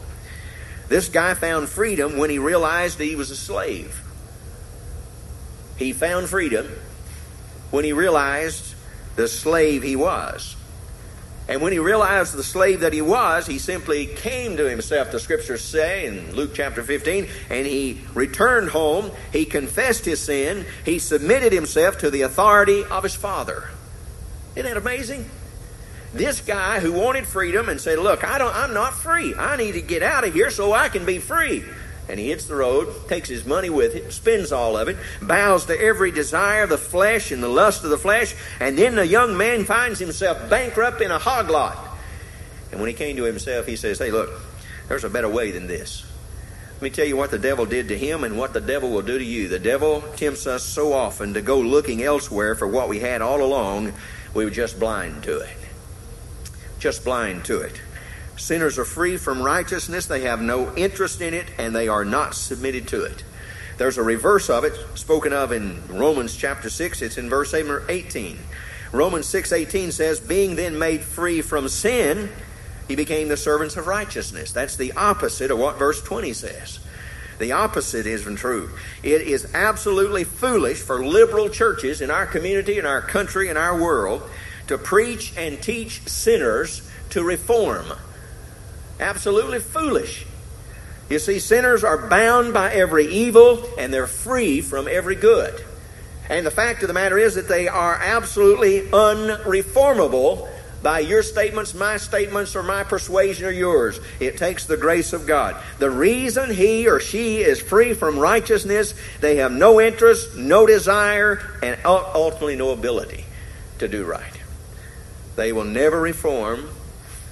This 0.88 1.10
guy 1.10 1.34
found 1.34 1.68
freedom 1.68 2.16
when 2.16 2.30
he 2.30 2.38
realized 2.38 2.98
he 2.98 3.16
was 3.16 3.30
a 3.30 3.36
slave. 3.36 4.02
He 5.76 5.92
found 5.92 6.30
freedom 6.30 6.66
when 7.70 7.84
he 7.84 7.92
realized 7.92 8.75
the 9.16 9.28
slave 9.28 9.82
he 9.82 9.96
was. 9.96 10.56
And 11.48 11.62
when 11.62 11.72
he 11.72 11.78
realized 11.78 12.34
the 12.34 12.42
slave 12.42 12.80
that 12.80 12.92
he 12.92 13.02
was, 13.02 13.46
he 13.46 13.58
simply 13.58 14.06
came 14.06 14.56
to 14.56 14.68
himself, 14.68 15.12
the 15.12 15.20
scriptures 15.20 15.62
say 15.62 16.06
in 16.06 16.34
Luke 16.34 16.52
chapter 16.54 16.82
15, 16.82 17.28
and 17.50 17.66
he 17.66 18.00
returned 18.14 18.70
home. 18.70 19.12
He 19.32 19.44
confessed 19.44 20.04
his 20.04 20.20
sin. 20.20 20.66
He 20.84 20.98
submitted 20.98 21.52
himself 21.52 21.98
to 21.98 22.10
the 22.10 22.22
authority 22.22 22.84
of 22.84 23.04
his 23.04 23.14
father. 23.14 23.70
Isn't 24.56 24.68
that 24.68 24.76
amazing? 24.76 25.30
This 26.12 26.40
guy 26.40 26.80
who 26.80 26.92
wanted 26.92 27.26
freedom 27.26 27.68
and 27.68 27.80
said, 27.80 27.98
Look, 27.98 28.24
I 28.24 28.38
don't, 28.38 28.54
I'm 28.54 28.74
not 28.74 28.94
free. 28.94 29.34
I 29.34 29.56
need 29.56 29.72
to 29.72 29.82
get 29.82 30.02
out 30.02 30.24
of 30.24 30.34
here 30.34 30.50
so 30.50 30.72
I 30.72 30.88
can 30.88 31.04
be 31.04 31.18
free 31.18 31.64
and 32.08 32.20
he 32.20 32.28
hits 32.28 32.46
the 32.46 32.54
road, 32.54 33.08
takes 33.08 33.28
his 33.28 33.44
money 33.44 33.70
with 33.70 33.94
him, 33.94 34.10
spends 34.10 34.52
all 34.52 34.76
of 34.76 34.88
it, 34.88 34.96
bows 35.20 35.66
to 35.66 35.80
every 35.80 36.10
desire 36.10 36.64
of 36.64 36.70
the 36.70 36.78
flesh 36.78 37.32
and 37.32 37.42
the 37.42 37.48
lust 37.48 37.84
of 37.84 37.90
the 37.90 37.98
flesh, 37.98 38.34
and 38.60 38.78
then 38.78 38.94
the 38.94 39.06
young 39.06 39.36
man 39.36 39.64
finds 39.64 39.98
himself 39.98 40.48
bankrupt 40.48 41.00
in 41.00 41.10
a 41.10 41.18
hog 41.18 41.50
lot. 41.50 41.76
And 42.70 42.80
when 42.80 42.88
he 42.88 42.94
came 42.94 43.16
to 43.16 43.24
himself, 43.24 43.66
he 43.66 43.76
says, 43.76 43.98
Hey, 43.98 44.10
look, 44.10 44.30
there's 44.88 45.04
a 45.04 45.10
better 45.10 45.28
way 45.28 45.50
than 45.50 45.66
this. 45.66 46.04
Let 46.74 46.82
me 46.82 46.90
tell 46.90 47.06
you 47.06 47.16
what 47.16 47.30
the 47.30 47.38
devil 47.38 47.64
did 47.64 47.88
to 47.88 47.96
him 47.96 48.22
and 48.22 48.36
what 48.36 48.52
the 48.52 48.60
devil 48.60 48.90
will 48.90 49.02
do 49.02 49.18
to 49.18 49.24
you. 49.24 49.48
The 49.48 49.58
devil 49.58 50.02
tempts 50.16 50.46
us 50.46 50.62
so 50.62 50.92
often 50.92 51.32
to 51.34 51.40
go 51.40 51.58
looking 51.58 52.02
elsewhere 52.02 52.54
for 52.54 52.68
what 52.68 52.90
we 52.90 53.00
had 53.00 53.22
all 53.22 53.42
along, 53.42 53.94
we 54.34 54.44
were 54.44 54.50
just 54.50 54.78
blind 54.78 55.22
to 55.22 55.38
it. 55.38 55.56
Just 56.78 57.02
blind 57.02 57.46
to 57.46 57.62
it. 57.62 57.80
Sinners 58.36 58.78
are 58.78 58.84
free 58.84 59.16
from 59.16 59.42
righteousness, 59.42 60.06
they 60.06 60.20
have 60.22 60.40
no 60.40 60.74
interest 60.76 61.20
in 61.20 61.34
it, 61.34 61.46
and 61.58 61.74
they 61.74 61.88
are 61.88 62.04
not 62.04 62.34
submitted 62.34 62.86
to 62.88 63.02
it. 63.04 63.22
There's 63.78 63.98
a 63.98 64.02
reverse 64.02 64.48
of 64.48 64.64
it 64.64 64.74
spoken 64.94 65.32
of 65.32 65.52
in 65.52 65.82
Romans 65.88 66.34
chapter 66.34 66.70
6. 66.70 67.02
It's 67.02 67.18
in 67.18 67.28
verse 67.28 67.52
18. 67.52 68.38
Romans 68.92 69.26
6:18 69.26 69.92
says, 69.92 70.20
"Being 70.20 70.56
then 70.56 70.78
made 70.78 71.02
free 71.02 71.42
from 71.42 71.68
sin, 71.68 72.30
he 72.88 72.94
became 72.94 73.28
the 73.28 73.36
servants 73.36 73.76
of 73.76 73.86
righteousness." 73.86 74.52
That's 74.52 74.76
the 74.76 74.92
opposite 74.92 75.50
of 75.50 75.58
what 75.58 75.78
verse 75.78 76.00
20 76.00 76.32
says. 76.32 76.78
The 77.38 77.52
opposite 77.52 78.06
isn't 78.06 78.36
true. 78.36 78.70
It 79.02 79.20
is 79.22 79.48
absolutely 79.52 80.24
foolish 80.24 80.78
for 80.78 81.04
liberal 81.04 81.50
churches 81.50 82.00
in 82.00 82.10
our 82.10 82.24
community, 82.24 82.78
in 82.78 82.86
our 82.86 83.02
country, 83.02 83.48
in 83.48 83.58
our 83.58 83.76
world 83.76 84.22
to 84.68 84.78
preach 84.78 85.32
and 85.36 85.60
teach 85.60 86.00
sinners 86.06 86.80
to 87.10 87.22
reform. 87.22 87.92
Absolutely 88.98 89.58
foolish. 89.58 90.26
You 91.08 91.18
see, 91.18 91.38
sinners 91.38 91.84
are 91.84 92.08
bound 92.08 92.52
by 92.52 92.72
every 92.72 93.06
evil 93.06 93.64
and 93.78 93.92
they're 93.92 94.06
free 94.06 94.60
from 94.60 94.88
every 94.88 95.14
good. 95.14 95.64
And 96.28 96.44
the 96.44 96.50
fact 96.50 96.82
of 96.82 96.88
the 96.88 96.94
matter 96.94 97.18
is 97.18 97.36
that 97.36 97.48
they 97.48 97.68
are 97.68 97.94
absolutely 97.94 98.80
unreformable 98.82 100.48
by 100.82 100.98
your 101.00 101.22
statements, 101.22 101.74
my 101.74 101.96
statements, 101.96 102.56
or 102.56 102.62
my 102.62 102.82
persuasion 102.82 103.46
or 103.46 103.50
yours. 103.50 104.00
It 104.18 104.36
takes 104.36 104.66
the 104.66 104.76
grace 104.76 105.12
of 105.12 105.26
God. 105.26 105.56
The 105.78 105.90
reason 105.90 106.52
he 106.52 106.88
or 106.88 107.00
she 107.00 107.38
is 107.38 107.60
free 107.60 107.94
from 107.94 108.18
righteousness, 108.18 108.94
they 109.20 109.36
have 109.36 109.52
no 109.52 109.80
interest, 109.80 110.36
no 110.36 110.66
desire, 110.66 111.58
and 111.62 111.78
ultimately 111.84 112.56
no 112.56 112.70
ability 112.70 113.24
to 113.78 113.88
do 113.88 114.04
right. 114.04 114.32
They 115.36 115.52
will 115.52 115.64
never 115.64 116.00
reform 116.00 116.68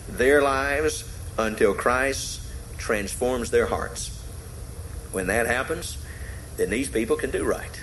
their 0.08 0.42
lives 0.42 1.04
until 1.38 1.74
Christ 1.74 2.40
transforms 2.78 3.50
their 3.50 3.66
hearts. 3.66 4.10
When 5.12 5.26
that 5.28 5.46
happens, 5.46 5.98
then 6.56 6.70
these 6.70 6.88
people 6.88 7.16
can 7.16 7.30
do 7.30 7.44
right. 7.44 7.82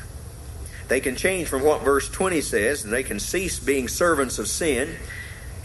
They 0.87 0.99
can 0.99 1.15
change 1.15 1.47
from 1.47 1.63
what 1.63 1.83
verse 1.83 2.09
20 2.09 2.41
says, 2.41 2.83
and 2.83 2.91
they 2.91 3.03
can 3.03 3.19
cease 3.19 3.59
being 3.59 3.87
servants 3.87 4.39
of 4.39 4.47
sin. 4.47 4.97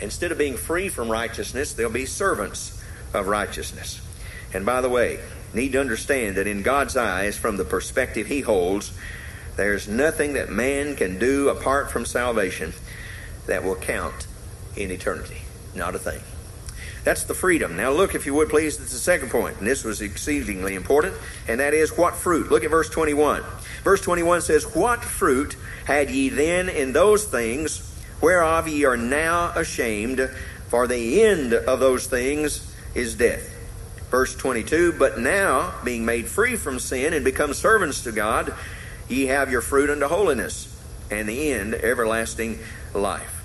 Instead 0.01 0.31
of 0.31 0.38
being 0.38 0.57
free 0.57 0.88
from 0.88 1.11
righteousness, 1.11 1.72
they'll 1.72 1.90
be 1.90 2.07
servants 2.07 2.83
of 3.12 3.27
righteousness. 3.27 4.01
And 4.55 4.64
by 4.64 4.81
the 4.81 4.88
way, 4.88 5.18
need 5.53 5.72
to 5.72 5.81
understand 5.81 6.37
that 6.37 6.46
in 6.46 6.62
God's 6.62 6.96
eyes, 6.96 7.37
from 7.37 7.57
the 7.57 7.64
perspective 7.64 8.27
He 8.27 8.42
holds, 8.42 8.96
there's 9.57 9.88
nothing 9.88 10.35
that 10.35 10.51
man 10.51 10.96
can 10.96 11.18
do 11.18 11.49
apart 11.49 11.90
from 11.90 12.05
salvation 12.05 12.72
that 13.46 13.64
will 13.64 13.77
count 13.77 14.27
in 14.77 14.90
eternity. 14.90 15.42
Not 15.75 15.94
a 15.94 15.99
thing. 15.99 16.20
That's 17.07 17.23
the 17.23 17.35
freedom. 17.35 17.77
Now, 17.77 17.92
look, 17.92 18.16
if 18.16 18.27
you 18.27 18.35
would 18.35 18.49
please, 18.49 18.81
it's 18.81 18.90
the 18.90 18.99
second 18.99 19.31
point, 19.31 19.59
and 19.59 19.66
this 19.66 19.85
was 19.85 20.01
exceedingly 20.01 20.75
important, 20.75 21.14
and 21.47 21.61
that 21.61 21.73
is 21.73 21.97
what 21.97 22.16
fruit. 22.16 22.51
Look 22.51 22.64
at 22.64 22.71
verse 22.73 22.90
21. 22.90 23.45
Verse 23.85 24.01
21 24.01 24.40
says, 24.40 24.64
What 24.75 25.05
fruit 25.05 25.57
had 25.85 26.11
ye 26.11 26.31
then 26.31 26.69
in 26.69 26.92
those 26.92 27.25
things 27.25 27.95
whereof 28.21 28.66
ye 28.66 28.85
are 28.87 28.97
now 28.97 29.53
ashamed? 29.55 30.19
For 30.66 30.88
the 30.88 31.23
end 31.23 31.55
of 31.55 31.79
those 31.79 32.09
things 32.09 32.75
is 32.92 33.14
death. 33.14 33.55
Verse 34.11 34.35
22 34.35 34.95
But 34.99 35.16
now, 35.16 35.75
being 35.85 36.05
made 36.05 36.27
free 36.27 36.57
from 36.57 36.81
sin 36.81 37.14
and 37.14 37.25
become 37.25 37.55
servants 37.55 38.03
to 38.03 38.11
God, 38.11 38.53
ye 39.09 39.27
have 39.27 39.53
your 39.53 39.61
fruit 39.61 39.90
unto 39.90 40.09
holiness, 40.09 40.77
and 41.09 41.29
the 41.29 41.53
end 41.53 41.73
everlasting 41.73 42.59
life. 42.95 43.36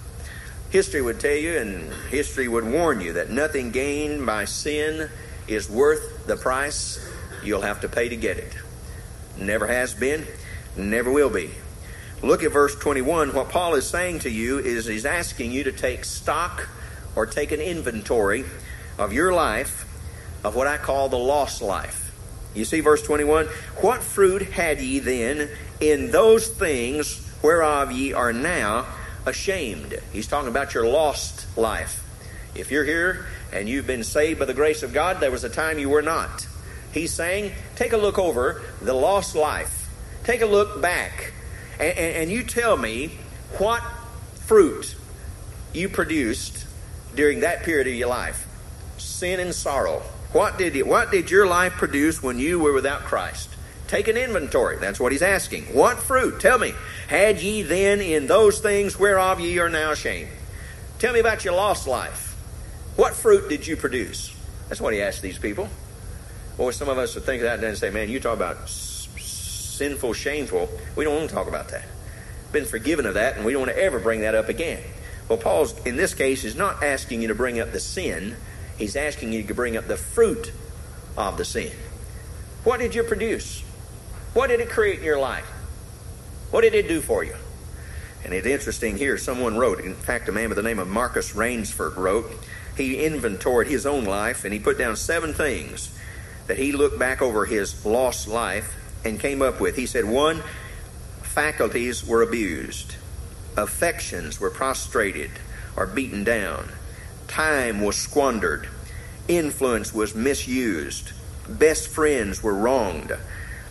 History 0.72 1.02
would 1.02 1.20
tell 1.20 1.36
you, 1.36 1.58
and 1.58 1.92
history 2.10 2.48
would 2.48 2.66
warn 2.66 3.02
you, 3.02 3.14
that 3.14 3.30
nothing 3.30 3.72
gained 3.72 4.26
by 4.26 4.46
sin 4.46 5.10
is 5.48 5.70
worth 5.70 6.26
the 6.28 6.38
price 6.38 7.06
you'll 7.44 7.62
have 7.62 7.82
to 7.82 7.90
pay 7.90 8.08
to 8.08 8.16
get 8.16 8.38
it. 8.38 8.54
Never 9.38 9.68
has 9.68 9.94
been, 9.94 10.26
never 10.78 11.12
will 11.12 11.30
be. 11.30 11.52
Look 12.24 12.44
at 12.44 12.54
verse 12.54 12.76
21. 12.76 13.34
What 13.34 13.50
Paul 13.50 13.74
is 13.76 13.86
saying 13.86 14.20
to 14.20 14.30
you 14.30 14.60
is 14.60 14.86
he's 14.86 15.06
asking 15.06 15.52
you 15.52 15.66
to 15.66 15.74
take 15.74 16.06
stock 16.06 16.70
or 17.16 17.26
take 17.26 17.52
an 17.52 17.60
inventory 17.60 18.46
of 18.98 19.12
your 19.12 19.34
life, 19.34 19.86
of 20.44 20.56
what 20.56 20.68
I 20.68 20.78
call 20.78 21.10
the 21.10 21.18
lost 21.18 21.62
life. 21.62 22.16
You 22.54 22.64
see, 22.64 22.80
verse 22.80 23.02
21 23.02 23.48
What 23.82 24.04
fruit 24.04 24.44
had 24.44 24.80
ye 24.80 25.00
then 25.00 25.50
in 25.82 26.12
those 26.12 26.48
things 26.48 27.28
whereof 27.42 27.92
ye 27.92 28.14
are 28.14 28.32
now 28.32 28.86
ashamed. 29.26 30.00
He's 30.12 30.28
talking 30.28 30.50
about 30.50 30.74
your 30.74 30.86
lost 30.88 31.46
life. 31.58 32.04
If 32.56 32.72
you're 32.72 32.84
here 32.84 33.26
and 33.54 33.70
you've 33.70 33.88
been 33.88 34.04
saved 34.04 34.40
by 34.40 34.46
the 34.46 34.54
grace 34.54 34.84
of 34.84 34.94
God, 34.94 35.20
there 35.20 35.32
was 35.32 35.44
a 35.44 35.50
time 35.50 35.80
you 35.80 35.90
were 35.90 36.02
not. 36.02 36.48
He's 36.94 37.14
saying, 37.14 37.54
take 37.76 37.94
a 37.94 37.98
look 37.98 38.20
over 38.20 38.62
the 38.82 38.94
lost 38.94 39.36
life. 39.36 39.90
Take 40.24 40.42
a 40.42 40.46
look 40.46 40.82
back. 40.82 41.34
And, 41.80 41.98
and, 41.98 42.16
and 42.18 42.32
you 42.32 42.44
tell 42.44 42.76
me 42.76 43.18
what 43.58 43.82
fruit 44.36 44.96
you 45.74 45.88
produced 45.88 46.66
during 47.16 47.42
that 47.42 47.64
period 47.64 47.88
of 47.88 47.94
your 47.94 48.10
life 48.10 48.48
sin 48.98 49.40
and 49.40 49.54
sorrow. 49.54 50.02
What 50.32 50.58
did, 50.58 50.80
what 50.86 51.12
did 51.12 51.32
your 51.32 51.48
life 51.48 51.74
produce 51.74 52.22
when 52.22 52.40
you 52.40 52.60
were 52.60 52.74
without 52.74 53.02
Christ? 53.02 53.50
Take 53.92 54.08
an 54.08 54.16
inventory. 54.16 54.78
That's 54.78 55.02
what 55.02 55.12
he's 55.12 55.22
asking. 55.22 55.66
What 55.76 56.00
fruit, 56.00 56.40
tell 56.40 56.58
me, 56.58 56.74
had 57.10 57.42
ye 57.42 57.62
then 57.62 58.00
in 58.00 58.26
those 58.26 58.62
things 58.62 58.98
whereof 58.98 59.42
ye 59.42 59.60
are 59.60 59.68
now 59.68 59.92
ashamed? 59.92 60.30
Tell 60.98 61.12
me 61.12 61.20
about 61.20 61.44
your 61.44 61.56
lost 61.56 61.90
life. 61.90 62.34
What 62.96 63.16
fruit 63.16 63.50
did 63.50 63.68
you 63.68 63.76
produce? 63.76 64.34
That's 64.70 64.80
what 64.80 64.94
he 64.94 65.02
asked 65.02 65.22
these 65.22 65.38
people. 65.38 65.68
Boy, 66.56 66.72
some 66.72 66.88
of 66.88 66.98
us 66.98 67.16
would 67.16 67.26
think 67.26 67.42
of 67.42 67.50
that 67.50 67.62
and 67.62 67.78
say, 67.78 67.90
man, 67.90 68.08
you 68.08 68.22
talk 68.22 68.38
about 68.38 68.70
sinful, 68.70 70.14
shameful. 70.14 70.70
We 70.96 71.04
don't 71.04 71.18
want 71.18 71.28
to 71.28 71.36
talk 71.36 71.50
about 71.50 71.68
that. 71.72 71.84
Been 72.54 72.64
forgiven 72.64 73.06
of 73.06 73.16
that, 73.16 73.36
and 73.36 73.44
we 73.46 73.52
don't 73.52 73.64
want 73.64 73.76
to 73.76 73.84
ever 73.84 74.00
bring 74.00 74.22
that 74.22 74.36
up 74.36 74.48
again. 74.48 74.82
Well, 75.28 75.38
Paul's, 75.38 75.78
in 75.86 75.98
this 75.98 76.14
case, 76.14 76.46
is 76.46 76.56
not 76.56 76.82
asking 76.82 77.24
you 77.24 77.28
to 77.28 77.36
bring 77.36 77.60
up 77.60 77.74
the 77.74 77.80
sin. 77.82 78.38
He's 78.78 78.96
asking 78.96 79.34
you 79.34 79.44
to 79.44 79.54
bring 79.54 79.76
up 79.76 79.90
the 79.90 79.98
fruit 79.98 80.54
of 81.18 81.36
the 81.36 81.44
sin. 81.44 81.74
What 82.64 82.80
did 82.80 82.96
you 82.96 83.04
produce? 83.04 83.66
What 84.34 84.48
did 84.48 84.62
it 84.62 84.70
create 84.70 85.00
in 85.00 85.06
your 85.06 85.20
life? 85.20 85.46
What 86.52 86.62
did 86.62 86.74
it 86.74 86.88
do 86.88 87.02
for 87.02 87.24
you? 87.24 87.36
And 88.24 88.34
it's 88.34 88.48
interesting 88.48 88.98
here, 88.98 89.18
someone 89.18 89.58
wrote, 89.58 89.82
in 89.82 89.96
fact, 89.96 90.30
a 90.30 90.32
man 90.32 90.50
by 90.50 90.56
the 90.56 90.64
name 90.64 90.80
of 90.80 90.88
Marcus 90.88 91.34
Rainsford 91.34 91.98
wrote, 91.98 92.32
he 92.78 93.04
inventoried 93.04 93.68
his 93.68 93.86
own 93.86 94.06
life 94.06 94.46
and 94.46 94.54
he 94.54 94.60
put 94.60 94.78
down 94.78 94.96
seven 94.96 95.34
things 95.34 95.94
that 96.48 96.58
he 96.58 96.72
looked 96.72 96.98
back 96.98 97.22
over 97.22 97.46
his 97.46 97.86
lost 97.86 98.28
life 98.28 98.76
and 99.04 99.20
came 99.20 99.42
up 99.42 99.60
with. 99.60 99.76
He 99.76 99.86
said, 99.86 100.06
one, 100.06 100.44
faculties 101.22 102.06
were 102.06 102.22
abused, 102.22 102.96
affections 103.58 104.40
were 104.40 104.50
prostrated 104.50 105.32
or 105.76 105.88
beaten 105.88 106.24
down, 106.24 106.70
time 107.28 107.82
was 107.82 107.98
squandered, 107.98 108.70
influence 109.28 109.94
was 109.94 110.16
misused, 110.16 111.12
best 111.48 111.88
friends 111.88 112.44
were 112.44 112.54
wronged, 112.54 113.18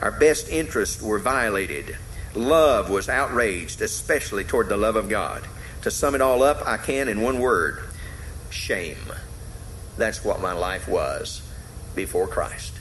our 0.00 0.10
best 0.10 0.48
interests 0.48 1.02
were 1.02 1.18
violated, 1.18 1.96
love 2.34 2.90
was 2.90 3.08
outraged, 3.08 3.82
especially 3.82 4.44
toward 4.44 4.68
the 4.68 4.76
love 4.76 4.96
of 4.96 5.08
God. 5.08 5.42
To 5.82 5.90
sum 5.90 6.14
it 6.14 6.20
all 6.20 6.42
up, 6.42 6.66
I 6.66 6.76
can 6.76 7.08
in 7.08 7.20
one 7.20 7.38
word 7.38 7.82
shame. 8.50 9.12
That's 9.96 10.24
what 10.24 10.40
my 10.40 10.52
life 10.52 10.88
was 10.88 11.42
before 11.94 12.26
Christ. 12.26 12.74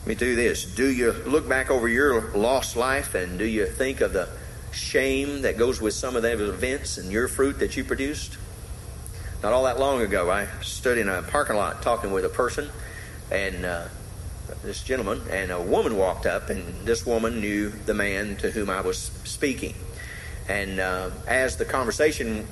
Let 0.00 0.08
me 0.08 0.14
do 0.14 0.36
this. 0.36 0.64
Do 0.64 0.88
you 0.88 1.12
look 1.12 1.48
back 1.48 1.70
over 1.70 1.88
your 1.88 2.30
lost 2.32 2.76
life 2.76 3.14
and 3.14 3.38
do 3.38 3.44
you 3.44 3.66
think 3.66 4.00
of 4.00 4.12
the 4.12 4.28
shame 4.72 5.42
that 5.42 5.58
goes 5.58 5.80
with 5.80 5.94
some 5.94 6.16
of 6.16 6.22
those 6.22 6.40
events 6.40 6.98
and 6.98 7.10
your 7.10 7.28
fruit 7.28 7.58
that 7.58 7.76
you 7.76 7.84
produced? 7.84 8.38
Not 9.42 9.52
all 9.52 9.64
that 9.64 9.78
long 9.78 10.02
ago, 10.02 10.30
I 10.30 10.48
stood 10.62 10.98
in 10.98 11.08
a 11.08 11.22
parking 11.22 11.56
lot 11.56 11.82
talking 11.82 12.10
with 12.10 12.24
a 12.24 12.28
person, 12.28 12.70
and 13.30 13.64
uh, 13.64 13.86
this 14.62 14.82
gentleman, 14.82 15.22
and 15.30 15.50
a 15.50 15.60
woman 15.60 15.96
walked 15.96 16.26
up, 16.26 16.50
and 16.50 16.86
this 16.86 17.06
woman 17.06 17.40
knew 17.40 17.70
the 17.70 17.94
man 17.94 18.36
to 18.36 18.50
whom 18.50 18.70
I 18.70 18.80
was 18.80 18.98
speaking. 19.24 19.74
And 20.48 20.80
uh, 20.80 21.10
as 21.26 21.56
the 21.56 21.64
conversation 21.64 22.46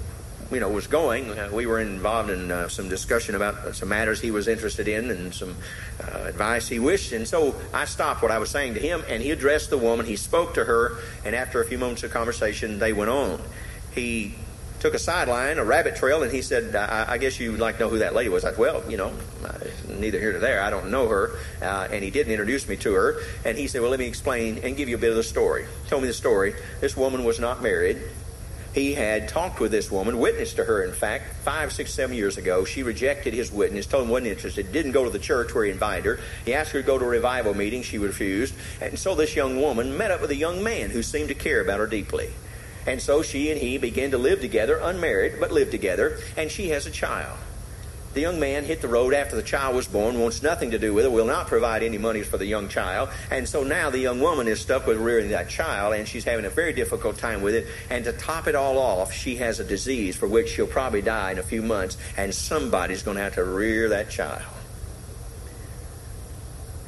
you 0.50 0.60
know 0.60 0.68
was 0.68 0.86
going. 0.86 1.30
Uh, 1.30 1.50
we 1.52 1.66
were 1.66 1.80
involved 1.80 2.30
in 2.30 2.50
uh, 2.50 2.68
some 2.68 2.88
discussion 2.88 3.34
about 3.34 3.74
some 3.74 3.88
matters 3.88 4.20
he 4.20 4.30
was 4.30 4.48
interested 4.48 4.88
in 4.88 5.10
and 5.10 5.34
some 5.34 5.56
uh, 6.02 6.24
advice 6.24 6.68
he 6.68 6.78
wished. 6.78 7.12
And 7.12 7.26
so 7.26 7.54
I 7.72 7.84
stopped 7.84 8.22
what 8.22 8.30
I 8.30 8.38
was 8.38 8.50
saying 8.50 8.74
to 8.74 8.80
him, 8.80 9.02
and 9.08 9.22
he 9.22 9.30
addressed 9.30 9.70
the 9.70 9.78
woman. 9.78 10.06
He 10.06 10.16
spoke 10.16 10.54
to 10.54 10.64
her, 10.64 10.98
and 11.24 11.34
after 11.34 11.60
a 11.60 11.66
few 11.66 11.78
moments 11.78 12.02
of 12.02 12.12
conversation, 12.12 12.78
they 12.78 12.92
went 12.92 13.10
on. 13.10 13.40
He 13.94 14.34
took 14.80 14.94
a 14.94 14.98
sideline, 14.98 15.58
a 15.58 15.64
rabbit 15.64 15.96
trail, 15.96 16.22
and 16.22 16.32
he 16.32 16.42
said, 16.42 16.74
I, 16.74 17.12
I 17.12 17.18
guess 17.18 17.38
you'd 17.40 17.58
like 17.58 17.76
to 17.76 17.84
know 17.84 17.88
who 17.88 17.98
that 17.98 18.14
lady 18.14 18.28
was. 18.28 18.44
I 18.44 18.50
said, 18.50 18.58
Well, 18.58 18.82
you 18.90 18.96
know, 18.96 19.12
neither 19.88 20.18
here 20.18 20.32
nor 20.32 20.40
there. 20.40 20.62
I 20.62 20.70
don't 20.70 20.90
know 20.90 21.08
her. 21.08 21.32
Uh, 21.62 21.88
and 21.90 22.02
he 22.04 22.10
didn't 22.10 22.32
introduce 22.32 22.68
me 22.68 22.76
to 22.76 22.92
her. 22.92 23.20
And 23.44 23.56
he 23.56 23.66
said, 23.66 23.80
Well, 23.80 23.90
let 23.90 24.00
me 24.00 24.06
explain 24.06 24.58
and 24.58 24.76
give 24.76 24.88
you 24.88 24.96
a 24.96 24.98
bit 24.98 25.10
of 25.10 25.16
the 25.16 25.22
story. 25.22 25.66
Told 25.88 26.02
me 26.02 26.08
the 26.08 26.14
story. 26.14 26.54
This 26.80 26.96
woman 26.96 27.24
was 27.24 27.40
not 27.40 27.62
married 27.62 28.00
he 28.76 28.92
had 28.92 29.28
talked 29.28 29.58
with 29.58 29.70
this 29.70 29.90
woman, 29.90 30.18
witnessed 30.18 30.56
to 30.56 30.64
her, 30.64 30.84
in 30.84 30.92
fact, 30.92 31.34
five, 31.36 31.72
six, 31.72 31.94
seven 31.94 32.14
years 32.14 32.36
ago. 32.36 32.66
She 32.66 32.82
rejected 32.82 33.32
his 33.32 33.50
witness, 33.50 33.86
told 33.86 34.04
him 34.04 34.10
wasn't 34.10 34.28
interested, 34.28 34.70
didn't 34.70 34.92
go 34.92 35.02
to 35.02 35.08
the 35.08 35.18
church 35.18 35.54
where 35.54 35.64
he 35.64 35.70
invited 35.70 36.04
her. 36.04 36.20
He 36.44 36.52
asked 36.52 36.72
her 36.72 36.82
to 36.82 36.86
go 36.86 36.98
to 36.98 37.04
a 37.06 37.08
revival 37.08 37.54
meeting. 37.54 37.80
She 37.80 37.96
refused. 37.96 38.54
And 38.82 38.98
so 38.98 39.14
this 39.14 39.34
young 39.34 39.62
woman 39.62 39.96
met 39.96 40.10
up 40.10 40.20
with 40.20 40.30
a 40.30 40.36
young 40.36 40.62
man 40.62 40.90
who 40.90 41.02
seemed 41.02 41.28
to 41.28 41.34
care 41.34 41.62
about 41.62 41.80
her 41.80 41.86
deeply. 41.86 42.28
And 42.86 43.02
so 43.02 43.22
she 43.22 43.50
and 43.50 43.60
he 43.60 43.78
begin 43.78 44.12
to 44.12 44.18
live 44.18 44.40
together, 44.40 44.78
unmarried, 44.78 45.34
but 45.40 45.52
live 45.52 45.70
together, 45.70 46.18
and 46.36 46.50
she 46.50 46.68
has 46.68 46.86
a 46.86 46.90
child. 46.90 47.38
The 48.14 48.22
young 48.22 48.40
man 48.40 48.64
hit 48.64 48.80
the 48.80 48.88
road 48.88 49.12
after 49.12 49.36
the 49.36 49.42
child 49.42 49.76
was 49.76 49.86
born, 49.86 50.18
wants 50.18 50.42
nothing 50.42 50.70
to 50.70 50.78
do 50.78 50.94
with 50.94 51.04
it, 51.04 51.12
will 51.12 51.26
not 51.26 51.48
provide 51.48 51.82
any 51.82 51.98
money 51.98 52.22
for 52.22 52.38
the 52.38 52.46
young 52.46 52.70
child. 52.70 53.10
And 53.30 53.46
so 53.46 53.62
now 53.62 53.90
the 53.90 53.98
young 53.98 54.20
woman 54.20 54.48
is 54.48 54.58
stuck 54.58 54.86
with 54.86 54.96
rearing 54.96 55.28
that 55.32 55.50
child, 55.50 55.92
and 55.92 56.08
she's 56.08 56.24
having 56.24 56.46
a 56.46 56.50
very 56.50 56.72
difficult 56.72 57.18
time 57.18 57.42
with 57.42 57.54
it. 57.54 57.66
And 57.90 58.04
to 58.06 58.14
top 58.14 58.46
it 58.46 58.54
all 58.54 58.78
off, 58.78 59.12
she 59.12 59.36
has 59.36 59.60
a 59.60 59.64
disease 59.64 60.16
for 60.16 60.26
which 60.26 60.48
she'll 60.48 60.66
probably 60.66 61.02
die 61.02 61.32
in 61.32 61.38
a 61.38 61.42
few 61.42 61.60
months, 61.60 61.98
and 62.16 62.34
somebody's 62.34 63.02
going 63.02 63.18
to 63.18 63.22
have 63.22 63.34
to 63.34 63.44
rear 63.44 63.90
that 63.90 64.08
child. 64.08 64.42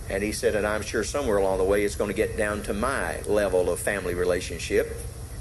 And 0.08 0.22
he 0.22 0.32
said, 0.32 0.54
and 0.54 0.66
I'm 0.66 0.80
sure 0.80 1.04
somewhere 1.04 1.36
along 1.36 1.58
the 1.58 1.64
way 1.64 1.84
it's 1.84 1.96
going 1.96 2.08
to 2.08 2.16
get 2.16 2.38
down 2.38 2.62
to 2.62 2.72
my 2.72 3.20
level 3.26 3.68
of 3.68 3.78
family 3.78 4.14
relationship 4.14 4.96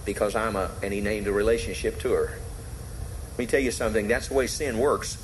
because 0.07 0.35
I'm 0.35 0.55
a, 0.55 0.71
and 0.81 0.91
he 0.93 1.01
named 1.01 1.27
a 1.27 1.33
relationship 1.33 1.99
to 1.99 2.13
her. 2.13 2.39
Let 3.31 3.37
me 3.37 3.45
tell 3.45 3.59
you 3.59 3.71
something, 3.71 4.07
that's 4.07 4.29
the 4.29 4.33
way 4.33 4.47
sin 4.47 4.79
works. 4.79 5.23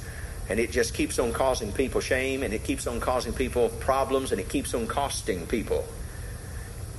And 0.49 0.59
it 0.59 0.71
just 0.71 0.93
keeps 0.93 1.17
on 1.17 1.31
causing 1.31 1.71
people 1.71 2.01
shame 2.01 2.43
and 2.43 2.53
it 2.53 2.65
keeps 2.65 2.85
on 2.85 2.99
causing 2.99 3.31
people 3.31 3.69
problems 3.69 4.33
and 4.33 4.41
it 4.41 4.49
keeps 4.49 4.73
on 4.73 4.85
costing 4.85 5.47
people. 5.47 5.85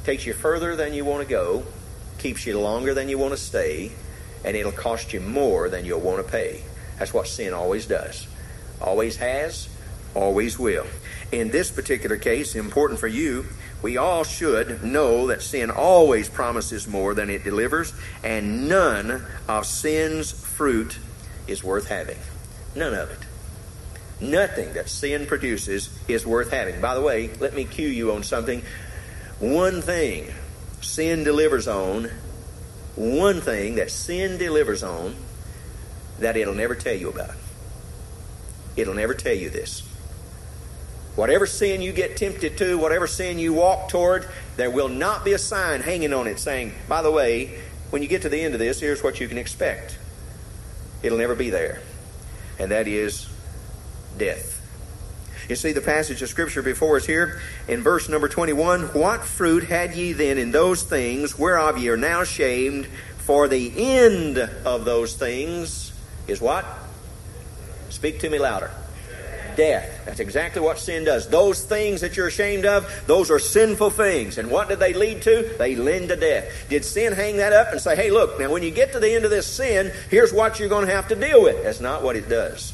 Takes 0.04 0.24
you 0.24 0.32
further 0.32 0.74
than 0.74 0.94
you 0.94 1.04
want 1.04 1.22
to 1.22 1.28
go, 1.28 1.64
keeps 2.18 2.46
you 2.46 2.58
longer 2.58 2.94
than 2.94 3.10
you 3.10 3.18
want 3.18 3.32
to 3.32 3.38
stay, 3.38 3.92
and 4.44 4.56
it'll 4.56 4.72
cost 4.72 5.12
you 5.12 5.20
more 5.20 5.68
than 5.68 5.84
you'll 5.84 6.00
want 6.00 6.24
to 6.24 6.32
pay. 6.32 6.62
That's 6.98 7.12
what 7.12 7.28
sin 7.28 7.52
always 7.52 7.86
does. 7.86 8.26
Always 8.80 9.16
has, 9.16 9.68
always 10.14 10.58
will. 10.58 10.86
In 11.32 11.50
this 11.50 11.70
particular 11.70 12.16
case, 12.16 12.54
important 12.54 12.98
for 12.98 13.08
you, 13.08 13.44
we 13.84 13.98
all 13.98 14.24
should 14.24 14.82
know 14.82 15.26
that 15.26 15.42
sin 15.42 15.70
always 15.70 16.26
promises 16.26 16.88
more 16.88 17.12
than 17.12 17.28
it 17.28 17.44
delivers, 17.44 17.92
and 18.22 18.66
none 18.66 19.22
of 19.46 19.66
sin's 19.66 20.32
fruit 20.32 20.98
is 21.46 21.62
worth 21.62 21.88
having. 21.88 22.16
None 22.74 22.94
of 22.94 23.10
it. 23.10 23.18
Nothing 24.22 24.72
that 24.72 24.88
sin 24.88 25.26
produces 25.26 25.90
is 26.08 26.24
worth 26.24 26.50
having. 26.50 26.80
By 26.80 26.94
the 26.94 27.02
way, 27.02 27.28
let 27.40 27.52
me 27.52 27.66
cue 27.66 27.86
you 27.86 28.12
on 28.12 28.22
something. 28.22 28.62
One 29.38 29.82
thing 29.82 30.32
sin 30.80 31.22
delivers 31.22 31.68
on, 31.68 32.10
one 32.96 33.42
thing 33.42 33.74
that 33.74 33.90
sin 33.90 34.38
delivers 34.38 34.82
on 34.82 35.14
that 36.20 36.38
it'll 36.38 36.54
never 36.54 36.74
tell 36.74 36.96
you 36.96 37.10
about. 37.10 37.34
It'll 38.76 38.94
never 38.94 39.12
tell 39.12 39.34
you 39.34 39.50
this. 39.50 39.82
Whatever 41.16 41.46
sin 41.46 41.80
you 41.80 41.92
get 41.92 42.16
tempted 42.16 42.58
to, 42.58 42.76
whatever 42.76 43.06
sin 43.06 43.38
you 43.38 43.52
walk 43.52 43.88
toward, 43.88 44.28
there 44.56 44.70
will 44.70 44.88
not 44.88 45.24
be 45.24 45.32
a 45.32 45.38
sign 45.38 45.80
hanging 45.80 46.12
on 46.12 46.26
it 46.26 46.40
saying, 46.40 46.72
by 46.88 47.02
the 47.02 47.10
way, 47.10 47.60
when 47.90 48.02
you 48.02 48.08
get 48.08 48.22
to 48.22 48.28
the 48.28 48.40
end 48.40 48.54
of 48.54 48.60
this, 48.60 48.80
here's 48.80 49.02
what 49.02 49.20
you 49.20 49.28
can 49.28 49.38
expect. 49.38 49.96
It'll 51.02 51.18
never 51.18 51.36
be 51.36 51.50
there. 51.50 51.80
And 52.58 52.70
that 52.72 52.88
is 52.88 53.28
death. 54.18 54.60
You 55.48 55.56
see 55.56 55.72
the 55.72 55.80
passage 55.80 56.22
of 56.22 56.28
Scripture 56.28 56.62
before 56.62 56.96
us 56.96 57.06
here 57.06 57.40
in 57.68 57.82
verse 57.82 58.08
number 58.08 58.28
21 58.28 58.84
What 58.94 59.24
fruit 59.24 59.64
had 59.64 59.94
ye 59.94 60.12
then 60.12 60.38
in 60.38 60.52
those 60.52 60.82
things 60.82 61.38
whereof 61.38 61.78
ye 61.78 61.88
are 61.90 61.96
now 61.96 62.24
shamed? 62.24 62.86
For 63.18 63.48
the 63.48 63.72
end 63.76 64.38
of 64.38 64.84
those 64.84 65.14
things 65.14 65.92
is 66.26 66.40
what? 66.40 66.64
Speak 67.90 68.20
to 68.20 68.30
me 68.30 68.38
louder. 68.38 68.70
Death. 69.56 70.04
That's 70.04 70.20
exactly 70.20 70.60
what 70.60 70.78
sin 70.78 71.04
does. 71.04 71.28
Those 71.28 71.64
things 71.64 72.00
that 72.00 72.16
you're 72.16 72.28
ashamed 72.28 72.66
of, 72.66 72.90
those 73.06 73.30
are 73.30 73.38
sinful 73.38 73.90
things. 73.90 74.38
And 74.38 74.50
what 74.50 74.68
did 74.68 74.78
they 74.78 74.94
lead 74.94 75.22
to? 75.22 75.54
They 75.58 75.76
lead 75.76 76.08
to 76.08 76.16
death. 76.16 76.68
Did 76.68 76.84
sin 76.84 77.12
hang 77.12 77.36
that 77.38 77.52
up 77.52 77.72
and 77.72 77.80
say, 77.80 77.96
hey, 77.96 78.10
look, 78.10 78.38
now 78.38 78.50
when 78.50 78.62
you 78.62 78.70
get 78.70 78.92
to 78.92 79.00
the 79.00 79.12
end 79.12 79.24
of 79.24 79.30
this 79.30 79.46
sin, 79.46 79.92
here's 80.10 80.32
what 80.32 80.58
you're 80.58 80.68
going 80.68 80.86
to 80.86 80.92
have 80.92 81.08
to 81.08 81.14
deal 81.14 81.42
with? 81.42 81.62
That's 81.62 81.80
not 81.80 82.02
what 82.02 82.16
it 82.16 82.28
does. 82.28 82.72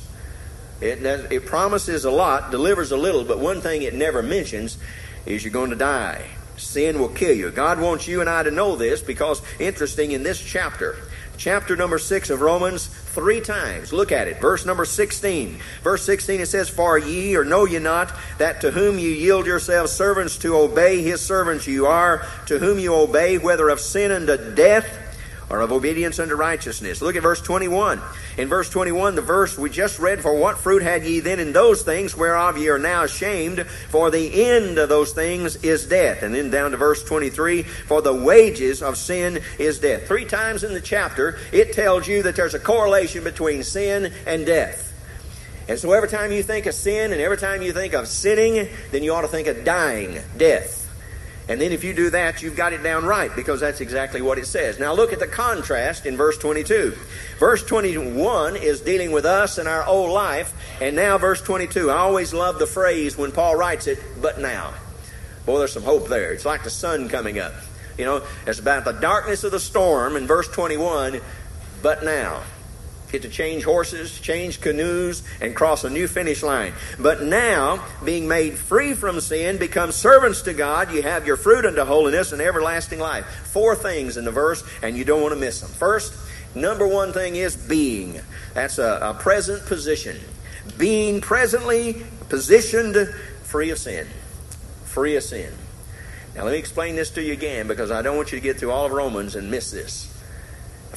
It, 0.81 1.05
it 1.31 1.45
promises 1.47 2.05
a 2.05 2.11
lot, 2.11 2.51
delivers 2.51 2.91
a 2.91 2.97
little, 2.97 3.25
but 3.25 3.39
one 3.39 3.61
thing 3.61 3.83
it 3.83 3.95
never 3.95 4.23
mentions 4.23 4.79
is 5.27 5.45
you're 5.45 5.53
going 5.53 5.71
to 5.71 5.77
die. 5.77 6.25
Sin 6.57 6.99
will 6.99 7.09
kill 7.09 7.35
you. 7.35 7.51
God 7.51 7.81
wants 7.81 8.09
you 8.09 8.21
and 8.21 8.29
I 8.29 8.43
to 8.43 8.51
know 8.51 8.77
this 8.77 9.03
because, 9.03 9.43
interesting, 9.59 10.13
in 10.13 10.23
this 10.23 10.41
chapter, 10.41 10.97
chapter 11.37 11.77
number 11.77 11.99
6 11.99 12.31
of 12.31 12.41
Romans, 12.41 12.89
three 13.15 13.41
times. 13.41 13.93
Look 13.93 14.13
at 14.13 14.29
it. 14.29 14.41
Verse 14.41 14.65
number 14.65 14.85
16. 14.85 15.59
Verse 15.83 16.05
16 16.05 16.41
it 16.41 16.47
says, 16.47 16.69
For 16.69 16.99
ye, 16.99 17.37
or 17.37 17.45
know 17.45 17.65
ye 17.65 17.79
not, 17.79 18.13
that 18.39 18.61
to 18.63 18.71
whom 18.71 18.99
you 18.99 19.11
yield 19.11 19.47
yourselves 19.47 19.93
servants 19.93 20.37
to 20.39 20.57
obey, 20.57 21.03
his 21.03 21.21
servants 21.21 21.67
you 21.67 21.87
are, 21.87 22.27
to 22.47 22.59
whom 22.59 22.79
you 22.79 22.95
obey, 22.95 23.39
whether 23.39 23.69
of 23.69 23.81
sin 23.81 24.13
unto 24.13 24.55
death, 24.55 25.10
or 25.51 25.61
of 25.61 25.73
obedience 25.73 26.19
unto 26.21 26.37
righteousness. 26.37 27.03
Look 27.03 27.17
at 27.17 27.23
verse 27.23 27.41
21. 27.41 28.01
In 28.39 28.49
verse 28.49 28.71
21, 28.71 29.17
the 29.17 29.23
verse 29.23 29.59
we 29.59 29.69
just 29.69 29.99
read, 29.99 30.23
For 30.23 30.35
what 30.35 30.59
fruit 30.59 30.83
had 30.83 31.05
ye 31.05 31.19
then 31.19 31.41
in 31.41 31.53
those 31.53 31.83
things 31.83 32.17
whereof 32.17 32.57
ye 32.57 32.69
are 32.69 32.79
now 32.79 33.03
ashamed? 33.03 33.67
For 33.89 34.11
the 34.11 34.45
end 34.45 34.79
of 34.79 34.89
those 34.89 35.13
things 35.13 35.57
is 35.57 35.87
death. 35.87 36.23
And 36.23 36.35
then 36.35 36.51
down 36.51 36.71
to 36.71 36.77
verse 36.77 37.03
23, 37.03 37.65
For 37.65 38.01
the 38.01 38.15
wages 38.15 38.81
of 38.81 38.97
sin 38.97 39.41
is 39.59 39.81
death. 39.81 40.07
Three 40.07 40.25
times 40.25 40.63
in 40.63 40.73
the 40.73 40.81
chapter, 40.81 41.39
it 41.53 41.73
tells 41.73 42.07
you 42.07 42.23
that 42.23 42.37
there's 42.37 42.55
a 42.55 42.61
correlation 42.61 43.25
between 43.25 43.65
sin 43.65 44.13
and 44.27 44.47
death. 44.47 44.87
And 45.69 45.79
so 45.79 45.93
every 45.93 46.09
time 46.09 46.33
you 46.33 46.43
think 46.43 46.67
of 46.67 46.75
sin 46.75 47.13
and 47.13 47.21
every 47.21 47.37
time 47.37 47.63
you 47.63 47.73
think 47.73 47.93
of 47.93 48.09
sinning, 48.09 48.69
then 48.91 49.03
you 49.03 49.15
ought 49.15 49.23
to 49.23 49.29
think 49.29 49.49
of 49.49 49.65
dying, 49.65 50.21
death. 50.37 50.90
And 51.51 51.61
then 51.61 51.73
if 51.73 51.83
you 51.83 51.93
do 51.93 52.11
that, 52.11 52.43
you've 52.43 52.55
got 52.55 52.73
it 52.73 52.81
down 52.81 53.05
right 53.05 53.35
because 53.35 53.59
that's 53.59 53.81
exactly 53.81 54.23
what 54.23 54.39
it 54.39 54.47
says. 54.47 54.79
Now 54.79 54.95
look 54.95 55.13
at 55.13 55.19
the 55.19 55.27
contrast 55.27 56.07
in 56.07 56.17
verse 56.17 56.39
22. 56.39 56.97
Verse 57.41 57.65
21 57.65 58.55
is 58.55 58.81
dealing 58.81 59.11
with 59.11 59.25
us 59.25 59.59
and 59.59 59.67
our 59.67 59.85
old 59.85 60.13
life. 60.13 60.53
And 60.81 60.95
now 60.95 61.19
verse 61.19 61.43
22. 61.43 61.91
I 61.91 61.97
always 61.97 62.33
love 62.33 62.61
the 62.61 62.69
phrase 62.69 63.19
when 63.19 63.33
Paul 63.33 63.57
writes 63.57 63.89
it, 63.89 63.99
but 64.23 64.39
now. 64.39 64.75
Boy, 65.45 65.59
there's 65.59 65.73
some 65.73 65.83
hope 65.83 66.07
there. 66.07 66.33
It's 66.33 66.45
like 66.45 66.63
the 66.63 66.71
sun 66.71 67.09
coming 67.09 67.41
up. 67.41 67.55
You 67.99 68.05
know, 68.05 68.23
it's 68.47 68.61
about 68.61 68.85
the 68.85 68.93
darkness 68.93 69.43
of 69.43 69.51
the 69.51 69.59
storm 69.59 70.15
in 70.15 70.29
verse 70.29 70.47
21, 70.47 71.21
but 71.83 72.05
now 72.05 72.45
get 73.11 73.23
to 73.23 73.29
change 73.29 73.65
horses, 73.65 74.19
change 74.21 74.61
canoes, 74.61 75.23
and 75.41 75.55
cross 75.55 75.85
a 75.85 75.91
new 75.91 76.07
finish 76.07 76.43
line. 76.43 76.73
But 76.99 77.23
now, 77.23 77.85
being 78.05 78.29
made 78.29 78.59
free 78.59 78.95
from 78.95 79.21
sin, 79.21 79.59
become 79.59 79.93
servants 79.93 80.43
to 80.43 80.53
God, 80.53 80.93
you 80.93 81.03
have 81.03 81.27
your 81.27 81.37
fruit 81.37 81.65
unto 81.65 81.85
holiness 81.85 82.33
and 82.33 82.41
everlasting 82.41 82.99
life. 82.99 83.27
Four 83.27 83.75
things 83.75 84.17
in 84.17 84.25
the 84.25 84.31
verse, 84.31 84.63
and 84.83 84.97
you 84.97 85.05
don't 85.05 85.23
want 85.23 85.35
to 85.35 85.41
miss 85.41 85.61
them. 85.61 85.71
First, 85.71 86.15
number 86.55 86.87
one 86.87 87.13
thing 87.13 87.37
is 87.37 87.57
being. 87.57 88.21
That's 88.55 88.79
a, 88.79 88.99
a 89.03 89.15
present 89.15 89.67
position. 89.67 90.19
Being 90.79 91.21
presently 91.21 92.05
positioned 92.29 92.97
free 93.43 93.71
of 93.71 93.79
sin. 93.79 94.07
Free 94.85 95.17
of 95.17 95.23
sin. 95.23 95.53
Now, 96.35 96.45
let 96.45 96.53
me 96.53 96.59
explain 96.59 96.97
this 96.97 97.11
to 97.11 97.23
you 97.23 97.33
again 97.33 97.67
because 97.67 97.91
I 97.91 98.03
don't 98.03 98.17
want 98.17 98.33
you 98.33 98.39
to 98.39 98.43
get 98.43 98.59
through 98.59 98.71
all 98.71 98.87
of 98.87 98.93
Romans 98.93 99.35
and 99.35 99.51
miss 99.51 99.71
this 99.71 100.10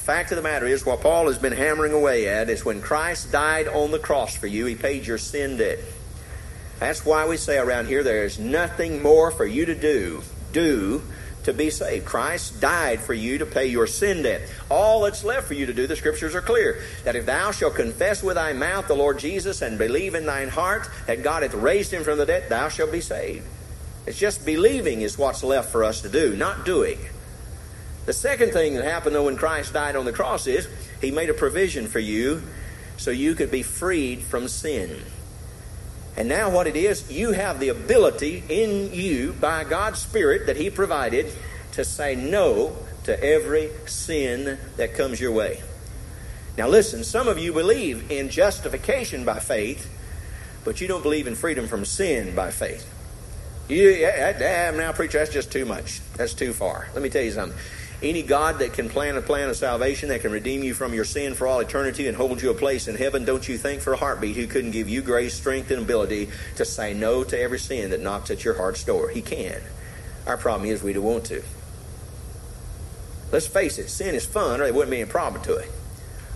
fact 0.00 0.32
of 0.32 0.36
the 0.36 0.42
matter 0.42 0.66
is, 0.66 0.84
what 0.84 1.00
Paul 1.00 1.26
has 1.26 1.38
been 1.38 1.52
hammering 1.52 1.92
away 1.92 2.28
at 2.28 2.50
is 2.50 2.64
when 2.64 2.80
Christ 2.80 3.30
died 3.30 3.68
on 3.68 3.90
the 3.90 3.98
cross 3.98 4.36
for 4.36 4.46
you, 4.46 4.66
he 4.66 4.74
paid 4.74 5.06
your 5.06 5.18
sin 5.18 5.56
debt. 5.56 5.78
That's 6.80 7.06
why 7.06 7.26
we 7.26 7.36
say 7.36 7.58
around 7.58 7.86
here 7.86 8.02
there 8.02 8.24
is 8.24 8.38
nothing 8.38 9.02
more 9.02 9.30
for 9.30 9.46
you 9.46 9.66
to 9.66 9.74
do, 9.74 10.22
do 10.52 11.02
to 11.44 11.52
be 11.52 11.70
saved. 11.70 12.04
Christ 12.04 12.60
died 12.60 13.00
for 13.00 13.14
you 13.14 13.38
to 13.38 13.46
pay 13.46 13.66
your 13.66 13.86
sin 13.86 14.22
debt. 14.22 14.42
All 14.70 15.02
that's 15.02 15.24
left 15.24 15.46
for 15.46 15.54
you 15.54 15.66
to 15.66 15.74
do, 15.74 15.86
the 15.86 15.96
scriptures 15.96 16.34
are 16.34 16.42
clear, 16.42 16.82
that 17.04 17.16
if 17.16 17.26
thou 17.26 17.52
shalt 17.52 17.74
confess 17.74 18.22
with 18.22 18.34
thy 18.34 18.52
mouth 18.52 18.88
the 18.88 18.94
Lord 18.94 19.18
Jesus 19.18 19.62
and 19.62 19.78
believe 19.78 20.14
in 20.14 20.26
thine 20.26 20.48
heart 20.48 20.88
that 21.06 21.22
God 21.22 21.42
hath 21.42 21.54
raised 21.54 21.92
him 21.92 22.02
from 22.02 22.18
the 22.18 22.26
dead, 22.26 22.48
thou 22.48 22.68
shalt 22.68 22.92
be 22.92 23.00
saved. 23.00 23.46
It's 24.06 24.18
just 24.18 24.44
believing 24.44 25.02
is 25.02 25.16
what's 25.16 25.44
left 25.44 25.70
for 25.70 25.84
us 25.84 26.02
to 26.02 26.08
do, 26.08 26.36
not 26.36 26.64
doing. 26.64 26.98
The 28.06 28.12
second 28.12 28.52
thing 28.52 28.74
that 28.74 28.84
happened, 28.84 29.14
though, 29.14 29.24
when 29.24 29.36
Christ 29.36 29.72
died 29.72 29.96
on 29.96 30.04
the 30.04 30.12
cross 30.12 30.46
is 30.46 30.68
He 31.00 31.10
made 31.10 31.30
a 31.30 31.34
provision 31.34 31.86
for 31.86 31.98
you 31.98 32.42
so 32.96 33.10
you 33.10 33.34
could 33.34 33.50
be 33.50 33.62
freed 33.62 34.20
from 34.22 34.48
sin. 34.48 35.02
And 36.16 36.28
now, 36.28 36.50
what 36.50 36.66
it 36.66 36.76
is, 36.76 37.10
you 37.10 37.32
have 37.32 37.58
the 37.58 37.70
ability 37.70 38.44
in 38.48 38.92
you 38.92 39.32
by 39.32 39.64
God's 39.64 40.00
Spirit 40.00 40.46
that 40.46 40.56
He 40.56 40.70
provided 40.70 41.32
to 41.72 41.84
say 41.84 42.14
no 42.14 42.76
to 43.04 43.22
every 43.22 43.70
sin 43.86 44.58
that 44.76 44.94
comes 44.94 45.20
your 45.20 45.32
way. 45.32 45.62
Now, 46.56 46.68
listen, 46.68 47.02
some 47.02 47.26
of 47.26 47.38
you 47.38 47.52
believe 47.52 48.12
in 48.12 48.28
justification 48.28 49.24
by 49.24 49.40
faith, 49.40 49.90
but 50.64 50.80
you 50.80 50.86
don't 50.86 51.02
believe 51.02 51.26
in 51.26 51.34
freedom 51.34 51.66
from 51.66 51.84
sin 51.84 52.34
by 52.34 52.50
faith. 52.50 52.90
You, 53.68 53.88
yeah, 53.88 54.72
now, 54.76 54.92
preacher, 54.92 55.18
that's 55.18 55.32
just 55.32 55.50
too 55.50 55.64
much. 55.64 56.00
That's 56.16 56.34
too 56.34 56.52
far. 56.52 56.88
Let 56.94 57.02
me 57.02 57.08
tell 57.08 57.22
you 57.22 57.32
something. 57.32 57.58
Any 58.04 58.22
God 58.22 58.58
that 58.58 58.74
can 58.74 58.90
plan 58.90 59.16
a 59.16 59.22
plan 59.22 59.48
of 59.48 59.56
salvation, 59.56 60.10
that 60.10 60.20
can 60.20 60.30
redeem 60.30 60.62
you 60.62 60.74
from 60.74 60.92
your 60.92 61.06
sin 61.06 61.32
for 61.32 61.46
all 61.46 61.60
eternity 61.60 62.06
and 62.06 62.14
hold 62.14 62.42
you 62.42 62.50
a 62.50 62.54
place 62.54 62.86
in 62.86 62.96
heaven, 62.96 63.24
don't 63.24 63.48
you 63.48 63.56
think 63.56 63.80
for 63.80 63.94
a 63.94 63.96
heartbeat 63.96 64.36
He 64.36 64.46
couldn't 64.46 64.72
give 64.72 64.90
you 64.90 65.00
grace, 65.00 65.32
strength, 65.32 65.70
and 65.70 65.80
ability 65.80 66.28
to 66.56 66.66
say 66.66 66.92
no 66.92 67.24
to 67.24 67.40
every 67.40 67.58
sin 67.58 67.92
that 67.92 68.02
knocks 68.02 68.30
at 68.30 68.44
your 68.44 68.58
heart's 68.58 68.84
door? 68.84 69.08
He 69.08 69.22
can. 69.22 69.58
Our 70.26 70.36
problem 70.36 70.68
is 70.68 70.82
we 70.82 70.92
don't 70.92 71.02
want 71.02 71.24
to. 71.26 71.42
Let's 73.32 73.46
face 73.46 73.78
it, 73.78 73.88
sin 73.88 74.14
is 74.14 74.26
fun, 74.26 74.60
or 74.60 74.64
there 74.64 74.74
wouldn't 74.74 74.90
be 74.90 75.00
any 75.00 75.10
problem 75.10 75.42
to 75.44 75.56
it. 75.56 75.70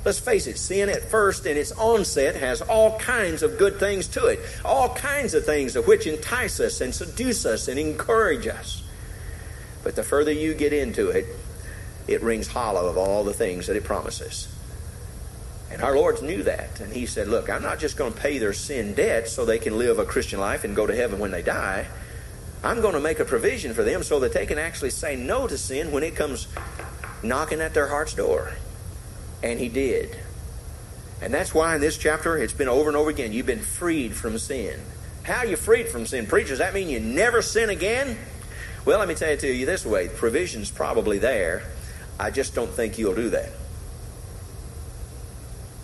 Let's 0.07 0.19
face 0.19 0.47
it, 0.47 0.57
sin 0.57 0.89
at 0.89 1.11
first 1.11 1.45
in 1.45 1.59
its 1.59 1.73
onset 1.73 2.37
has 2.37 2.63
all 2.63 2.99
kinds 2.99 3.43
of 3.43 3.59
good 3.59 3.79
things 3.79 4.09
to 4.09 4.25
it, 4.25 4.41
all 4.65 4.95
kinds 4.95 5.35
of 5.35 5.45
things 5.45 5.77
of 5.77 5.87
which 5.87 6.07
entice 6.07 6.61
us 6.61 6.81
and 6.81 6.95
seduce 6.95 7.45
us 7.45 7.69
and 7.69 7.79
encourage 7.79 8.47
us. 8.47 8.83
But 9.85 9.97
the 9.97 10.03
further 10.03 10.33
you 10.33 10.55
get 10.55 10.73
into 10.73 11.11
it, 11.11 11.27
it 12.09 12.23
rings 12.23 12.49
hollow 12.49 12.89
of 12.89 12.97
all 12.97 13.23
the 13.23 13.35
things 13.35 13.67
that 13.67 13.77
it 13.77 13.85
promises. 13.85 14.49
And 15.71 15.83
our 15.83 15.95
Lord 15.95 16.23
knew 16.23 16.43
that. 16.45 16.81
And 16.81 16.93
He 16.93 17.07
said, 17.07 17.29
Look, 17.29 17.51
I'm 17.51 17.63
not 17.63 17.79
just 17.79 17.97
going 17.97 18.13
to 18.13 18.19
pay 18.19 18.39
their 18.39 18.55
sin 18.55 18.95
debt 18.95 19.29
so 19.29 19.45
they 19.45 19.59
can 19.59 19.79
live 19.79 19.99
a 19.99 20.05
Christian 20.05 20.41
life 20.41 20.65
and 20.65 20.75
go 20.75 20.87
to 20.87 20.97
heaven 20.97 21.19
when 21.19 21.31
they 21.31 21.43
die. 21.43 21.87
I'm 22.65 22.81
going 22.81 22.95
to 22.95 23.01
make 23.01 23.21
a 23.21 23.25
provision 23.25 23.75
for 23.75 23.85
them 23.85 24.03
so 24.03 24.21
that 24.21 24.33
they 24.33 24.47
can 24.47 24.59
actually 24.59 24.91
say 24.91 25.15
no 25.15 25.47
to 25.47 25.57
sin 25.57 25.93
when 25.93 26.03
it 26.03 26.17
comes 26.17 26.49
knocking 27.23 27.61
at 27.61 27.75
their 27.75 27.89
heart's 27.89 28.15
door. 28.15 28.53
And 29.43 29.61
He 29.61 29.69
did. 29.69 30.17
And 31.21 31.35
that's 31.35 31.53
why 31.53 31.75
in 31.75 31.81
this 31.81 31.99
chapter, 31.99 32.39
it's 32.39 32.53
been 32.53 32.69
over 32.69 32.89
and 32.89 32.97
over 32.97 33.11
again. 33.11 33.33
You've 33.33 33.47
been 33.47 33.61
freed 33.61 34.15
from 34.15 34.39
sin. 34.39 34.81
How 35.25 35.39
are 35.39 35.47
you 35.47 35.57
freed 35.57 35.89
from 35.89 36.07
sin? 36.07 36.27
Preachers, 36.27 36.59
that 36.59 36.73
mean 36.73 36.89
you 36.89 37.01
never 37.01 37.43
sin 37.43 37.71
again? 37.71 38.17
Well, 38.85 38.99
let 38.99 39.09
me 39.09 39.15
tell 39.15 39.29
it 39.29 39.41
to 39.41 39.53
you 39.53 39.67
this 39.67 39.85
way 39.85 40.09
provision's 40.09 40.71
probably 40.71 41.19
there. 41.19 41.65
I 42.19 42.31
just 42.31 42.55
don't 42.55 42.71
think 42.71 42.99
you'll 42.99 43.15
do 43.15 43.31
that. 43.31 43.51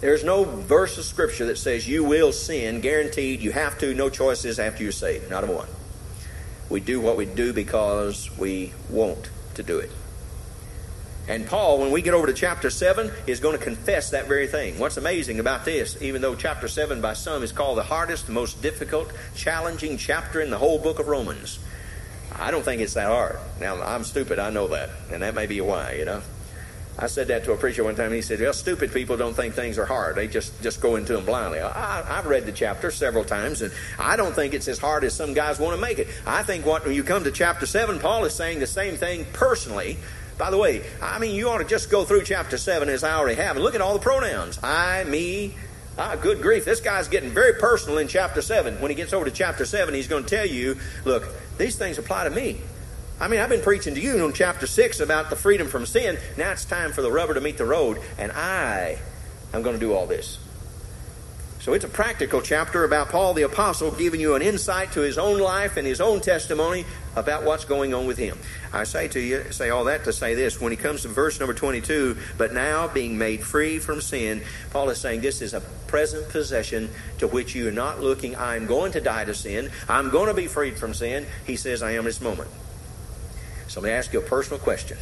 There's 0.00 0.24
no 0.24 0.44
verse 0.44 0.98
of 0.98 1.04
Scripture 1.04 1.46
that 1.46 1.56
says 1.56 1.88
you 1.88 2.04
will 2.04 2.32
sin, 2.32 2.80
guaranteed, 2.80 3.40
you 3.40 3.52
have 3.52 3.78
to, 3.78 3.94
no 3.94 4.10
choices 4.10 4.58
after 4.58 4.82
you're 4.82 4.92
saved. 4.92 5.30
Not 5.30 5.44
a 5.44 5.46
one. 5.46 5.68
We 6.68 6.80
do 6.80 7.00
what 7.00 7.16
we 7.16 7.24
do 7.24 7.52
because 7.52 8.30
we 8.36 8.72
want 8.90 9.30
to 9.54 9.62
do 9.62 9.78
it. 9.78 9.90
And 11.26 11.46
Paul, 11.46 11.78
when 11.78 11.90
we 11.90 12.02
get 12.02 12.12
over 12.12 12.26
to 12.26 12.34
chapter 12.34 12.68
7, 12.68 13.10
is 13.26 13.40
going 13.40 13.56
to 13.56 13.64
confess 13.64 14.10
that 14.10 14.26
very 14.26 14.46
thing. 14.46 14.78
What's 14.78 14.98
amazing 14.98 15.40
about 15.40 15.64
this, 15.64 15.96
even 16.02 16.20
though 16.20 16.34
chapter 16.34 16.68
7 16.68 17.00
by 17.00 17.14
some 17.14 17.42
is 17.42 17.50
called 17.50 17.78
the 17.78 17.84
hardest, 17.84 18.26
the 18.26 18.32
most 18.32 18.60
difficult, 18.60 19.10
challenging 19.34 19.96
chapter 19.96 20.40
in 20.42 20.50
the 20.50 20.58
whole 20.58 20.78
book 20.78 20.98
of 20.98 21.08
Romans, 21.08 21.58
I 22.38 22.50
don't 22.50 22.64
think 22.64 22.82
it's 22.82 22.94
that 22.94 23.06
hard. 23.06 23.38
Now, 23.60 23.80
I'm 23.82 24.04
stupid, 24.04 24.38
I 24.38 24.50
know 24.50 24.68
that, 24.68 24.90
and 25.12 25.22
that 25.22 25.34
may 25.34 25.46
be 25.46 25.60
why, 25.60 25.92
you 25.92 26.04
know. 26.04 26.22
I 26.96 27.08
said 27.08 27.26
that 27.28 27.44
to 27.44 27.52
a 27.52 27.56
preacher 27.56 27.82
one 27.82 27.96
time, 27.96 28.06
and 28.06 28.14
he 28.14 28.22
said, 28.22 28.40
Well, 28.40 28.52
stupid 28.52 28.92
people 28.92 29.16
don't 29.16 29.34
think 29.34 29.54
things 29.54 29.78
are 29.78 29.84
hard. 29.84 30.14
They 30.14 30.28
just, 30.28 30.62
just 30.62 30.80
go 30.80 30.94
into 30.94 31.12
them 31.14 31.24
blindly. 31.24 31.60
I, 31.60 32.02
have 32.06 32.26
read 32.26 32.46
the 32.46 32.52
chapter 32.52 32.92
several 32.92 33.24
times, 33.24 33.62
and 33.62 33.72
I 33.98 34.14
don't 34.14 34.32
think 34.32 34.54
it's 34.54 34.68
as 34.68 34.78
hard 34.78 35.02
as 35.02 35.12
some 35.12 35.34
guys 35.34 35.58
want 35.58 35.74
to 35.74 35.80
make 35.80 35.98
it. 35.98 36.06
I 36.24 36.44
think 36.44 36.64
what, 36.64 36.84
when 36.84 36.94
you 36.94 37.02
come 37.02 37.24
to 37.24 37.32
chapter 37.32 37.66
7, 37.66 37.98
Paul 37.98 38.24
is 38.24 38.34
saying 38.34 38.60
the 38.60 38.66
same 38.66 38.96
thing 38.96 39.26
personally. 39.32 39.96
By 40.38 40.50
the 40.50 40.58
way, 40.58 40.84
I 41.02 41.18
mean, 41.18 41.34
you 41.34 41.48
ought 41.48 41.58
to 41.58 41.64
just 41.64 41.90
go 41.90 42.04
through 42.04 42.24
chapter 42.24 42.58
7 42.58 42.88
as 42.88 43.02
I 43.02 43.14
already 43.14 43.40
have, 43.40 43.56
and 43.56 43.64
look 43.64 43.74
at 43.74 43.80
all 43.80 43.94
the 43.94 44.00
pronouns 44.00 44.58
I, 44.62 45.02
me, 45.04 45.54
Ah, 45.96 46.16
good 46.16 46.42
grief. 46.42 46.64
This 46.64 46.80
guy's 46.80 47.06
getting 47.06 47.30
very 47.30 47.52
personal 47.54 47.98
in 47.98 48.08
chapter 48.08 48.42
7. 48.42 48.80
When 48.80 48.90
he 48.90 48.96
gets 48.96 49.12
over 49.12 49.24
to 49.24 49.30
chapter 49.30 49.64
7, 49.64 49.94
he's 49.94 50.08
going 50.08 50.24
to 50.24 50.28
tell 50.28 50.46
you, 50.46 50.76
look, 51.04 51.24
these 51.58 51.76
things 51.76 51.98
apply 51.98 52.24
to 52.24 52.30
me. 52.30 52.60
I 53.20 53.28
mean, 53.28 53.40
I've 53.40 53.48
been 53.48 53.62
preaching 53.62 53.94
to 53.94 54.00
you 54.00 54.24
in 54.24 54.32
chapter 54.32 54.66
6 54.66 55.00
about 55.00 55.30
the 55.30 55.36
freedom 55.36 55.68
from 55.68 55.86
sin. 55.86 56.18
Now 56.36 56.50
it's 56.50 56.64
time 56.64 56.92
for 56.92 57.00
the 57.00 57.12
rubber 57.12 57.34
to 57.34 57.40
meet 57.40 57.58
the 57.58 57.64
road, 57.64 58.00
and 58.18 58.32
I 58.32 58.98
am 59.52 59.62
going 59.62 59.74
to 59.74 59.80
do 59.80 59.92
all 59.92 60.06
this. 60.06 60.38
So 61.64 61.72
it's 61.72 61.86
a 61.86 61.88
practical 61.88 62.42
chapter 62.42 62.84
about 62.84 63.08
Paul 63.08 63.32
the 63.32 63.44
Apostle 63.44 63.90
giving 63.90 64.20
you 64.20 64.34
an 64.34 64.42
insight 64.42 64.92
to 64.92 65.00
his 65.00 65.16
own 65.16 65.38
life 65.38 65.78
and 65.78 65.86
his 65.86 65.98
own 65.98 66.20
testimony 66.20 66.84
about 67.16 67.44
what's 67.44 67.64
going 67.64 67.94
on 67.94 68.06
with 68.06 68.18
him. 68.18 68.38
I 68.70 68.84
say 68.84 69.08
to 69.08 69.18
you, 69.18 69.50
say 69.50 69.70
all 69.70 69.84
that 69.84 70.04
to 70.04 70.12
say 70.12 70.34
this. 70.34 70.60
When 70.60 70.72
he 70.72 70.76
comes 70.76 71.00
to 71.02 71.08
verse 71.08 71.40
number 71.40 71.54
22, 71.54 72.18
but 72.36 72.52
now 72.52 72.86
being 72.88 73.16
made 73.16 73.42
free 73.42 73.78
from 73.78 74.02
sin, 74.02 74.42
Paul 74.72 74.90
is 74.90 74.98
saying 74.98 75.22
this 75.22 75.40
is 75.40 75.54
a 75.54 75.62
present 75.86 76.28
possession 76.28 76.90
to 77.16 77.28
which 77.28 77.54
you 77.54 77.66
are 77.66 77.72
not 77.72 77.98
looking, 77.98 78.36
I'm 78.36 78.66
going 78.66 78.92
to 78.92 79.00
die 79.00 79.24
to 79.24 79.32
sin, 79.32 79.70
I'm 79.88 80.10
going 80.10 80.28
to 80.28 80.34
be 80.34 80.48
freed 80.48 80.76
from 80.76 80.92
sin. 80.92 81.24
He 81.46 81.56
says, 81.56 81.82
I 81.82 81.92
am 81.92 82.04
this 82.04 82.20
moment. 82.20 82.50
So 83.68 83.80
let 83.80 83.88
me 83.88 83.92
ask 83.94 84.12
you 84.12 84.18
a 84.18 84.22
personal 84.22 84.58
question. 84.58 84.98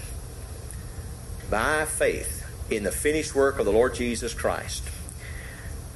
By 1.50 1.86
faith 1.86 2.46
in 2.70 2.84
the 2.84 2.92
finished 2.92 3.34
work 3.34 3.58
of 3.58 3.64
the 3.64 3.72
Lord 3.72 3.96
Jesus 3.96 4.32
Christ, 4.32 4.84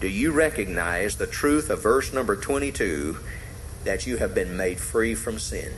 do 0.01 0.09
you 0.09 0.33
recognize 0.33 1.17
the 1.17 1.27
truth 1.27 1.71
of 1.71 1.83
verse 1.83 2.13
number 2.13 2.37
22 2.37 3.19
that 3.85 4.07
you 4.07 4.17
have 4.19 4.35
been 4.35 4.57
made 4.57 4.79
free 4.79 5.15
from 5.15 5.39
sin? 5.39 5.73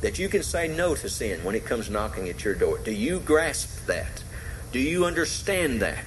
that 0.00 0.18
you 0.18 0.28
can 0.28 0.42
say 0.42 0.68
no 0.68 0.94
to 0.94 1.08
sin 1.08 1.44
when 1.44 1.54
it 1.54 1.64
comes 1.64 1.90
knocking 1.90 2.28
at 2.28 2.44
your 2.44 2.54
door. 2.54 2.78
Do 2.78 2.92
you 2.92 3.20
grasp 3.20 3.86
that? 3.86 4.22
Do 4.72 4.78
you 4.78 5.04
understand 5.04 5.80
that? 5.82 6.04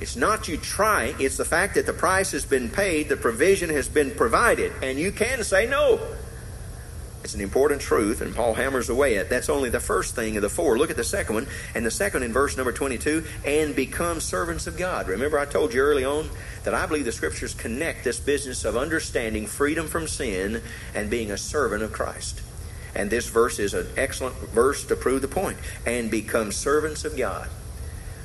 It's 0.00 0.16
not 0.16 0.48
you 0.48 0.56
trying, 0.56 1.14
it's 1.20 1.36
the 1.36 1.44
fact 1.44 1.76
that 1.76 1.86
the 1.86 1.92
price 1.92 2.32
has 2.32 2.44
been 2.44 2.68
paid, 2.68 3.08
the 3.08 3.16
provision 3.16 3.70
has 3.70 3.88
been 3.88 4.10
provided, 4.10 4.72
and 4.82 4.98
you 4.98 5.12
can 5.12 5.44
say 5.44 5.66
no. 5.66 6.00
It's 7.24 7.34
an 7.34 7.40
important 7.40 7.80
truth, 7.80 8.20
and 8.20 8.34
Paul 8.34 8.54
hammers 8.54 8.88
away 8.88 9.16
at. 9.16 9.30
That's 9.30 9.48
only 9.48 9.70
the 9.70 9.78
first 9.78 10.16
thing 10.16 10.36
of 10.36 10.42
the 10.42 10.48
four. 10.48 10.76
Look 10.76 10.90
at 10.90 10.96
the 10.96 11.04
second 11.04 11.36
one, 11.36 11.46
and 11.74 11.86
the 11.86 11.90
second 11.90 12.24
in 12.24 12.32
verse 12.32 12.56
number 12.56 12.72
22, 12.72 13.24
and 13.46 13.76
become 13.76 14.18
servants 14.18 14.66
of 14.66 14.76
God. 14.76 15.06
Remember, 15.06 15.38
I 15.38 15.44
told 15.44 15.72
you 15.72 15.82
early 15.82 16.04
on 16.04 16.30
that 16.64 16.74
I 16.74 16.86
believe 16.86 17.04
the 17.04 17.12
scriptures 17.12 17.54
connect 17.54 18.02
this 18.02 18.18
business 18.18 18.64
of 18.64 18.76
understanding 18.76 19.46
freedom 19.46 19.86
from 19.86 20.08
sin 20.08 20.62
and 20.94 21.10
being 21.10 21.30
a 21.30 21.38
servant 21.38 21.84
of 21.84 21.92
Christ. 21.92 22.42
And 22.94 23.08
this 23.08 23.28
verse 23.28 23.60
is 23.60 23.72
an 23.72 23.86
excellent 23.96 24.36
verse 24.50 24.84
to 24.86 24.96
prove 24.96 25.22
the 25.22 25.28
point. 25.28 25.58
And 25.86 26.10
become 26.10 26.50
servants 26.50 27.04
of 27.04 27.16
God. 27.16 27.48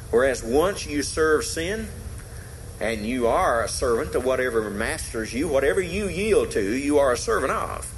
Whereas 0.10 0.44
once 0.44 0.88
you 0.88 1.04
serve 1.04 1.46
sin, 1.46 1.88
and 2.80 3.06
you 3.06 3.28
are 3.28 3.64
a 3.64 3.68
servant 3.68 4.12
to 4.14 4.20
whatever 4.20 4.70
masters 4.70 5.34
you, 5.34 5.48
whatever 5.48 5.82
you 5.82 6.08
yield 6.08 6.52
to, 6.52 6.62
you 6.62 7.00
are 7.00 7.12
a 7.12 7.18
servant 7.18 7.52
of. 7.52 7.94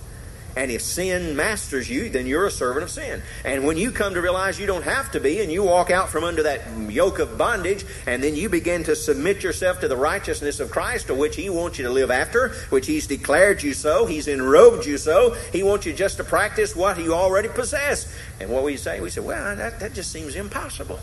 And 0.59 0.69
if 0.69 0.81
sin 0.81 1.37
masters 1.37 1.89
you, 1.89 2.09
then 2.09 2.27
you're 2.27 2.45
a 2.45 2.51
servant 2.51 2.83
of 2.83 2.89
sin. 2.89 3.21
And 3.45 3.63
when 3.63 3.77
you 3.77 3.91
come 3.91 4.15
to 4.15 4.21
realize 4.21 4.59
you 4.59 4.65
don't 4.65 4.83
have 4.83 5.09
to 5.13 5.21
be, 5.21 5.39
and 5.39 5.49
you 5.49 5.63
walk 5.63 5.89
out 5.89 6.09
from 6.09 6.25
under 6.25 6.43
that 6.43 6.67
yoke 6.89 7.19
of 7.19 7.37
bondage, 7.37 7.85
and 8.05 8.21
then 8.21 8.35
you 8.35 8.49
begin 8.49 8.83
to 8.83 8.93
submit 8.93 9.41
yourself 9.41 9.79
to 9.79 9.87
the 9.87 9.95
righteousness 9.95 10.59
of 10.59 10.69
Christ, 10.69 11.07
to 11.07 11.15
which 11.15 11.37
He 11.37 11.49
wants 11.49 11.77
you 11.77 11.85
to 11.85 11.89
live 11.89 12.11
after, 12.11 12.49
which 12.71 12.87
He's 12.87 13.07
declared 13.07 13.63
you 13.63 13.73
so, 13.73 14.05
He's 14.05 14.27
enrobed 14.27 14.85
you 14.85 14.97
so, 14.97 15.33
He 15.53 15.63
wants 15.63 15.85
you 15.85 15.93
just 15.93 16.17
to 16.17 16.25
practice 16.25 16.75
what 16.75 16.99
you 16.99 17.13
already 17.13 17.47
possess. 17.47 18.13
And 18.41 18.49
what 18.49 18.65
we 18.65 18.75
say, 18.75 18.99
we 18.99 19.09
say, 19.09 19.21
well, 19.21 19.55
that, 19.55 19.79
that 19.79 19.93
just 19.93 20.11
seems 20.11 20.35
impossible. 20.35 20.99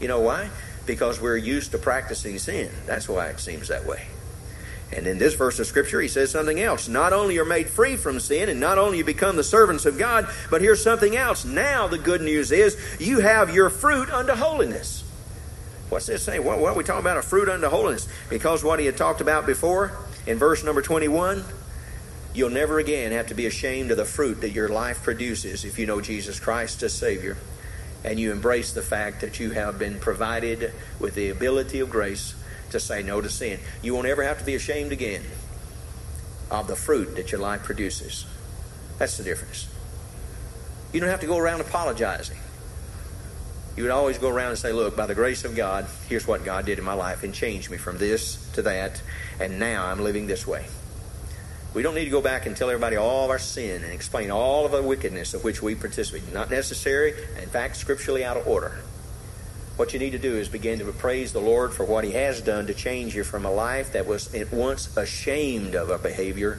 You 0.00 0.06
know 0.06 0.20
why? 0.20 0.48
Because 0.86 1.20
we're 1.20 1.36
used 1.38 1.72
to 1.72 1.78
practicing 1.78 2.38
sin. 2.38 2.70
That's 2.86 3.08
why 3.08 3.30
it 3.30 3.40
seems 3.40 3.66
that 3.66 3.84
way. 3.84 4.06
And 4.92 5.06
in 5.06 5.18
this 5.18 5.34
verse 5.34 5.58
of 5.58 5.66
Scripture, 5.66 6.00
he 6.00 6.08
says 6.08 6.30
something 6.30 6.60
else. 6.60 6.86
Not 6.86 7.12
only 7.12 7.38
are 7.38 7.44
made 7.44 7.68
free 7.68 7.96
from 7.96 8.20
sin, 8.20 8.48
and 8.48 8.60
not 8.60 8.76
only 8.76 8.98
you 8.98 9.04
become 9.04 9.36
the 9.36 9.44
servants 9.44 9.86
of 9.86 9.98
God, 9.98 10.28
but 10.50 10.60
here's 10.60 10.82
something 10.82 11.16
else. 11.16 11.44
Now 11.44 11.88
the 11.88 11.98
good 11.98 12.20
news 12.20 12.52
is 12.52 12.76
you 13.00 13.20
have 13.20 13.54
your 13.54 13.70
fruit 13.70 14.10
unto 14.10 14.34
holiness. 14.34 15.02
What's 15.88 16.06
this 16.06 16.22
saying? 16.22 16.44
What, 16.44 16.58
what 16.58 16.72
are 16.72 16.76
we 16.76 16.84
talking 16.84 17.00
about? 17.00 17.16
A 17.16 17.22
fruit 17.22 17.48
unto 17.48 17.68
holiness. 17.68 18.06
Because 18.28 18.62
what 18.62 18.80
he 18.80 18.86
had 18.86 18.96
talked 18.96 19.20
about 19.20 19.46
before 19.46 19.92
in 20.26 20.38
verse 20.38 20.62
number 20.62 20.82
21, 20.82 21.42
you'll 22.34 22.50
never 22.50 22.78
again 22.78 23.12
have 23.12 23.28
to 23.28 23.34
be 23.34 23.46
ashamed 23.46 23.90
of 23.90 23.96
the 23.96 24.04
fruit 24.04 24.40
that 24.42 24.50
your 24.50 24.68
life 24.68 25.02
produces 25.02 25.64
if 25.64 25.78
you 25.78 25.86
know 25.86 26.00
Jesus 26.00 26.38
Christ 26.38 26.82
as 26.82 26.92
Savior 26.92 27.36
and 28.04 28.18
you 28.18 28.32
embrace 28.32 28.72
the 28.72 28.82
fact 28.82 29.20
that 29.20 29.38
you 29.38 29.50
have 29.52 29.78
been 29.78 29.98
provided 29.98 30.72
with 30.98 31.14
the 31.14 31.28
ability 31.28 31.80
of 31.80 31.90
grace 31.90 32.34
to 32.72 32.80
say 32.80 33.02
no 33.02 33.20
to 33.20 33.28
sin. 33.28 33.60
You 33.82 33.94
won't 33.94 34.06
ever 34.06 34.22
have 34.22 34.38
to 34.38 34.44
be 34.44 34.54
ashamed 34.54 34.92
again 34.92 35.22
of 36.50 36.66
the 36.66 36.76
fruit 36.76 37.16
that 37.16 37.32
your 37.32 37.40
life 37.40 37.62
produces. 37.62 38.26
That's 38.98 39.16
the 39.16 39.24
difference. 39.24 39.68
You 40.92 41.00
don't 41.00 41.08
have 41.08 41.20
to 41.20 41.26
go 41.26 41.38
around 41.38 41.60
apologizing. 41.60 42.36
You 43.76 43.84
would 43.84 43.92
always 43.92 44.18
go 44.18 44.28
around 44.28 44.50
and 44.50 44.58
say, 44.58 44.72
Look, 44.72 44.96
by 44.96 45.06
the 45.06 45.14
grace 45.14 45.44
of 45.44 45.56
God, 45.56 45.86
here's 46.08 46.26
what 46.26 46.44
God 46.44 46.66
did 46.66 46.78
in 46.78 46.84
my 46.84 46.92
life 46.92 47.22
and 47.22 47.32
changed 47.32 47.70
me 47.70 47.78
from 47.78 47.96
this 47.96 48.50
to 48.52 48.62
that, 48.62 49.00
and 49.40 49.58
now 49.58 49.86
I'm 49.86 50.00
living 50.00 50.26
this 50.26 50.46
way. 50.46 50.66
We 51.72 51.82
don't 51.82 51.94
need 51.94 52.04
to 52.04 52.10
go 52.10 52.20
back 52.20 52.44
and 52.44 52.54
tell 52.54 52.68
everybody 52.68 52.96
all 52.96 53.24
of 53.24 53.30
our 53.30 53.38
sin 53.38 53.82
and 53.82 53.92
explain 53.94 54.30
all 54.30 54.66
of 54.66 54.72
the 54.72 54.82
wickedness 54.82 55.32
of 55.32 55.42
which 55.42 55.62
we 55.62 55.74
participate. 55.74 56.30
Not 56.30 56.50
necessary, 56.50 57.14
in 57.40 57.48
fact, 57.48 57.76
scripturally 57.76 58.22
out 58.26 58.36
of 58.36 58.46
order. 58.46 58.82
What 59.76 59.94
you 59.94 59.98
need 59.98 60.10
to 60.10 60.18
do 60.18 60.36
is 60.36 60.48
begin 60.48 60.80
to 60.80 60.92
praise 60.92 61.32
the 61.32 61.40
Lord 61.40 61.72
for 61.72 61.84
what 61.84 62.04
He 62.04 62.12
has 62.12 62.42
done 62.42 62.66
to 62.66 62.74
change 62.74 63.14
you 63.14 63.24
from 63.24 63.46
a 63.46 63.50
life 63.50 63.92
that 63.94 64.06
was 64.06 64.32
at 64.34 64.52
once 64.52 64.94
ashamed 64.98 65.74
of 65.74 65.88
a 65.88 65.96
behavior 65.96 66.58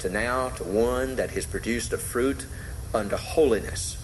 to 0.00 0.10
now 0.10 0.50
to 0.50 0.64
one 0.64 1.16
that 1.16 1.30
has 1.30 1.46
produced 1.46 1.94
a 1.94 1.98
fruit 1.98 2.46
unto 2.92 3.16
holiness, 3.16 3.96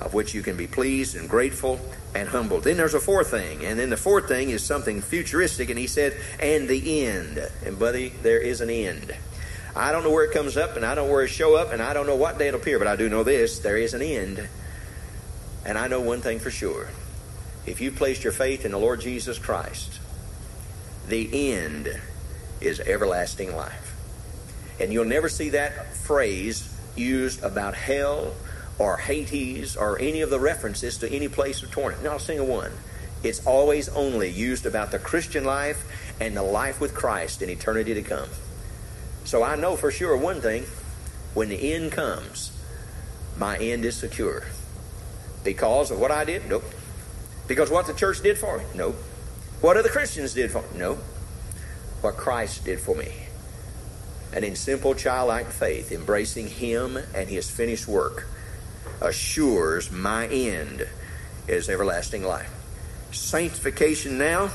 of 0.00 0.14
which 0.14 0.32
you 0.32 0.42
can 0.42 0.56
be 0.56 0.68
pleased 0.68 1.16
and 1.16 1.28
grateful 1.28 1.80
and 2.14 2.28
humbled. 2.28 2.62
Then 2.62 2.76
there's 2.76 2.94
a 2.94 3.00
fourth 3.00 3.32
thing, 3.32 3.64
and 3.64 3.80
then 3.80 3.90
the 3.90 3.96
fourth 3.96 4.28
thing 4.28 4.50
is 4.50 4.62
something 4.62 5.00
futuristic, 5.00 5.68
and 5.68 5.78
He 5.78 5.88
said, 5.88 6.16
and 6.38 6.68
the 6.68 7.04
end. 7.04 7.50
And, 7.66 7.80
buddy, 7.80 8.10
there 8.22 8.38
is 8.38 8.60
an 8.60 8.70
end. 8.70 9.12
I 9.74 9.90
don't 9.90 10.04
know 10.04 10.12
where 10.12 10.24
it 10.24 10.32
comes 10.32 10.56
up, 10.56 10.76
and 10.76 10.86
I 10.86 10.94
don't 10.94 11.08
know 11.08 11.12
where 11.12 11.24
it 11.24 11.28
show 11.28 11.56
up, 11.56 11.72
and 11.72 11.82
I 11.82 11.94
don't 11.94 12.06
know 12.06 12.16
what 12.16 12.38
day 12.38 12.46
it'll 12.46 12.60
appear, 12.60 12.78
but 12.78 12.86
I 12.86 12.94
do 12.94 13.08
know 13.08 13.24
this: 13.24 13.58
there 13.58 13.76
is 13.76 13.92
an 13.92 14.02
end. 14.02 14.48
And 15.64 15.76
I 15.76 15.88
know 15.88 16.00
one 16.00 16.20
thing 16.20 16.38
for 16.38 16.50
sure 16.50 16.88
if 17.66 17.80
you've 17.80 17.96
placed 17.96 18.24
your 18.24 18.32
faith 18.32 18.64
in 18.64 18.72
the 18.72 18.78
Lord 18.78 19.00
Jesus 19.00 19.38
Christ, 19.38 20.00
the 21.08 21.52
end 21.52 21.88
is 22.60 22.80
everlasting 22.80 23.54
life. 23.54 23.94
And 24.80 24.92
you'll 24.92 25.04
never 25.04 25.28
see 25.28 25.50
that 25.50 25.94
phrase 25.94 26.68
used 26.96 27.42
about 27.42 27.74
hell 27.74 28.34
or 28.78 28.96
Hades 28.96 29.76
or 29.76 29.98
any 29.98 30.22
of 30.22 30.30
the 30.30 30.40
references 30.40 30.98
to 30.98 31.10
any 31.10 31.28
place 31.28 31.62
of 31.62 31.70
torment. 31.70 32.02
Not 32.02 32.16
a 32.16 32.20
single 32.20 32.46
one. 32.46 32.72
It's 33.22 33.46
always 33.46 33.88
only 33.90 34.28
used 34.28 34.66
about 34.66 34.90
the 34.90 34.98
Christian 34.98 35.44
life 35.44 35.84
and 36.20 36.36
the 36.36 36.42
life 36.42 36.80
with 36.80 36.94
Christ 36.94 37.42
in 37.42 37.50
eternity 37.50 37.94
to 37.94 38.02
come. 38.02 38.28
So 39.24 39.44
I 39.44 39.54
know 39.54 39.76
for 39.76 39.92
sure 39.92 40.16
one 40.16 40.40
thing 40.40 40.64
when 41.34 41.48
the 41.48 41.72
end 41.72 41.92
comes, 41.92 42.50
my 43.38 43.56
end 43.56 43.84
is 43.84 43.96
secure. 43.96 44.44
Because 45.44 45.90
of 45.90 46.00
what 46.00 46.10
I 46.10 46.24
did? 46.24 46.48
Nope. 46.48 46.64
Because 47.48 47.70
what 47.70 47.86
the 47.86 47.94
church 47.94 48.22
did 48.22 48.38
for 48.38 48.58
me? 48.58 48.64
No. 48.74 48.94
What 49.60 49.76
other 49.76 49.88
Christians 49.88 50.34
did 50.34 50.50
for 50.50 50.62
me? 50.62 50.68
No. 50.76 50.98
What 52.00 52.16
Christ 52.16 52.64
did 52.64 52.80
for 52.80 52.94
me. 52.94 53.12
And 54.32 54.44
in 54.44 54.56
simple 54.56 54.94
childlike 54.94 55.48
faith, 55.48 55.92
embracing 55.92 56.48
Him 56.48 56.96
and 57.14 57.28
His 57.28 57.50
finished 57.50 57.86
work 57.86 58.26
assures 59.00 59.90
my 59.90 60.26
end 60.26 60.88
is 61.48 61.68
everlasting 61.68 62.22
life. 62.22 62.50
Sanctification 63.10 64.16
now, 64.16 64.50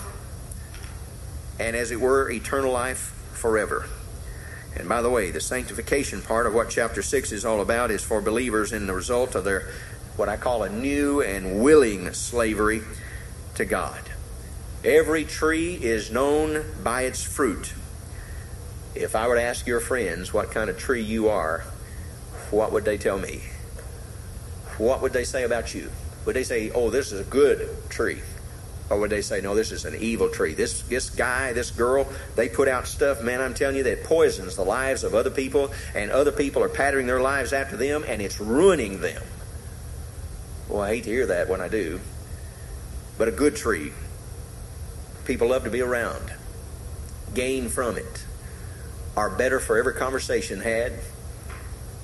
and 1.60 1.76
as 1.76 1.92
it 1.92 2.00
were, 2.00 2.30
eternal 2.32 2.72
life 2.72 3.14
forever. 3.34 3.86
And 4.76 4.88
by 4.88 5.02
the 5.02 5.10
way, 5.10 5.32
the 5.32 5.42
sanctification 5.42 6.22
part 6.22 6.46
of 6.46 6.54
what 6.54 6.70
chapter 6.70 7.02
6 7.02 7.32
is 7.32 7.46
all 7.46 7.62
about 7.62 7.92
is 7.92 8.04
for 8.04 8.22
believers 8.22 8.72
in 8.72 8.88
the 8.88 8.94
result 8.94 9.36
of 9.36 9.44
their 9.44 9.70
what 10.18 10.28
I 10.28 10.36
call 10.36 10.64
a 10.64 10.70
new 10.70 11.22
and 11.22 11.62
willing 11.62 12.12
slavery 12.14 12.82
to 13.56 13.66
God. 13.66 14.02
Every 14.84 15.24
tree 15.24 15.76
is 15.76 16.12
known 16.12 16.66
by 16.84 17.04
its 17.04 17.24
fruit. 17.24 17.74
If 18.96 19.16
I 19.16 19.28
were 19.28 19.36
to 19.36 19.42
ask 19.42 19.68
your 19.68 19.80
friends 19.80 20.34
what 20.34 20.52
kind 20.52 20.70
of 20.70 20.78
tree 20.78 21.04
you 21.04 21.30
are, 21.30 21.64
what 22.50 22.72
would 22.72 22.84
they 22.84 22.98
tell 22.98 23.20
me? 23.20 23.44
What 24.78 25.02
would 25.02 25.14
they 25.14 25.24
say 25.24 25.44
about 25.44 25.76
you? 25.76 25.92
Would 26.26 26.36
they 26.36 26.44
say, 26.44 26.72
oh, 26.72 26.90
this 26.90 27.12
is 27.12 27.22
a 27.22 27.30
good 27.30 27.70
tree? 27.90 28.22
Or 28.90 29.00
would 29.00 29.10
they 29.10 29.22
say, 29.22 29.42
no, 29.42 29.54
this 29.54 29.72
is 29.72 29.86
an 29.86 29.96
evil 29.96 30.30
tree? 30.30 30.54
This, 30.54 30.82
this 30.84 31.10
guy, 31.10 31.54
this 31.54 31.72
girl, 31.72 32.08
they 32.36 32.48
put 32.48 32.68
out 32.68 32.88
stuff, 32.88 33.22
man, 33.22 33.42
I'm 33.42 33.54
telling 33.54 33.76
you, 33.76 33.84
that 33.84 34.04
poisons 34.04 34.56
the 34.56 34.64
lives 34.64 35.04
of 35.04 35.14
other 35.14 35.30
people, 35.30 35.72
and 35.94 36.10
other 36.10 36.32
people 36.32 36.64
are 36.64 36.70
patterning 36.70 37.06
their 37.06 37.22
lives 37.22 37.54
after 37.54 37.76
them, 37.76 38.04
and 38.08 38.22
it's 38.22 38.40
ruining 38.40 39.02
them. 39.02 39.22
Well, 40.70 40.82
I 40.82 40.90
hate 40.90 41.06
to 41.06 41.10
hear 41.10 41.28
that 41.28 41.48
when 41.48 41.62
I 41.62 41.70
do. 41.70 42.00
But 43.18 43.30
a 43.30 43.32
good 43.32 43.56
tree, 43.56 43.94
people 45.26 45.50
love 45.50 45.64
to 45.64 45.70
be 45.70 45.82
around, 45.82 46.34
gain 47.34 47.70
from 47.70 47.98
it, 47.98 48.26
are 49.16 49.30
better 49.30 49.60
for 49.60 49.78
every 49.78 49.94
conversation 49.94 50.60
had, 50.60 50.94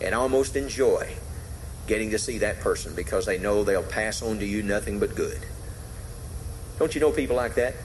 and 0.02 0.16
almost 0.16 0.56
enjoy 0.56 1.14
getting 1.88 2.12
to 2.12 2.20
see 2.20 2.40
that 2.40 2.62
person 2.62 2.96
because 2.96 3.26
they 3.26 3.38
know 3.38 3.64
they'll 3.64 3.84
pass 3.84 4.22
on 4.22 4.40
to 4.40 4.46
you 4.46 4.64
nothing 4.64 5.00
but 5.00 5.14
good. 5.14 5.40
Don't 6.80 6.96
you 6.96 7.02
know 7.02 7.12
people 7.12 7.36
like 7.36 7.56
that? 7.56 7.76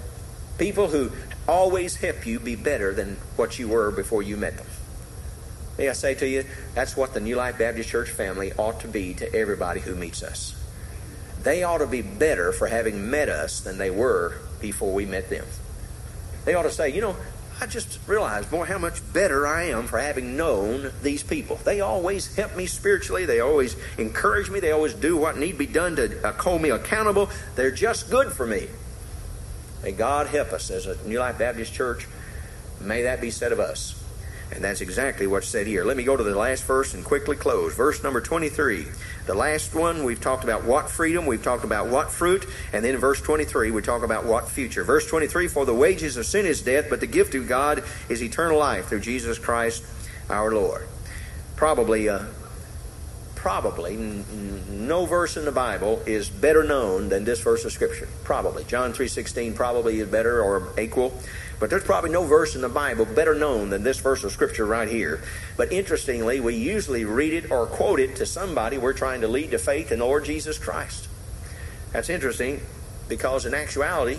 People 0.56 0.88
who 0.88 1.10
always 1.46 1.96
help 1.96 2.24
you 2.24 2.38
be 2.40 2.56
better 2.56 2.94
than 2.94 3.16
what 3.36 3.58
you 3.58 3.68
were 3.68 3.90
before 3.90 4.22
you 4.22 4.36
met 4.36 4.56
them. 4.56 4.66
May 5.76 5.88
I 5.88 5.92
say 5.92 6.14
to 6.14 6.26
you, 6.26 6.44
that's 6.74 6.96
what 6.96 7.14
the 7.14 7.20
New 7.20 7.36
Life 7.36 7.58
Baptist 7.58 7.88
Church 7.88 8.10
family 8.10 8.52
ought 8.54 8.80
to 8.80 8.88
be 8.88 9.14
to 9.14 9.34
everybody 9.34 9.80
who 9.80 9.94
meets 9.94 10.22
us 10.22 10.57
they 11.42 11.62
ought 11.62 11.78
to 11.78 11.86
be 11.86 12.02
better 12.02 12.52
for 12.52 12.66
having 12.66 13.10
met 13.10 13.28
us 13.28 13.60
than 13.60 13.78
they 13.78 13.90
were 13.90 14.38
before 14.60 14.92
we 14.92 15.06
met 15.06 15.30
them. 15.30 15.44
They 16.44 16.54
ought 16.54 16.62
to 16.62 16.70
say, 16.70 16.90
you 16.94 17.00
know, 17.00 17.16
I 17.60 17.66
just 17.66 17.98
realized, 18.06 18.50
boy, 18.50 18.64
how 18.64 18.78
much 18.78 19.00
better 19.12 19.46
I 19.46 19.64
am 19.64 19.86
for 19.86 19.98
having 19.98 20.36
known 20.36 20.92
these 21.02 21.24
people. 21.24 21.56
They 21.56 21.80
always 21.80 22.36
help 22.36 22.56
me 22.56 22.66
spiritually. 22.66 23.26
They 23.26 23.40
always 23.40 23.76
encourage 23.98 24.48
me. 24.48 24.60
They 24.60 24.70
always 24.70 24.94
do 24.94 25.16
what 25.16 25.36
need 25.36 25.58
be 25.58 25.66
done 25.66 25.96
to 25.96 26.26
uh, 26.26 26.32
hold 26.34 26.62
me 26.62 26.70
accountable. 26.70 27.30
They're 27.56 27.72
just 27.72 28.10
good 28.10 28.32
for 28.32 28.46
me. 28.46 28.68
May 29.82 29.92
God 29.92 30.28
help 30.28 30.52
us 30.52 30.70
as 30.70 30.86
a 30.86 30.96
New 31.08 31.18
Life 31.18 31.38
Baptist 31.38 31.72
Church. 31.72 32.06
May 32.80 33.02
that 33.02 33.20
be 33.20 33.30
said 33.30 33.50
of 33.50 33.58
us. 33.58 34.00
And 34.50 34.64
that's 34.64 34.80
exactly 34.80 35.26
what's 35.26 35.46
said 35.46 35.66
here. 35.66 35.84
Let 35.84 35.96
me 35.96 36.04
go 36.04 36.16
to 36.16 36.22
the 36.22 36.34
last 36.34 36.64
verse 36.64 36.94
and 36.94 37.04
quickly 37.04 37.36
close. 37.36 37.74
Verse 37.74 38.02
number 38.02 38.20
23. 38.20 38.86
The 39.26 39.34
last 39.34 39.74
one, 39.74 40.04
we've 40.04 40.20
talked 40.20 40.42
about 40.42 40.64
what 40.64 40.88
freedom, 40.88 41.26
we've 41.26 41.42
talked 41.42 41.64
about 41.64 41.88
what 41.88 42.10
fruit, 42.10 42.46
and 42.72 42.82
then 42.82 42.96
verse 42.96 43.20
23, 43.20 43.70
we 43.70 43.82
talk 43.82 44.02
about 44.02 44.24
what 44.24 44.48
future. 44.48 44.84
Verse 44.84 45.06
23 45.06 45.48
For 45.48 45.66
the 45.66 45.74
wages 45.74 46.16
of 46.16 46.24
sin 46.24 46.46
is 46.46 46.62
death, 46.62 46.86
but 46.88 47.00
the 47.00 47.06
gift 47.06 47.34
of 47.34 47.46
God 47.46 47.84
is 48.08 48.22
eternal 48.22 48.58
life 48.58 48.86
through 48.86 49.00
Jesus 49.00 49.38
Christ 49.38 49.84
our 50.30 50.50
Lord. 50.50 50.88
Probably, 51.56 52.08
uh, 52.08 52.24
probably 53.34 53.94
n- 53.94 54.86
no 54.86 55.04
verse 55.04 55.36
in 55.36 55.44
the 55.44 55.52
Bible 55.52 56.02
is 56.06 56.30
better 56.30 56.64
known 56.64 57.10
than 57.10 57.24
this 57.24 57.40
verse 57.40 57.64
of 57.66 57.72
Scripture. 57.72 58.08
Probably. 58.24 58.64
John 58.64 58.94
3.16 58.94 59.54
probably 59.54 60.00
is 60.00 60.08
better 60.08 60.42
or 60.42 60.72
equal. 60.80 61.12
But 61.60 61.70
there's 61.70 61.84
probably 61.84 62.10
no 62.10 62.24
verse 62.24 62.54
in 62.54 62.62
the 62.62 62.68
Bible 62.68 63.04
better 63.04 63.34
known 63.34 63.70
than 63.70 63.82
this 63.82 63.98
verse 63.98 64.22
of 64.22 64.30
Scripture 64.30 64.64
right 64.64 64.88
here. 64.88 65.22
But 65.56 65.72
interestingly, 65.72 66.38
we 66.38 66.54
usually 66.54 67.04
read 67.04 67.32
it 67.32 67.50
or 67.50 67.66
quote 67.66 67.98
it 67.98 68.16
to 68.16 68.26
somebody 68.26 68.78
we're 68.78 68.92
trying 68.92 69.22
to 69.22 69.28
lead 69.28 69.50
to 69.50 69.58
faith 69.58 69.90
in 69.90 69.98
the 69.98 70.04
Lord 70.04 70.24
Jesus 70.24 70.58
Christ. 70.58 71.08
That's 71.92 72.08
interesting 72.08 72.60
because, 73.08 73.44
in 73.44 73.54
actuality, 73.54 74.18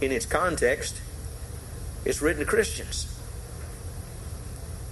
in 0.00 0.12
its 0.12 0.26
context, 0.26 1.00
it's 2.04 2.20
written 2.20 2.44
to 2.44 2.48
Christians. 2.48 3.10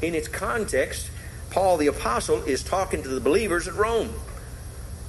In 0.00 0.14
its 0.14 0.28
context, 0.28 1.10
Paul 1.50 1.76
the 1.76 1.88
Apostle 1.88 2.42
is 2.44 2.62
talking 2.62 3.02
to 3.02 3.08
the 3.08 3.20
believers 3.20 3.68
at 3.68 3.74
Rome 3.74 4.14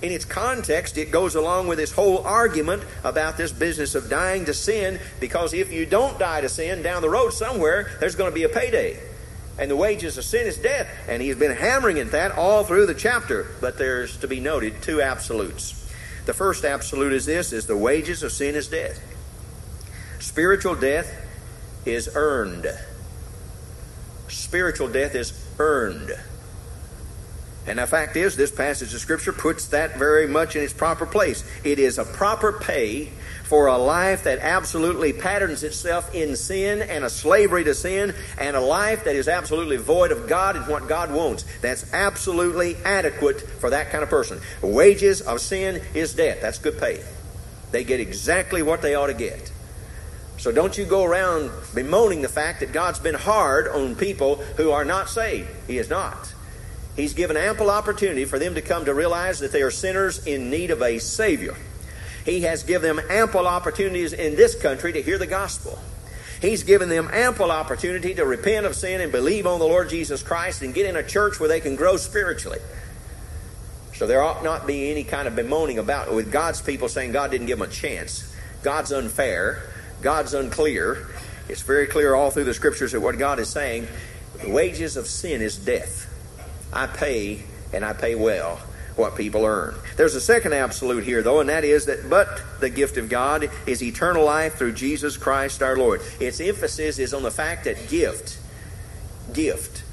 in 0.04 0.12
its 0.12 0.26
context, 0.26 0.98
it 0.98 1.12
goes 1.12 1.34
along 1.34 1.68
with 1.68 1.78
this 1.78 1.94
whole 1.94 2.20
argument 2.28 2.84
about 3.06 3.38
this 3.38 3.54
business 3.54 3.96
of 3.96 4.10
dying 4.10 4.44
to 4.46 4.54
sin, 4.54 5.00
because 5.22 5.54
if 5.54 5.72
you 5.72 5.86
don't 5.86 6.20
die 6.20 6.42
to 6.42 6.50
sin, 6.50 6.84
down 6.84 7.02
the 7.02 7.10
road 7.10 7.32
somewhere, 7.32 7.90
there's 8.02 8.16
going 8.16 8.30
to 8.30 8.36
be 8.36 8.44
a 8.44 8.50
payday. 8.50 9.00
And 9.58 9.72
the 9.72 9.78
wages 9.78 10.18
of 10.18 10.26
sin 10.26 10.46
is 10.46 10.58
death. 10.58 10.90
And 11.08 11.22
he's 11.22 11.38
been 11.38 11.56
hammering 11.56 12.00
at 12.00 12.12
that 12.12 12.34
all 12.34 12.66
through 12.66 12.88
the 12.88 12.94
chapter. 12.94 13.48
But 13.62 13.78
there's 13.78 14.18
to 14.18 14.28
be 14.28 14.42
noted 14.42 14.82
two 14.82 15.02
absolutes. 15.02 15.80
The 16.26 16.34
first 16.34 16.66
absolute 16.66 17.14
is 17.14 17.26
this 17.26 17.54
is 17.54 17.66
the 17.68 17.78
wages 17.78 18.24
of 18.24 18.32
sin 18.32 18.56
is 18.56 18.68
death. 18.68 19.00
Spiritual 20.20 20.76
death 20.76 21.16
is 21.86 22.10
earned. 22.14 22.68
Spiritual 24.28 24.90
death 24.90 25.16
is 25.16 25.34
earned. 25.60 26.12
And 27.66 27.80
the 27.80 27.88
fact 27.88 28.18
is, 28.18 28.36
this 28.36 28.52
passage 28.52 28.94
of 28.94 29.00
Scripture 29.00 29.32
puts 29.32 29.68
that 29.68 29.98
very 29.98 30.28
much 30.28 30.56
in 30.56 30.64
its 30.64 30.74
proper 30.74 31.06
place. 31.06 31.44
It 31.64 31.80
is 31.80 31.98
a 31.98 32.04
proper 32.04 32.52
pay 32.52 33.10
for 33.44 33.68
a 33.68 33.78
life 33.78 34.24
that 34.24 34.40
absolutely 34.40 35.14
patterns 35.14 35.64
itself 35.64 36.14
in 36.14 36.36
sin 36.36 36.82
and 36.82 37.04
a 37.04 37.10
slavery 37.10 37.64
to 37.64 37.74
sin, 37.74 38.14
and 38.38 38.56
a 38.56 38.62
life 38.62 39.06
that 39.06 39.16
is 39.16 39.28
absolutely 39.28 39.78
void 39.78 40.12
of 40.12 40.28
God 40.28 40.56
and 40.56 40.68
what 40.68 40.88
God 40.88 41.14
wants. 41.14 41.46
That's 41.62 41.94
absolutely 41.94 42.76
adequate 42.84 43.42
for 43.42 43.70
that 43.70 43.92
kind 43.92 44.04
of 44.04 44.10
person. 44.10 44.40
Wages 44.62 45.22
of 45.22 45.40
sin 45.40 45.82
is 45.94 46.14
death. 46.16 46.42
That's 46.42 46.58
good 46.58 46.80
pay. 46.80 47.04
They 47.72 47.84
get 47.84 48.00
exactly 48.00 48.62
what 48.62 48.82
they 48.82 48.96
ought 48.96 49.08
to 49.08 49.14
get. 49.14 49.52
So 50.38 50.52
don't 50.52 50.78
you 50.78 50.86
go 50.86 51.04
around 51.04 51.52
bemoaning 51.74 52.22
the 52.22 52.30
fact 52.30 52.60
that 52.60 52.74
God's 52.74 53.00
been 53.00 53.16
hard 53.16 53.68
on 53.68 53.96
people 53.96 54.38
who 54.58 54.72
are 54.72 54.84
not 54.84 55.10
saved. 55.10 55.50
He 55.68 55.78
is 55.78 55.90
not. 55.90 56.33
He's 56.96 57.14
given 57.14 57.38
ample 57.38 57.70
opportunity 57.70 58.26
for 58.26 58.38
them 58.38 58.56
to 58.56 58.62
come 58.62 58.86
to 58.86 58.94
realize 58.94 59.40
that 59.40 59.52
they 59.52 59.62
are 59.62 59.72
sinners 59.72 60.26
in 60.26 60.50
need 60.50 60.70
of 60.70 60.82
a 60.82 61.00
Savior. 61.00 61.56
He 62.26 62.42
has 62.42 62.64
given 62.64 62.96
them 62.96 63.06
ample 63.10 63.48
opportunities 63.48 64.14
in 64.14 64.36
this 64.36 64.60
country 64.60 64.94
to 64.94 65.02
hear 65.02 65.18
the 65.18 65.28
gospel. 65.28 65.80
He's 66.42 66.64
given 66.64 66.90
them 66.90 67.10
ample 67.12 67.52
opportunity 67.52 68.14
to 68.16 68.26
repent 68.26 68.66
of 68.66 68.76
sin 68.76 69.02
and 69.02 69.12
believe 69.12 69.48
on 69.48 69.60
the 69.60 69.66
Lord 69.66 69.90
Jesus 69.90 70.22
Christ 70.22 70.62
and 70.62 70.74
get 70.74 70.86
in 70.86 70.96
a 70.96 71.04
church 71.04 71.40
where 71.40 71.50
they 71.50 71.60
can 71.60 71.76
grow 71.76 71.98
spiritually. 71.98 72.60
So 73.96 74.08
there 74.08 74.22
ought 74.22 74.44
not 74.44 74.68
be 74.68 74.92
any 74.92 75.04
kind 75.04 75.28
of 75.28 75.36
bemoaning 75.36 75.80
about 75.80 76.14
with 76.14 76.32
God's 76.32 76.62
people 76.62 76.90
saying 76.90 77.12
God 77.12 77.32
didn't 77.32 77.48
give 77.48 77.60
them 77.60 77.70
a 77.70 77.72
chance. 77.72 78.36
God's 78.62 78.92
unfair. 78.92 79.64
God's 80.02 80.34
unclear. 80.34 81.08
It's 81.48 81.62
very 81.62 81.88
clear 81.88 82.14
all 82.14 82.30
through 82.30 82.44
the 82.44 82.54
scriptures 82.54 82.92
that 82.92 83.00
what 83.00 83.18
God 83.18 83.40
is 83.40 83.50
saying, 83.50 83.88
the 84.42 84.50
wages 84.50 84.98
of 84.98 85.08
sin 85.08 85.42
is 85.42 85.58
death. 85.58 86.10
I 86.74 86.88
pay, 86.88 87.44
and 87.72 87.86
I 87.86 87.94
pay 87.94 88.16
well, 88.16 88.60
what 88.96 89.16
people 89.16 89.46
earn. 89.46 89.76
There's 89.98 90.16
a 90.16 90.22
second 90.22 90.54
absolute 90.54 91.04
here, 91.04 91.22
though, 91.22 91.40
and 91.40 91.50
that 91.50 91.64
is 91.64 91.86
that 91.86 92.10
but 92.10 92.42
the 92.60 92.70
gift 92.70 92.98
of 92.98 93.10
God 93.10 93.50
is 93.66 93.82
eternal 93.82 94.26
life 94.26 94.56
through 94.56 94.74
Jesus 94.74 95.18
Christ 95.18 95.64
our 95.64 95.78
Lord. 95.78 96.02
Its 96.20 96.40
emphasis 96.40 97.00
is 97.00 97.14
on 97.14 97.24
the 97.24 97.32
fact 97.32 97.66
that 97.66 97.90
gift, 97.90 98.38
gift, 99.34 99.84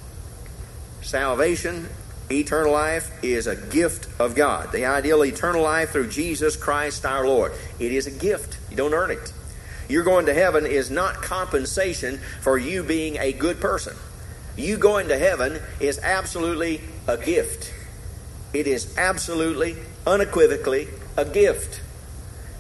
salvation, 1.02 1.88
eternal 2.30 2.72
life 2.72 3.10
is 3.22 3.46
a 3.46 3.56
gift 3.56 4.08
of 4.20 4.34
God. 4.34 4.72
The 4.72 4.86
ideal 4.86 5.24
eternal 5.24 5.62
life 5.62 5.90
through 5.90 6.08
Jesus 6.08 6.56
Christ 6.56 7.04
our 7.04 7.26
Lord. 7.26 7.52
It 7.78 7.92
is 7.92 8.06
a 8.06 8.10
gift. 8.10 8.58
You 8.70 8.76
don't 8.76 8.94
earn 8.94 9.10
it. 9.10 9.32
You're 9.88 10.04
going 10.04 10.26
to 10.26 10.34
heaven 10.34 10.66
is 10.66 10.90
not 10.90 11.16
compensation 11.16 12.18
for 12.40 12.56
you 12.56 12.84
being 12.84 13.18
a 13.18 13.32
good 13.32 13.60
person. 13.60 13.96
You 14.60 14.76
going 14.76 15.08
to 15.08 15.18
heaven 15.18 15.58
is 15.80 15.98
absolutely 15.98 16.80
a 17.06 17.16
gift. 17.16 17.72
It 18.52 18.66
is 18.66 18.96
absolutely, 18.98 19.76
unequivocally 20.06 20.88
a 21.16 21.24
gift. 21.24 21.80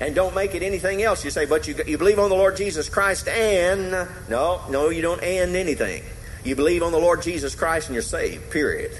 And 0.00 0.14
don't 0.14 0.34
make 0.34 0.54
it 0.54 0.62
anything 0.62 1.02
else. 1.02 1.24
You 1.24 1.30
say, 1.30 1.44
but 1.44 1.68
you, 1.68 1.74
you 1.86 1.98
believe 1.98 2.18
on 2.18 2.30
the 2.30 2.36
Lord 2.36 2.56
Jesus 2.56 2.88
Christ 2.88 3.28
and. 3.28 3.90
No, 4.30 4.62
no, 4.70 4.88
you 4.88 5.02
don't 5.02 5.22
and 5.22 5.54
anything. 5.54 6.02
You 6.42 6.56
believe 6.56 6.82
on 6.82 6.92
the 6.92 6.98
Lord 6.98 7.20
Jesus 7.20 7.54
Christ 7.54 7.88
and 7.88 7.94
you're 7.94 8.02
saved, 8.02 8.50
period. 8.50 8.98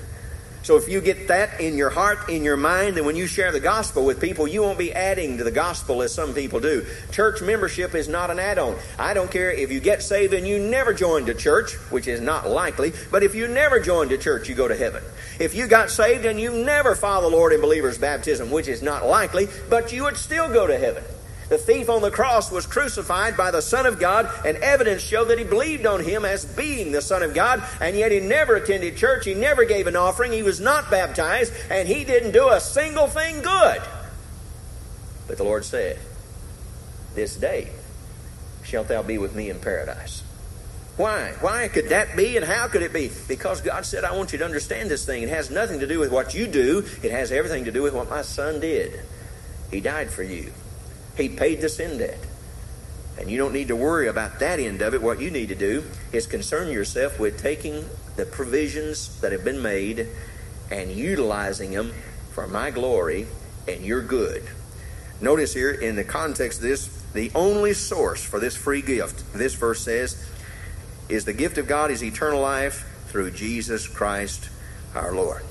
So 0.62 0.76
if 0.76 0.88
you 0.88 1.00
get 1.00 1.28
that 1.28 1.60
in 1.60 1.76
your 1.76 1.90
heart, 1.90 2.28
in 2.28 2.44
your 2.44 2.56
mind, 2.56 2.96
then 2.96 3.06
when 3.06 3.16
you 3.16 3.26
share 3.26 3.50
the 3.50 3.60
gospel 3.60 4.04
with 4.04 4.20
people, 4.20 4.46
you 4.46 4.62
won't 4.62 4.78
be 4.78 4.92
adding 4.92 5.38
to 5.38 5.44
the 5.44 5.50
gospel 5.50 6.02
as 6.02 6.12
some 6.12 6.34
people 6.34 6.60
do. 6.60 6.86
Church 7.12 7.40
membership 7.40 7.94
is 7.94 8.08
not 8.08 8.30
an 8.30 8.38
add-on. 8.38 8.76
I 8.98 9.14
don't 9.14 9.30
care 9.30 9.50
if 9.50 9.72
you 9.72 9.80
get 9.80 10.02
saved 10.02 10.34
and 10.34 10.46
you 10.46 10.58
never 10.58 10.92
joined 10.92 11.28
a 11.28 11.34
church, 11.34 11.72
which 11.90 12.06
is 12.06 12.20
not 12.20 12.48
likely, 12.48 12.92
but 13.10 13.22
if 13.22 13.34
you 13.34 13.48
never 13.48 13.80
joined 13.80 14.12
a 14.12 14.18
church, 14.18 14.48
you 14.48 14.54
go 14.54 14.68
to 14.68 14.76
heaven. 14.76 15.02
If 15.38 15.54
you 15.54 15.66
got 15.66 15.90
saved 15.90 16.26
and 16.26 16.38
you 16.38 16.52
never 16.52 16.94
follow 16.94 17.30
the 17.30 17.36
Lord 17.36 17.52
in 17.52 17.60
believer's 17.60 17.98
baptism, 17.98 18.50
which 18.50 18.68
is 18.68 18.82
not 18.82 19.06
likely, 19.06 19.48
but 19.70 19.92
you 19.92 20.02
would 20.02 20.18
still 20.18 20.48
go 20.48 20.66
to 20.66 20.78
heaven. 20.78 21.02
The 21.50 21.58
thief 21.58 21.90
on 21.90 22.00
the 22.00 22.12
cross 22.12 22.52
was 22.52 22.64
crucified 22.64 23.36
by 23.36 23.50
the 23.50 23.60
Son 23.60 23.84
of 23.84 23.98
God, 23.98 24.30
and 24.46 24.56
evidence 24.58 25.02
showed 25.02 25.26
that 25.26 25.38
he 25.38 25.44
believed 25.44 25.84
on 25.84 26.02
him 26.02 26.24
as 26.24 26.44
being 26.44 26.92
the 26.92 27.02
Son 27.02 27.24
of 27.24 27.34
God, 27.34 27.62
and 27.80 27.96
yet 27.96 28.12
he 28.12 28.20
never 28.20 28.54
attended 28.54 28.96
church, 28.96 29.26
he 29.26 29.34
never 29.34 29.64
gave 29.64 29.88
an 29.88 29.96
offering, 29.96 30.30
he 30.30 30.44
was 30.44 30.60
not 30.60 30.92
baptized, 30.92 31.52
and 31.68 31.88
he 31.88 32.04
didn't 32.04 32.30
do 32.30 32.48
a 32.48 32.60
single 32.60 33.08
thing 33.08 33.42
good. 33.42 33.82
But 35.26 35.38
the 35.38 35.44
Lord 35.44 35.64
said, 35.64 35.98
This 37.16 37.34
day 37.34 37.70
shalt 38.62 38.86
thou 38.86 39.02
be 39.02 39.18
with 39.18 39.34
me 39.34 39.50
in 39.50 39.58
paradise. 39.58 40.22
Why? 40.96 41.32
Why 41.40 41.66
could 41.66 41.88
that 41.88 42.16
be 42.16 42.36
and 42.36 42.46
how 42.46 42.68
could 42.68 42.82
it 42.82 42.92
be? 42.92 43.10
Because 43.26 43.60
God 43.60 43.84
said, 43.84 44.04
I 44.04 44.16
want 44.16 44.32
you 44.32 44.38
to 44.38 44.44
understand 44.44 44.88
this 44.88 45.04
thing. 45.04 45.24
It 45.24 45.30
has 45.30 45.50
nothing 45.50 45.80
to 45.80 45.86
do 45.88 45.98
with 45.98 46.12
what 46.12 46.32
you 46.32 46.46
do, 46.46 46.84
it 47.02 47.10
has 47.10 47.32
everything 47.32 47.64
to 47.64 47.72
do 47.72 47.82
with 47.82 47.94
what 47.94 48.08
my 48.08 48.22
son 48.22 48.60
did. 48.60 49.00
He 49.72 49.80
died 49.80 50.10
for 50.10 50.22
you. 50.22 50.52
He 51.20 51.28
paid 51.28 51.60
the 51.60 51.68
sin 51.68 51.98
debt. 51.98 52.18
And 53.18 53.30
you 53.30 53.36
don't 53.36 53.52
need 53.52 53.68
to 53.68 53.76
worry 53.76 54.08
about 54.08 54.38
that 54.38 54.58
end 54.58 54.80
of 54.80 54.94
it. 54.94 55.02
What 55.02 55.20
you 55.20 55.30
need 55.30 55.48
to 55.50 55.54
do 55.54 55.84
is 56.12 56.26
concern 56.26 56.72
yourself 56.72 57.20
with 57.20 57.38
taking 57.38 57.84
the 58.16 58.24
provisions 58.24 59.20
that 59.20 59.30
have 59.32 59.44
been 59.44 59.60
made 59.60 60.08
and 60.70 60.90
utilizing 60.90 61.72
them 61.72 61.92
for 62.32 62.46
my 62.46 62.70
glory 62.70 63.26
and 63.68 63.84
your 63.84 64.02
good. 64.02 64.42
Notice 65.20 65.52
here 65.52 65.70
in 65.70 65.96
the 65.96 66.04
context 66.04 66.60
of 66.60 66.64
this, 66.64 66.86
the 67.12 67.30
only 67.34 67.74
source 67.74 68.24
for 68.24 68.40
this 68.40 68.56
free 68.56 68.80
gift, 68.80 69.34
this 69.34 69.54
verse 69.54 69.82
says, 69.82 70.26
is 71.10 71.26
the 71.26 71.32
gift 71.34 71.58
of 71.58 71.66
God 71.66 71.90
is 71.90 72.02
eternal 72.02 72.40
life 72.40 72.86
through 73.08 73.32
Jesus 73.32 73.86
Christ 73.86 74.48
our 74.94 75.12
Lord. 75.12 75.42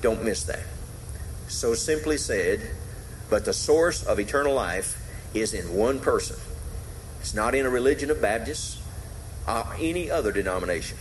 Don't 0.00 0.24
miss 0.24 0.42
that. 0.44 0.64
So 1.46 1.74
simply 1.74 2.16
said, 2.16 2.60
but 3.30 3.44
the 3.44 3.52
source 3.52 4.04
of 4.04 4.18
eternal 4.18 4.54
life 4.54 5.02
is 5.34 5.54
in 5.54 5.74
one 5.74 6.00
person. 6.00 6.36
It's 7.20 7.34
not 7.34 7.54
in 7.54 7.66
a 7.66 7.70
religion 7.70 8.10
of 8.10 8.22
Baptists 8.22 8.80
or 9.46 9.66
any 9.78 10.10
other 10.10 10.32
denomination. 10.32 10.98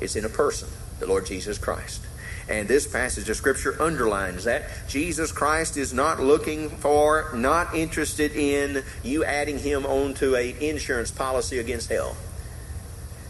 It's 0.00 0.16
in 0.16 0.24
a 0.24 0.28
person, 0.28 0.68
the 0.98 1.06
Lord 1.06 1.26
Jesus 1.26 1.58
Christ. 1.58 2.02
And 2.48 2.68
this 2.68 2.86
passage 2.86 3.28
of 3.30 3.36
Scripture 3.36 3.80
underlines 3.80 4.44
that. 4.44 4.64
Jesus 4.86 5.32
Christ 5.32 5.76
is 5.76 5.94
not 5.94 6.20
looking 6.20 6.68
for, 6.68 7.30
not 7.34 7.74
interested 7.74 8.32
in 8.32 8.84
you 9.02 9.24
adding 9.24 9.58
him 9.58 9.86
onto 9.86 10.36
a 10.36 10.54
insurance 10.60 11.10
policy 11.10 11.58
against 11.58 11.88
hell. 11.88 12.16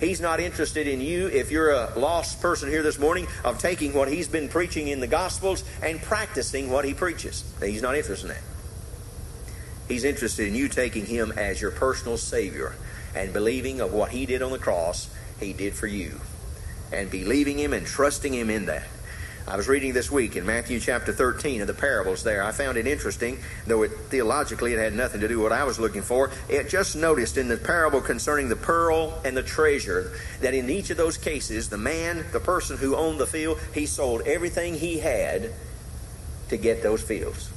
He's 0.01 0.21
not 0.21 0.41
interested 0.41 0.87
in 0.89 1.01
you, 1.01 1.29
if 1.29 1.51
you're 1.51 1.71
a 1.71 1.99
lost 1.99 2.43
person 2.43 2.69
here 2.69 2.83
this 2.83 2.99
morning, 2.99 3.27
of 3.45 3.59
taking 3.59 3.95
what 3.95 4.09
he's 4.09 4.29
been 4.29 4.49
preaching 4.49 4.89
in 4.89 5.01
the 5.01 5.07
Gospels 5.07 5.65
and 5.83 6.01
practicing 6.03 6.71
what 6.71 6.85
he 6.85 6.95
preaches. 6.95 7.45
He's 7.63 7.83
not 7.83 7.97
interested 7.97 8.31
in 8.31 8.37
that. 8.37 8.43
He's 9.89 10.05
interested 10.05 10.49
in 10.49 10.55
you 10.55 10.69
taking 10.69 11.07
him 11.07 11.33
as 11.37 11.61
your 11.61 11.71
personal 11.71 12.17
Savior 12.17 12.75
and 13.15 13.33
believing 13.33 13.81
of 13.81 13.93
what 13.93 14.11
he 14.11 14.27
did 14.27 14.43
on 14.43 14.51
the 14.51 14.59
cross, 14.59 15.09
he 15.41 15.53
did 15.53 15.75
for 15.75 15.87
you. 15.87 16.21
and 16.93 17.11
believing 17.11 17.59
Him 17.59 17.73
and 17.73 17.87
trusting 17.87 18.33
Him 18.33 18.51
in 18.51 18.67
that. 18.67 18.87
I 19.47 19.57
was 19.57 19.69
reading 19.69 19.93
this 19.93 20.11
week 20.11 20.37
in 20.37 20.47
Matthew 20.47 20.81
chapter 20.81 21.13
13 21.13 21.61
of 21.61 21.67
the 21.67 21.75
parables 21.75 22.23
there. 22.23 22.43
I 22.43 22.51
found 22.51 22.79
it 22.79 22.87
interesting, 22.87 23.39
though 23.67 23.83
it, 23.83 23.91
theologically 24.09 24.73
it 24.73 24.79
had 24.79 24.95
nothing 24.95 25.21
to 25.21 25.29
do 25.29 25.37
with 25.37 25.51
what 25.51 25.53
I 25.53 25.65
was 25.65 25.79
looking 25.79 26.01
for. 26.01 26.31
It 26.49 26.71
just 26.71 26.97
noticed 26.97 27.37
in 27.37 27.49
the 27.49 27.59
parable 27.59 28.01
concerning 28.01 28.49
the 28.49 28.57
pearl 28.57 29.21
and 29.23 29.37
the 29.37 29.43
treasure 29.43 30.13
that 30.41 30.55
in 30.55 30.71
each 30.71 30.89
of 30.89 30.97
those 30.97 31.19
cases, 31.19 31.69
the 31.69 31.77
man, 31.77 32.25
the 32.33 32.41
person 32.41 32.79
who 32.79 32.97
owned 32.97 33.21
the 33.21 33.27
field, 33.27 33.61
he 33.75 33.85
sold 33.85 34.23
everything 34.23 34.77
he 34.77 35.01
had 35.01 35.51
to 36.49 36.57
get 36.57 36.83
those 36.83 37.03
fields. 37.03 37.51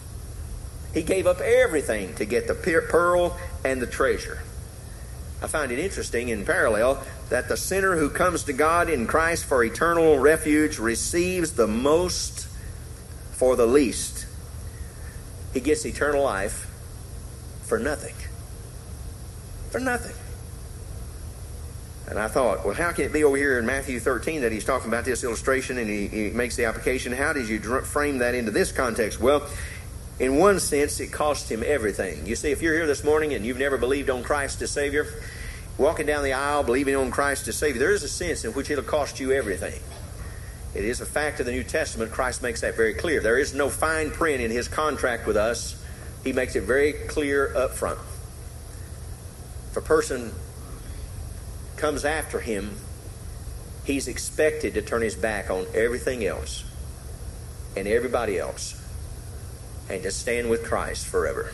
He 0.93 1.03
gave 1.03 1.25
up 1.25 1.39
everything 1.39 2.15
to 2.15 2.25
get 2.25 2.47
the 2.47 2.53
pearl 2.89 3.37
and 3.63 3.81
the 3.81 3.87
treasure. 3.87 4.39
I 5.41 5.47
find 5.47 5.71
it 5.71 5.77
interesting 5.77 6.29
in 6.29 6.45
parallel 6.45 7.03
that 7.29 7.47
the 7.47 7.57
sinner 7.57 7.95
who 7.95 8.09
comes 8.09 8.43
to 8.45 8.53
God 8.53 8.89
in 8.89 9.05
Christ 9.05 9.45
for 9.45 9.63
eternal 9.63 10.17
refuge 10.17 10.79
receives 10.79 11.53
the 11.53 11.67
most 11.67 12.47
for 13.33 13.55
the 13.55 13.67
least. 13.67 14.25
He 15.53 15.59
gets 15.59 15.85
eternal 15.85 16.23
life 16.23 16.67
for 17.63 17.77
nothing. 17.77 18.15
For 19.69 19.79
nothing. 19.79 20.15
And 22.09 22.17
I 22.17 22.29
thought, 22.29 22.65
well, 22.65 22.73
how 22.73 22.93
can 22.93 23.05
it 23.05 23.13
be 23.13 23.25
over 23.25 23.35
here 23.35 23.59
in 23.59 23.65
Matthew 23.65 23.99
13 23.99 24.41
that 24.41 24.51
he's 24.51 24.63
talking 24.63 24.87
about 24.87 25.03
this 25.03 25.25
illustration 25.25 25.77
and 25.77 25.89
he, 25.89 26.07
he 26.07 26.29
makes 26.29 26.55
the 26.55 26.63
application? 26.63 27.11
How 27.11 27.33
did 27.33 27.49
you 27.49 27.59
frame 27.81 28.19
that 28.19 28.33
into 28.33 28.49
this 28.49 28.71
context? 28.71 29.19
Well, 29.19 29.45
in 30.19 30.37
one 30.37 30.59
sense, 30.59 30.99
it 30.99 31.11
cost 31.11 31.51
him 31.51 31.63
everything. 31.65 32.25
You 32.25 32.35
see, 32.35 32.51
if 32.51 32.61
you're 32.61 32.73
here 32.73 32.87
this 32.87 33.03
morning 33.03 33.33
and 33.33 33.45
you've 33.45 33.59
never 33.59 33.77
believed 33.77 34.09
on 34.09 34.23
Christ 34.23 34.61
as 34.63 34.71
Savior, 34.71 35.05
walking 35.77 36.07
down 36.07 36.23
the 36.23 36.33
aisle 36.33 36.63
believing 36.63 36.95
on 36.95 37.11
Christ 37.11 37.47
as 37.47 37.55
Savior, 37.55 37.79
there 37.79 37.91
is 37.91 38.01
a 38.01 38.09
sense 38.09 38.43
in 38.43 38.51
which 38.53 38.71
it'll 38.71 38.83
cost 38.83 39.19
you 39.19 39.31
everything. 39.31 39.79
It 40.73 40.85
is 40.85 41.01
a 41.01 41.05
fact 41.05 41.39
of 41.39 41.45
the 41.45 41.51
New 41.51 41.63
Testament. 41.63 42.11
Christ 42.11 42.41
makes 42.41 42.61
that 42.61 42.75
very 42.75 42.95
clear. 42.95 43.21
There 43.21 43.37
is 43.37 43.53
no 43.53 43.69
fine 43.69 44.09
print 44.09 44.41
in 44.41 44.49
his 44.49 44.67
contract 44.67 45.27
with 45.27 45.37
us. 45.37 45.83
He 46.23 46.33
makes 46.33 46.55
it 46.55 46.63
very 46.63 46.93
clear 46.93 47.55
up 47.55 47.71
front. 47.71 47.99
If 49.71 49.77
a 49.77 49.81
person 49.81 50.33
comes 51.77 52.05
after 52.05 52.39
him, 52.39 52.75
he's 53.85 54.07
expected 54.07 54.73
to 54.73 54.81
turn 54.81 55.03
his 55.03 55.15
back 55.15 55.51
on 55.51 55.67
everything 55.75 56.25
else 56.25 56.63
and 57.75 57.87
everybody 57.87 58.39
else 58.39 58.83
and 59.89 60.03
to 60.03 60.11
stand 60.11 60.49
with 60.49 60.63
Christ 60.63 61.07
forever. 61.07 61.51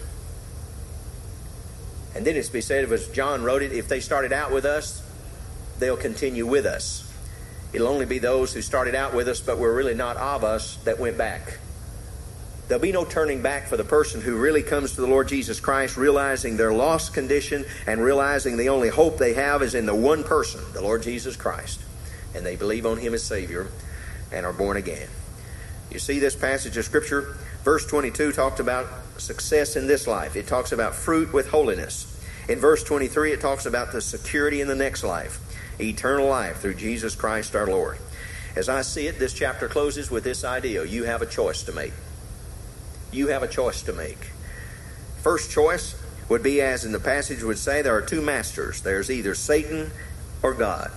And 2.15 2.25
then 2.25 2.35
it's 2.35 2.49
be 2.49 2.61
said, 2.61 2.91
as 2.91 3.07
John 3.09 3.43
wrote 3.43 3.63
it, 3.63 3.71
if 3.71 3.87
they 3.87 3.99
started 3.99 4.31
out 4.31 4.51
with 4.51 4.65
us, 4.65 5.01
they'll 5.79 5.97
continue 5.97 6.45
with 6.45 6.65
us. 6.65 7.09
It'll 7.73 7.87
only 7.87 8.05
be 8.05 8.19
those 8.19 8.53
who 8.53 8.61
started 8.61 8.93
out 8.93 9.15
with 9.15 9.27
us 9.27 9.39
but 9.39 9.57
were 9.57 9.73
really 9.73 9.95
not 9.95 10.15
of 10.17 10.43
us 10.43 10.77
that 10.83 10.99
went 10.99 11.17
back. 11.17 11.57
There'll 12.67 12.81
be 12.81 12.91
no 12.91 13.03
turning 13.03 13.41
back 13.41 13.67
for 13.67 13.77
the 13.77 13.83
person 13.83 14.21
who 14.21 14.37
really 14.37 14.63
comes 14.63 14.93
to 14.93 15.01
the 15.01 15.07
Lord 15.07 15.27
Jesus 15.27 15.59
Christ, 15.59 15.97
realizing 15.97 16.55
their 16.55 16.71
lost 16.71 17.13
condition 17.13 17.65
and 17.87 18.01
realizing 18.01 18.57
the 18.57 18.69
only 18.69 18.89
hope 18.89 19.17
they 19.17 19.33
have 19.33 19.61
is 19.61 19.75
in 19.75 19.85
the 19.85 19.95
one 19.95 20.23
person, 20.23 20.61
the 20.73 20.81
Lord 20.81 21.03
Jesus 21.03 21.35
Christ. 21.35 21.81
And 22.33 22.45
they 22.45 22.55
believe 22.55 22.85
on 22.85 22.97
Him 22.97 23.13
as 23.13 23.23
Savior 23.23 23.67
and 24.31 24.45
are 24.45 24.53
born 24.53 24.77
again. 24.77 25.09
You 25.91 25.99
see 25.99 26.19
this 26.19 26.35
passage 26.35 26.77
of 26.77 26.85
Scripture? 26.85 27.37
Verse 27.63 27.85
22 27.85 28.33
talked 28.33 28.59
about 28.59 28.87
success 29.17 29.75
in 29.75 29.87
this 29.87 30.05
life, 30.05 30.35
it 30.35 30.47
talks 30.47 30.71
about 30.71 30.93
fruit 30.95 31.31
with 31.31 31.47
holiness. 31.49 32.09
In 32.49 32.59
verse 32.59 32.83
23, 32.83 33.31
it 33.31 33.39
talks 33.39 33.65
about 33.65 33.93
the 33.93 34.01
security 34.01 34.59
in 34.59 34.67
the 34.67 34.75
next 34.75 35.03
life, 35.03 35.39
eternal 35.79 36.27
life 36.27 36.57
through 36.57 36.73
Jesus 36.73 37.15
Christ 37.15 37.55
our 37.55 37.67
Lord. 37.67 37.97
As 38.57 38.67
I 38.67 38.81
see 38.81 39.07
it, 39.07 39.17
this 39.17 39.33
chapter 39.33 39.69
closes 39.69 40.11
with 40.11 40.25
this 40.25 40.43
idea 40.43 40.83
you 40.83 41.05
have 41.05 41.21
a 41.21 41.25
choice 41.25 41.63
to 41.63 41.71
make. 41.71 41.93
You 43.13 43.27
have 43.27 43.43
a 43.43 43.47
choice 43.47 43.81
to 43.83 43.93
make. 43.93 44.19
First 45.21 45.49
choice 45.49 45.95
would 46.27 46.43
be, 46.43 46.59
as 46.61 46.83
in 46.83 46.91
the 46.91 46.99
passage 46.99 47.43
would 47.43 47.57
say, 47.57 47.81
there 47.81 47.95
are 47.95 48.01
two 48.01 48.21
masters 48.21 48.81
there's 48.81 49.09
either 49.09 49.35
Satan 49.35 49.91
or 50.41 50.53
God. 50.53 50.91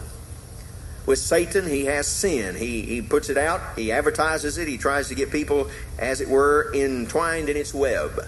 With 1.06 1.20
Satan, 1.20 1.68
he 1.68 1.84
has 1.84 2.08
sin. 2.08 2.56
He, 2.56 2.82
he 2.82 3.00
puts 3.00 3.30
it 3.30 3.38
out, 3.38 3.78
he 3.78 3.92
advertises 3.92 4.58
it, 4.58 4.66
he 4.66 4.76
tries 4.76 5.08
to 5.08 5.14
get 5.14 5.30
people, 5.30 5.70
as 5.98 6.20
it 6.20 6.28
were, 6.28 6.72
entwined 6.74 7.48
in 7.48 7.56
its 7.56 7.72
web. 7.72 8.20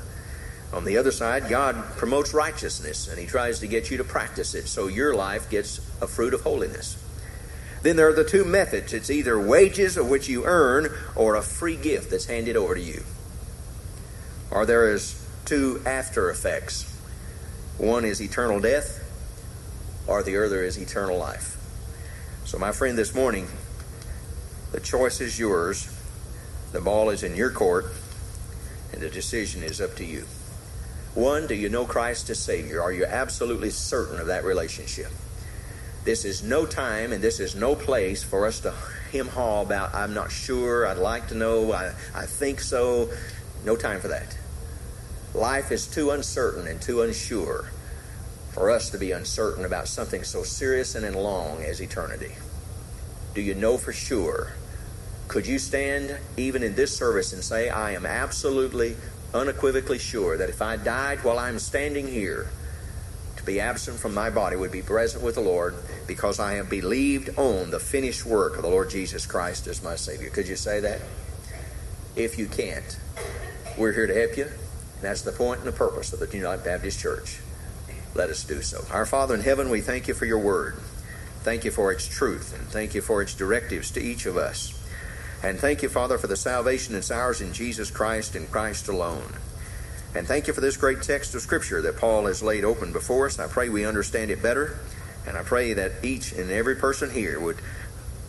On 0.72 0.84
the 0.84 0.96
other 0.96 1.10
side, 1.10 1.48
God 1.48 1.76
promotes 1.96 2.32
righteousness 2.32 3.08
and 3.08 3.18
he 3.18 3.26
tries 3.26 3.60
to 3.60 3.66
get 3.66 3.90
you 3.90 3.96
to 3.96 4.04
practice 4.04 4.54
it 4.54 4.68
so 4.68 4.86
your 4.86 5.14
life 5.14 5.50
gets 5.50 5.78
a 6.00 6.06
fruit 6.06 6.34
of 6.34 6.42
holiness. 6.42 7.02
Then 7.82 7.96
there 7.96 8.08
are 8.08 8.14
the 8.14 8.24
two 8.24 8.44
methods 8.44 8.92
it's 8.92 9.10
either 9.10 9.40
wages 9.40 9.96
of 9.96 10.10
which 10.10 10.28
you 10.28 10.44
earn 10.44 10.90
or 11.16 11.36
a 11.36 11.42
free 11.42 11.76
gift 11.76 12.10
that's 12.10 12.26
handed 12.26 12.56
over 12.56 12.74
to 12.74 12.80
you. 12.80 13.02
Or 14.50 14.66
there 14.66 14.92
is 14.92 15.26
two 15.44 15.82
after 15.86 16.30
effects 16.30 16.94
one 17.78 18.04
is 18.04 18.20
eternal 18.20 18.58
death, 18.58 19.04
or 20.08 20.24
the 20.24 20.36
other 20.44 20.64
is 20.64 20.76
eternal 20.76 21.16
life. 21.16 21.57
So, 22.48 22.56
my 22.56 22.72
friend, 22.72 22.96
this 22.96 23.14
morning, 23.14 23.46
the 24.72 24.80
choice 24.80 25.20
is 25.20 25.38
yours. 25.38 25.86
The 26.72 26.80
ball 26.80 27.10
is 27.10 27.22
in 27.22 27.36
your 27.36 27.50
court, 27.50 27.92
and 28.90 29.02
the 29.02 29.10
decision 29.10 29.62
is 29.62 29.82
up 29.82 29.96
to 29.96 30.04
you. 30.06 30.24
One, 31.12 31.46
do 31.46 31.54
you 31.54 31.68
know 31.68 31.84
Christ 31.84 32.30
as 32.30 32.38
Savior? 32.38 32.80
Are 32.80 32.90
you 32.90 33.04
absolutely 33.04 33.68
certain 33.68 34.18
of 34.18 34.28
that 34.28 34.44
relationship? 34.44 35.12
This 36.04 36.24
is 36.24 36.42
no 36.42 36.64
time 36.64 37.12
and 37.12 37.22
this 37.22 37.38
is 37.38 37.54
no 37.54 37.74
place 37.74 38.22
for 38.22 38.46
us 38.46 38.60
to 38.60 38.72
hem 39.12 39.28
haw 39.28 39.60
about, 39.60 39.94
I'm 39.94 40.14
not 40.14 40.32
sure, 40.32 40.86
I'd 40.86 40.96
like 40.96 41.28
to 41.28 41.34
know, 41.34 41.72
I, 41.72 41.92
I 42.14 42.24
think 42.24 42.60
so. 42.60 43.10
No 43.66 43.76
time 43.76 44.00
for 44.00 44.08
that. 44.08 44.38
Life 45.34 45.70
is 45.70 45.86
too 45.86 46.12
uncertain 46.12 46.66
and 46.66 46.80
too 46.80 47.02
unsure 47.02 47.68
for 48.58 48.72
us 48.72 48.90
to 48.90 48.98
be 48.98 49.12
uncertain 49.12 49.64
about 49.64 49.86
something 49.86 50.24
so 50.24 50.42
serious 50.42 50.96
and 50.96 51.14
long 51.14 51.62
as 51.62 51.80
eternity? 51.80 52.32
Do 53.32 53.40
you 53.40 53.54
know 53.54 53.78
for 53.78 53.92
sure? 53.92 54.54
Could 55.28 55.46
you 55.46 55.60
stand 55.60 56.18
even 56.36 56.64
in 56.64 56.74
this 56.74 56.96
service 56.96 57.32
and 57.32 57.44
say, 57.44 57.68
I 57.68 57.92
am 57.92 58.04
absolutely, 58.04 58.96
unequivocally 59.32 60.00
sure 60.00 60.36
that 60.36 60.48
if 60.48 60.60
I 60.60 60.76
died 60.76 61.22
while 61.22 61.38
I'm 61.38 61.60
standing 61.60 62.08
here, 62.08 62.48
to 63.36 63.44
be 63.44 63.60
absent 63.60 64.00
from 64.00 64.12
my 64.12 64.28
body 64.28 64.56
would 64.56 64.72
be 64.72 64.82
present 64.82 65.22
with 65.22 65.36
the 65.36 65.40
Lord 65.40 65.76
because 66.08 66.40
I 66.40 66.54
have 66.54 66.68
believed 66.68 67.38
on 67.38 67.70
the 67.70 67.78
finished 67.78 68.26
work 68.26 68.56
of 68.56 68.62
the 68.62 68.68
Lord 68.68 68.90
Jesus 68.90 69.24
Christ 69.24 69.68
as 69.68 69.84
my 69.84 69.94
Savior? 69.94 70.30
Could 70.30 70.48
you 70.48 70.56
say 70.56 70.80
that? 70.80 71.00
If 72.16 72.40
you 72.40 72.46
can't, 72.46 72.98
we're 73.76 73.92
here 73.92 74.08
to 74.08 74.14
help 74.14 74.36
you. 74.36 74.46
And 74.46 75.02
that's 75.02 75.22
the 75.22 75.30
point 75.30 75.60
and 75.60 75.68
the 75.68 75.72
purpose 75.72 76.12
of 76.12 76.18
the 76.18 76.36
United 76.36 76.64
Baptist 76.64 76.98
Church 76.98 77.38
let 78.14 78.30
us 78.30 78.44
do 78.44 78.62
so. 78.62 78.84
Our 78.92 79.06
Father 79.06 79.34
in 79.34 79.40
heaven, 79.42 79.70
we 79.70 79.80
thank 79.80 80.08
you 80.08 80.14
for 80.14 80.24
your 80.24 80.38
word. 80.38 80.76
Thank 81.42 81.64
you 81.64 81.70
for 81.70 81.92
its 81.92 82.06
truth, 82.06 82.54
and 82.58 82.66
thank 82.68 82.94
you 82.94 83.00
for 83.00 83.22
its 83.22 83.34
directives 83.34 83.90
to 83.92 84.00
each 84.00 84.26
of 84.26 84.36
us. 84.36 84.74
And 85.42 85.58
thank 85.58 85.82
you, 85.82 85.88
Father, 85.88 86.18
for 86.18 86.26
the 86.26 86.36
salvation 86.36 86.94
that's 86.94 87.10
ours 87.10 87.40
in 87.40 87.52
Jesus 87.52 87.90
Christ 87.90 88.34
and 88.34 88.50
Christ 88.50 88.88
alone. 88.88 89.34
And 90.14 90.26
thank 90.26 90.46
you 90.46 90.52
for 90.52 90.60
this 90.60 90.76
great 90.76 91.02
text 91.02 91.34
of 91.34 91.42
Scripture 91.42 91.80
that 91.82 91.96
Paul 91.96 92.26
has 92.26 92.42
laid 92.42 92.64
open 92.64 92.92
before 92.92 93.26
us. 93.26 93.38
I 93.38 93.46
pray 93.46 93.68
we 93.68 93.84
understand 93.84 94.30
it 94.30 94.42
better, 94.42 94.78
and 95.26 95.36
I 95.36 95.42
pray 95.42 95.74
that 95.74 95.92
each 96.02 96.32
and 96.32 96.50
every 96.50 96.74
person 96.74 97.10
here 97.10 97.38
would 97.38 97.58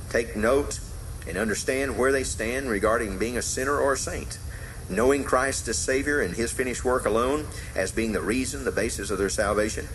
take 0.10 0.36
note 0.36 0.80
and 1.28 1.38
understand 1.38 1.98
where 1.98 2.12
they 2.12 2.24
stand 2.24 2.70
regarding 2.70 3.18
being 3.18 3.38
a 3.38 3.42
sinner 3.42 3.78
or 3.78 3.94
a 3.94 3.98
saint 3.98 4.38
knowing 4.90 5.24
Christ 5.24 5.68
as 5.68 5.78
Savior 5.78 6.22
and 6.22 6.36
His 6.36 6.52
finished 6.52 6.84
work 6.84 7.06
alone 7.06 7.48
as 7.76 7.92
being 7.92 8.12
the 8.12 8.22
reason, 8.22 8.66
the 8.66 8.72
basis 8.72 9.12
of 9.12 9.18
their 9.18 9.30
salvation, 9.30 9.88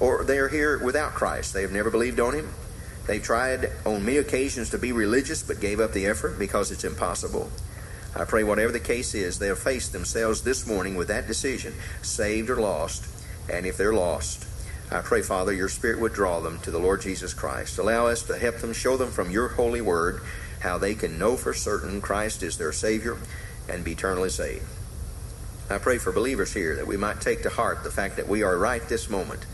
or 0.00 0.24
they 0.24 0.38
are 0.38 0.48
here 0.48 0.82
without 0.82 1.12
Christ. 1.12 1.54
They 1.54 1.62
have 1.62 1.72
never 1.72 1.90
believed 1.90 2.20
on 2.20 2.34
Him. 2.34 2.52
They've 3.06 3.22
tried 3.22 3.70
on 3.84 4.04
many 4.04 4.18
occasions 4.18 4.70
to 4.70 4.78
be 4.78 4.92
religious 4.92 5.42
but 5.42 5.60
gave 5.60 5.80
up 5.80 5.92
the 5.92 6.06
effort 6.06 6.38
because 6.38 6.70
it's 6.70 6.84
impossible. 6.84 7.50
I 8.14 8.24
pray, 8.24 8.44
whatever 8.44 8.72
the 8.72 8.80
case 8.80 9.14
is, 9.14 9.38
they'll 9.38 9.54
face 9.54 9.88
themselves 9.88 10.42
this 10.42 10.66
morning 10.66 10.96
with 10.96 11.08
that 11.08 11.26
decision, 11.26 11.74
saved 12.02 12.50
or 12.50 12.56
lost. 12.56 13.06
And 13.50 13.64
if 13.64 13.76
they're 13.78 13.94
lost, 13.94 14.46
I 14.90 15.00
pray, 15.00 15.22
Father, 15.22 15.52
your 15.52 15.70
Spirit 15.70 16.00
would 16.00 16.12
draw 16.12 16.40
them 16.40 16.60
to 16.60 16.70
the 16.70 16.78
Lord 16.78 17.00
Jesus 17.00 17.32
Christ. 17.32 17.78
Allow 17.78 18.08
us 18.08 18.22
to 18.24 18.36
help 18.36 18.58
them, 18.58 18.74
show 18.74 18.98
them 18.98 19.10
from 19.10 19.30
your 19.30 19.48
holy 19.48 19.80
word 19.80 20.20
how 20.60 20.76
they 20.78 20.94
can 20.94 21.18
know 21.18 21.36
for 21.36 21.54
certain 21.54 22.00
Christ 22.00 22.42
is 22.42 22.58
their 22.58 22.72
Savior 22.72 23.16
and 23.68 23.84
be 23.84 23.92
eternally 23.92 24.30
saved. 24.30 24.66
I 25.70 25.78
pray 25.78 25.98
for 25.98 26.12
believers 26.12 26.52
here 26.52 26.76
that 26.76 26.86
we 26.86 26.96
might 26.96 27.20
take 27.20 27.42
to 27.42 27.50
heart 27.50 27.82
the 27.84 27.90
fact 27.90 28.16
that 28.16 28.28
we 28.28 28.42
are 28.42 28.58
right 28.58 28.86
this 28.88 29.08
moment 29.08 29.44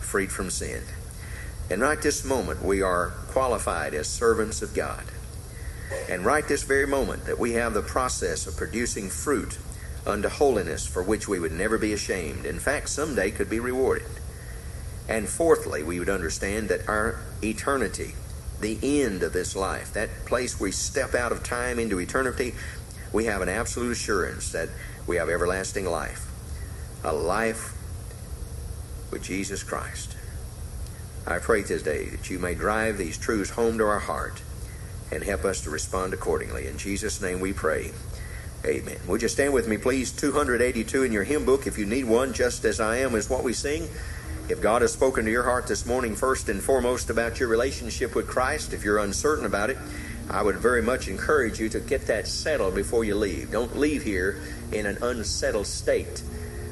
freed 0.00 0.32
from 0.32 0.50
sin. 0.50 0.82
And 1.68 1.82
right 1.82 2.00
this 2.00 2.24
moment 2.24 2.62
we 2.62 2.80
are 2.80 3.10
qualified 3.28 3.92
as 3.92 4.08
servants 4.08 4.62
of 4.62 4.74
God. 4.74 5.04
And 6.08 6.24
right 6.24 6.46
this 6.46 6.62
very 6.62 6.86
moment 6.86 7.26
that 7.26 7.38
we 7.38 7.52
have 7.52 7.74
the 7.74 7.82
process 7.82 8.46
of 8.46 8.56
producing 8.56 9.10
fruit 9.10 9.58
unto 10.06 10.28
holiness 10.28 10.86
for 10.86 11.02
which 11.02 11.28
we 11.28 11.38
would 11.38 11.52
never 11.52 11.78
be 11.78 11.92
ashamed. 11.92 12.46
In 12.46 12.58
fact, 12.58 12.88
someday 12.88 13.30
could 13.30 13.50
be 13.50 13.60
rewarded. 13.60 14.06
And 15.08 15.28
fourthly, 15.28 15.82
we 15.82 15.98
would 15.98 16.08
understand 16.08 16.68
that 16.68 16.88
our 16.88 17.20
eternity 17.42 18.14
the 18.60 18.78
end 18.82 19.22
of 19.22 19.32
this 19.32 19.54
life, 19.54 19.92
that 19.92 20.08
place 20.24 20.58
we 20.58 20.72
step 20.72 21.14
out 21.14 21.32
of 21.32 21.42
time 21.42 21.78
into 21.78 22.00
eternity, 22.00 22.54
we 23.16 23.24
have 23.24 23.40
an 23.40 23.48
absolute 23.48 23.92
assurance 23.92 24.52
that 24.52 24.68
we 25.06 25.16
have 25.16 25.30
everlasting 25.30 25.86
life. 25.86 26.30
A 27.02 27.14
life 27.14 27.72
with 29.10 29.22
Jesus 29.22 29.62
Christ. 29.62 30.14
I 31.26 31.38
pray 31.38 31.62
today 31.62 32.10
that 32.10 32.28
you 32.28 32.38
may 32.38 32.54
drive 32.54 32.98
these 32.98 33.16
truths 33.16 33.48
home 33.48 33.78
to 33.78 33.84
our 33.84 34.00
heart 34.00 34.42
and 35.10 35.24
help 35.24 35.46
us 35.46 35.62
to 35.62 35.70
respond 35.70 36.12
accordingly. 36.12 36.66
In 36.66 36.76
Jesus' 36.76 37.22
name 37.22 37.40
we 37.40 37.54
pray. 37.54 37.92
Amen. 38.66 38.98
Would 39.08 39.22
you 39.22 39.28
stand 39.28 39.54
with 39.54 39.66
me, 39.66 39.78
please? 39.78 40.12
282 40.12 41.02
in 41.02 41.10
your 41.10 41.24
hymn 41.24 41.46
book, 41.46 41.66
if 41.66 41.78
you 41.78 41.86
need 41.86 42.04
one, 42.04 42.34
just 42.34 42.66
as 42.66 42.80
I 42.80 42.98
am, 42.98 43.14
is 43.14 43.30
what 43.30 43.42
we 43.42 43.54
sing. 43.54 43.88
If 44.50 44.60
God 44.60 44.82
has 44.82 44.92
spoken 44.92 45.24
to 45.24 45.30
your 45.30 45.44
heart 45.44 45.68
this 45.68 45.86
morning, 45.86 46.14
first 46.14 46.50
and 46.50 46.62
foremost, 46.62 47.08
about 47.08 47.40
your 47.40 47.48
relationship 47.48 48.14
with 48.14 48.28
Christ, 48.28 48.74
if 48.74 48.84
you're 48.84 48.98
uncertain 48.98 49.46
about 49.46 49.70
it, 49.70 49.78
I 50.28 50.42
would 50.42 50.56
very 50.56 50.82
much 50.82 51.08
encourage 51.08 51.60
you 51.60 51.68
to 51.70 51.80
get 51.80 52.06
that 52.06 52.26
settled 52.26 52.74
before 52.74 53.04
you 53.04 53.14
leave. 53.14 53.50
Don't 53.50 53.76
leave 53.76 54.02
here 54.02 54.40
in 54.72 54.86
an 54.86 54.98
unsettled 55.02 55.66
state. 55.66 56.22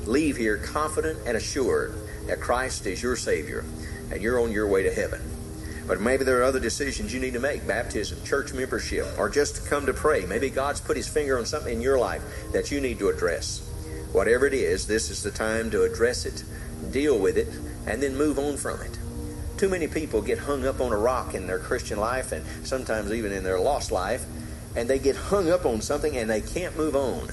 Leave 0.05 0.37
here 0.37 0.59
confident 0.59 1.19
and 1.27 1.37
assured 1.37 1.95
that 2.27 2.41
Christ 2.41 2.87
is 2.87 3.03
your 3.03 3.17
Savior 3.17 3.65
and 4.11 4.21
you're 4.21 4.41
on 4.41 4.53
your 4.53 4.67
way 4.67 4.83
to 4.83 4.93
heaven. 4.93 5.21
But 5.87 6.01
maybe 6.01 6.25
there 6.25 6.41
are 6.41 6.45
other 6.45 6.61
decisions 6.61 7.13
you 7.13 7.21
need 7.21 7.35
to 7.35 7.41
make 7.41 7.67
baptism, 7.67 8.25
church 8.25 8.53
membership, 8.55 9.07
or 9.19 9.29
just 9.29 9.57
to 9.57 9.69
come 9.69 9.87
to 9.87 9.93
pray. 9.93 10.25
Maybe 10.25 10.51
God's 10.51 10.81
put 10.81 10.97
His 10.97 11.09
finger 11.09 11.39
on 11.39 11.47
something 11.47 11.75
in 11.75 11.81
your 11.83 11.99
life 11.99 12.23
that 12.53 12.71
you 12.71 12.81
need 12.81 12.99
to 13.01 13.09
address. 13.09 13.61
Whatever 14.13 14.47
it 14.47 14.55
is, 14.55 14.87
this 14.87 15.11
is 15.11 15.23
the 15.23 15.31
time 15.31 15.71
to 15.73 15.83
address 15.83 16.25
it 16.25 16.43
deal 16.91 17.19
with 17.19 17.37
it, 17.37 17.49
and 17.87 18.03
then 18.03 18.17
move 18.17 18.39
on 18.39 18.57
from 18.57 18.81
it. 18.81 18.99
Too 19.65 19.71
many 19.71 19.89
people 19.89 20.21
get 20.21 20.41
hung 20.41 20.67
up 20.67 20.83
on 20.83 20.93
a 20.93 20.97
rock 20.99 21.33
in 21.33 21.47
their 21.47 21.59
Christian 21.59 21.99
life 21.99 22.33
and 22.33 22.45
sometimes 22.67 23.11
even 23.11 23.33
in 23.33 23.43
their 23.43 23.59
lost 23.59 23.91
life, 23.91 24.27
and 24.77 24.91
they 24.91 24.99
get 24.99 25.17
hung 25.17 25.51
up 25.51 25.65
on 25.65 25.81
something 25.81 26.15
and 26.19 26.29
they 26.29 26.43
can't 26.43 26.77
move 26.77 26.95
on. 26.95 27.31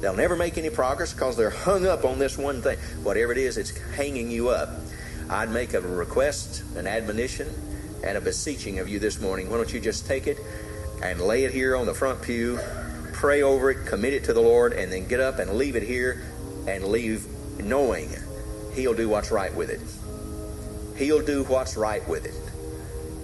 They'll 0.00 0.16
never 0.16 0.34
make 0.34 0.58
any 0.58 0.70
progress 0.70 1.12
because 1.12 1.36
they're 1.36 1.50
hung 1.50 1.86
up 1.86 2.04
on 2.04 2.18
this 2.18 2.36
one 2.36 2.62
thing. 2.62 2.78
Whatever 3.04 3.30
it 3.30 3.38
is, 3.38 3.56
it's 3.56 3.78
hanging 3.94 4.28
you 4.28 4.48
up. 4.48 4.70
I'd 5.30 5.52
make 5.52 5.72
a 5.72 5.80
request, 5.80 6.64
an 6.74 6.88
admonition, 6.88 7.48
and 8.02 8.18
a 8.18 8.20
beseeching 8.20 8.80
of 8.80 8.88
you 8.88 8.98
this 8.98 9.20
morning. 9.20 9.48
Why 9.48 9.58
don't 9.58 9.72
you 9.72 9.78
just 9.78 10.04
take 10.04 10.26
it 10.26 10.38
and 11.00 11.20
lay 11.20 11.44
it 11.44 11.52
here 11.52 11.76
on 11.76 11.86
the 11.86 11.94
front 11.94 12.20
pew, 12.22 12.58
pray 13.12 13.42
over 13.42 13.70
it, 13.70 13.86
commit 13.86 14.14
it 14.14 14.24
to 14.24 14.32
the 14.32 14.42
Lord, 14.42 14.72
and 14.72 14.90
then 14.90 15.06
get 15.06 15.20
up 15.20 15.38
and 15.38 15.52
leave 15.52 15.76
it 15.76 15.84
here 15.84 16.26
and 16.66 16.82
leave 16.88 17.24
knowing 17.60 18.10
He'll 18.74 18.94
do 18.94 19.08
what's 19.08 19.30
right 19.30 19.54
with 19.54 19.70
it. 19.70 19.80
He'll 20.98 21.24
do 21.24 21.44
what's 21.44 21.76
right 21.76 22.06
with 22.08 22.26
it. 22.26 22.34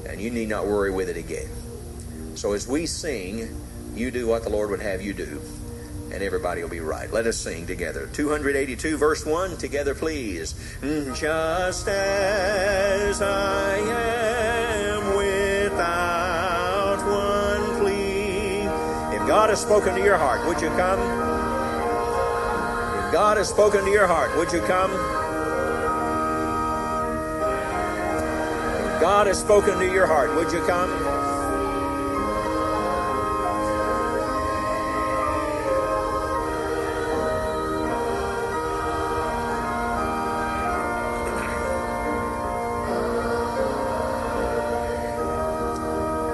And 0.09 0.21
you 0.21 0.31
need 0.31 0.49
not 0.49 0.67
worry 0.67 0.93
with 0.93 1.09
it 1.09 1.17
again. 1.17 1.49
So 2.37 2.53
as 2.53 2.69
we 2.69 2.87
sing, 2.87 3.49
you 3.97 4.13
do 4.13 4.29
what 4.29 4.45
the 4.45 4.51
Lord 4.51 4.71
would 4.71 4.81
have 4.81 5.03
you 5.03 5.13
do, 5.13 5.41
and 6.13 6.23
everybody 6.23 6.63
will 6.63 6.69
be 6.69 6.81
right. 6.81 7.13
Let 7.13 7.27
us 7.27 7.37
sing 7.37 7.67
together. 7.67 8.09
282, 8.13 8.97
verse 8.97 9.27
1, 9.27 9.57
together, 9.57 9.95
please. 9.95 10.55
Mm, 10.83 11.17
just 11.17 11.89
as 11.89 13.21
I 13.21 13.77
am 13.77 15.17
without 15.17 16.99
one 16.99 17.81
plea. 17.81 19.17
If 19.17 19.27
God 19.27 19.51
has 19.51 19.61
spoken 19.61 19.95
to 19.95 20.01
your 20.01 20.17
heart, 20.17 20.47
would 20.47 20.61
you 20.61 20.69
come? 20.71 21.01
If 23.05 23.13
God 23.13 23.37
has 23.37 23.49
spoken 23.49 23.85
to 23.85 23.91
your 23.91 24.07
heart, 24.07 24.37
would 24.37 24.53
you 24.53 24.61
come? 24.63 25.14
God 29.05 29.27
has 29.27 29.39
spoken 29.39 29.79
to 29.79 29.85
your 29.85 30.07
heart. 30.07 30.35
Would 30.35 30.51
you 30.51 30.61
come? 30.61 30.89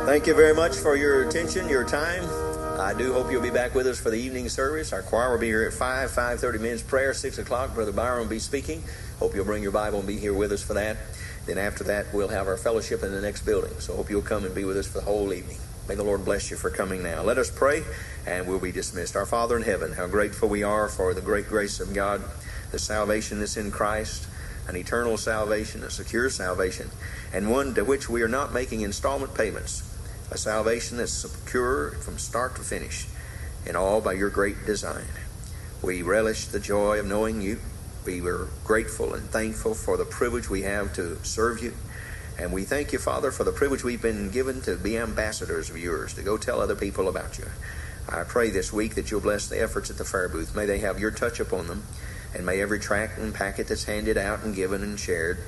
Thank 0.07 0.29
you 0.29 0.35
very 0.35 0.55
much 0.55 0.77
for 0.77 0.95
your 0.95 1.27
attention, 1.27 1.69
your 1.69 1.83
time. 1.83 2.23
I 2.79 2.95
do 2.95 3.13
hope 3.13 3.33
you'll 3.33 3.43
be 3.43 3.51
back 3.51 3.75
with 3.75 3.89
us 3.89 3.99
for 3.99 4.11
the 4.11 4.17
evening 4.17 4.49
service. 4.49 4.93
Our 4.93 5.03
choir 5.03 5.33
will 5.33 5.41
be 5.41 5.49
here 5.49 5.65
at 5.65 5.73
5, 5.73 6.09
5.30 6.09 6.61
men's 6.61 6.83
prayer, 6.83 7.15
6 7.15 7.39
o'clock. 7.39 7.75
Brother 7.75 7.91
Byron 7.91 8.21
will 8.21 8.27
be 8.29 8.39
speaking. 8.39 8.85
Hope 9.19 9.35
you'll 9.35 9.45
bring 9.45 9.65
your 9.65 9.73
Bible 9.73 9.99
and 9.99 10.07
be 10.07 10.17
here 10.17 10.33
with 10.33 10.53
us 10.53 10.63
for 10.63 10.75
that. 10.75 10.97
Then 11.51 11.59
after 11.59 11.83
that, 11.83 12.15
we'll 12.15 12.29
have 12.29 12.47
our 12.47 12.57
fellowship 12.57 13.03
in 13.03 13.11
the 13.11 13.21
next 13.21 13.43
building. 13.43 13.73
So 13.81 13.97
hope 13.97 14.09
you'll 14.09 14.23
come 14.23 14.45
and 14.45 14.55
be 14.55 14.65
with 14.65 14.77
us 14.77 14.87
for 14.87 14.99
the 14.99 15.05
whole 15.05 15.33
evening. 15.33 15.59
May 15.89 15.97
the 15.97 16.05
Lord 16.05 16.25
bless 16.25 16.49
you 16.49 16.57
for 16.57 16.71
coming 16.71 17.03
now. 17.03 17.23
Let 17.25 17.39
us 17.39 17.51
pray, 17.51 17.83
and 18.25 18.47
we'll 18.47 18.61
be 18.61 18.71
dismissed. 18.71 19.17
Our 19.17 19.27
Father 19.27 19.57
in 19.57 19.65
heaven, 19.65 19.95
how 19.95 20.07
grateful 20.07 20.49
we 20.49 20.63
are 20.63 20.89
for 20.89 21.13
the 21.13 21.21
great 21.21 21.49
grace 21.49 21.81
of 21.81 21.93
God, 21.93 22.23
the 22.71 22.79
salvation 22.79 23.41
that's 23.41 23.57
in 23.57 23.73
Christ, 23.73 24.29
an 24.69 24.77
eternal 24.77 25.17
salvation, 25.17 25.83
a 25.83 25.91
secure 25.91 26.31
salvation, 26.31 26.89
and 27.33 27.51
one 27.51 27.75
to 27.75 27.85
which 27.85 28.09
we 28.09 28.23
are 28.23 28.29
not 28.29 28.55
making 28.55 28.83
installment 28.83 29.35
payments, 29.35 29.83
a 30.31 30.39
salvation 30.39 30.99
that's 30.99 31.11
secure 31.11 31.91
from 31.95 32.17
start 32.17 32.55
to 32.55 32.63
finish, 32.63 33.09
and 33.67 33.77
all 33.77 34.01
by 34.01 34.13
your 34.13 34.31
great 34.31 34.67
design. 34.67 35.09
We 35.83 36.03
relish 36.03 36.47
the 36.47 36.61
joy 36.61 37.01
of 37.01 37.07
knowing 37.07 37.43
you 37.43 37.59
we 38.05 38.21
were 38.21 38.49
grateful 38.65 39.15
and 39.15 39.29
thankful 39.31 39.75
for 39.75 39.97
the 39.97 40.05
privilege 40.05 40.49
we 40.49 40.63
have 40.63 40.93
to 40.95 41.23
serve 41.25 41.63
you. 41.63 41.75
And 42.39 42.53
we 42.53 42.65
thank 42.65 42.93
you, 42.93 42.99
Father, 42.99 43.31
for 43.31 43.45
the 43.45 43.53
privilege 43.53 43.85
we've 43.85 44.01
been 44.01 44.31
given 44.31 44.63
to 44.63 44.77
be 44.77 44.97
ambassadors 44.97 45.69
of 45.69 45.77
yours, 45.77 46.15
to 46.15 46.23
go 46.23 46.39
tell 46.39 46.61
other 46.61 46.75
people 46.75 47.09
about 47.09 47.39
you. 47.39 47.47
I 48.09 48.25
pray 48.25 48.51
this 48.51 48.73
week 48.73 48.95
that 48.95 49.11
you'll 49.11 49.21
bless 49.21 49.49
the 49.49 49.61
efforts 49.61 49.91
at 49.91 49.99
the 49.99 50.05
fair 50.05 50.29
booth. 50.29 50.57
May 50.57 50.67
they 50.67 50.79
have 50.79 50.99
your 50.99 51.11
touch 51.11 51.39
upon 51.39 51.67
them. 51.67 51.85
And 52.35 52.47
may 52.47 52.61
every 52.63 52.79
tract 52.79 53.19
and 53.19 53.35
packet 53.35 53.69
that's 53.69 53.85
handed 53.85 54.17
out 54.17 54.43
and 54.43 54.55
given 54.55 54.83
and 54.83 54.99
shared, 54.99 55.39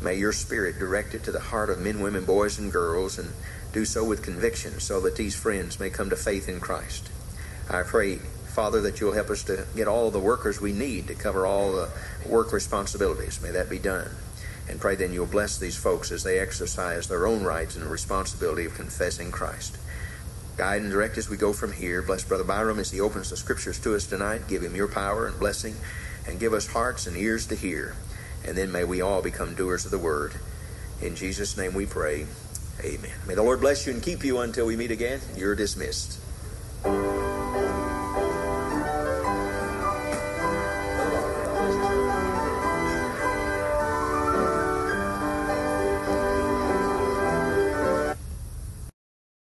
may 0.00 0.14
your 0.14 0.32
spirit 0.32 0.78
direct 0.78 1.14
it 1.14 1.24
to 1.24 1.32
the 1.32 1.40
heart 1.40 1.68
of 1.68 1.80
men, 1.80 2.00
women, 2.00 2.24
boys, 2.24 2.58
and 2.58 2.72
girls, 2.72 3.18
and 3.18 3.32
do 3.72 3.84
so 3.84 4.04
with 4.04 4.22
conviction 4.22 4.80
so 4.80 5.00
that 5.00 5.16
these 5.16 5.36
friends 5.36 5.78
may 5.78 5.90
come 5.90 6.10
to 6.10 6.16
faith 6.16 6.48
in 6.48 6.60
Christ. 6.60 7.10
I 7.68 7.82
pray 7.82 8.20
Father, 8.58 8.80
that 8.80 8.98
you'll 8.98 9.12
help 9.12 9.30
us 9.30 9.44
to 9.44 9.64
get 9.76 9.86
all 9.86 10.10
the 10.10 10.18
workers 10.18 10.60
we 10.60 10.72
need 10.72 11.06
to 11.06 11.14
cover 11.14 11.46
all 11.46 11.70
the 11.70 11.88
work 12.26 12.52
responsibilities. 12.52 13.40
May 13.40 13.52
that 13.52 13.70
be 13.70 13.78
done. 13.78 14.10
And 14.68 14.80
pray 14.80 14.96
then 14.96 15.12
you'll 15.12 15.26
bless 15.26 15.58
these 15.58 15.76
folks 15.76 16.10
as 16.10 16.24
they 16.24 16.40
exercise 16.40 17.06
their 17.06 17.28
own 17.28 17.44
rights 17.44 17.76
and 17.76 17.84
responsibility 17.86 18.64
of 18.64 18.74
confessing 18.74 19.30
Christ. 19.30 19.78
Guide 20.56 20.82
and 20.82 20.90
direct 20.90 21.16
as 21.18 21.30
we 21.30 21.36
go 21.36 21.52
from 21.52 21.72
here. 21.72 22.02
Bless 22.02 22.24
Brother 22.24 22.42
Byram 22.42 22.80
as 22.80 22.90
he 22.90 23.00
opens 23.00 23.30
the 23.30 23.36
scriptures 23.36 23.78
to 23.78 23.94
us 23.94 24.08
tonight. 24.08 24.48
Give 24.48 24.64
him 24.64 24.74
your 24.74 24.88
power 24.88 25.28
and 25.28 25.38
blessing, 25.38 25.76
and 26.26 26.40
give 26.40 26.52
us 26.52 26.66
hearts 26.66 27.06
and 27.06 27.16
ears 27.16 27.46
to 27.46 27.54
hear. 27.54 27.94
And 28.44 28.58
then 28.58 28.72
may 28.72 28.82
we 28.82 29.00
all 29.00 29.22
become 29.22 29.54
doers 29.54 29.84
of 29.84 29.92
the 29.92 29.98
word. 29.98 30.32
In 31.00 31.14
Jesus' 31.14 31.56
name 31.56 31.74
we 31.74 31.86
pray. 31.86 32.26
Amen. 32.82 33.14
May 33.24 33.36
the 33.36 33.44
Lord 33.44 33.60
bless 33.60 33.86
you 33.86 33.92
and 33.92 34.02
keep 34.02 34.24
you 34.24 34.40
until 34.40 34.66
we 34.66 34.74
meet 34.74 34.90
again. 34.90 35.20
You're 35.36 35.54
dismissed. 35.54 36.18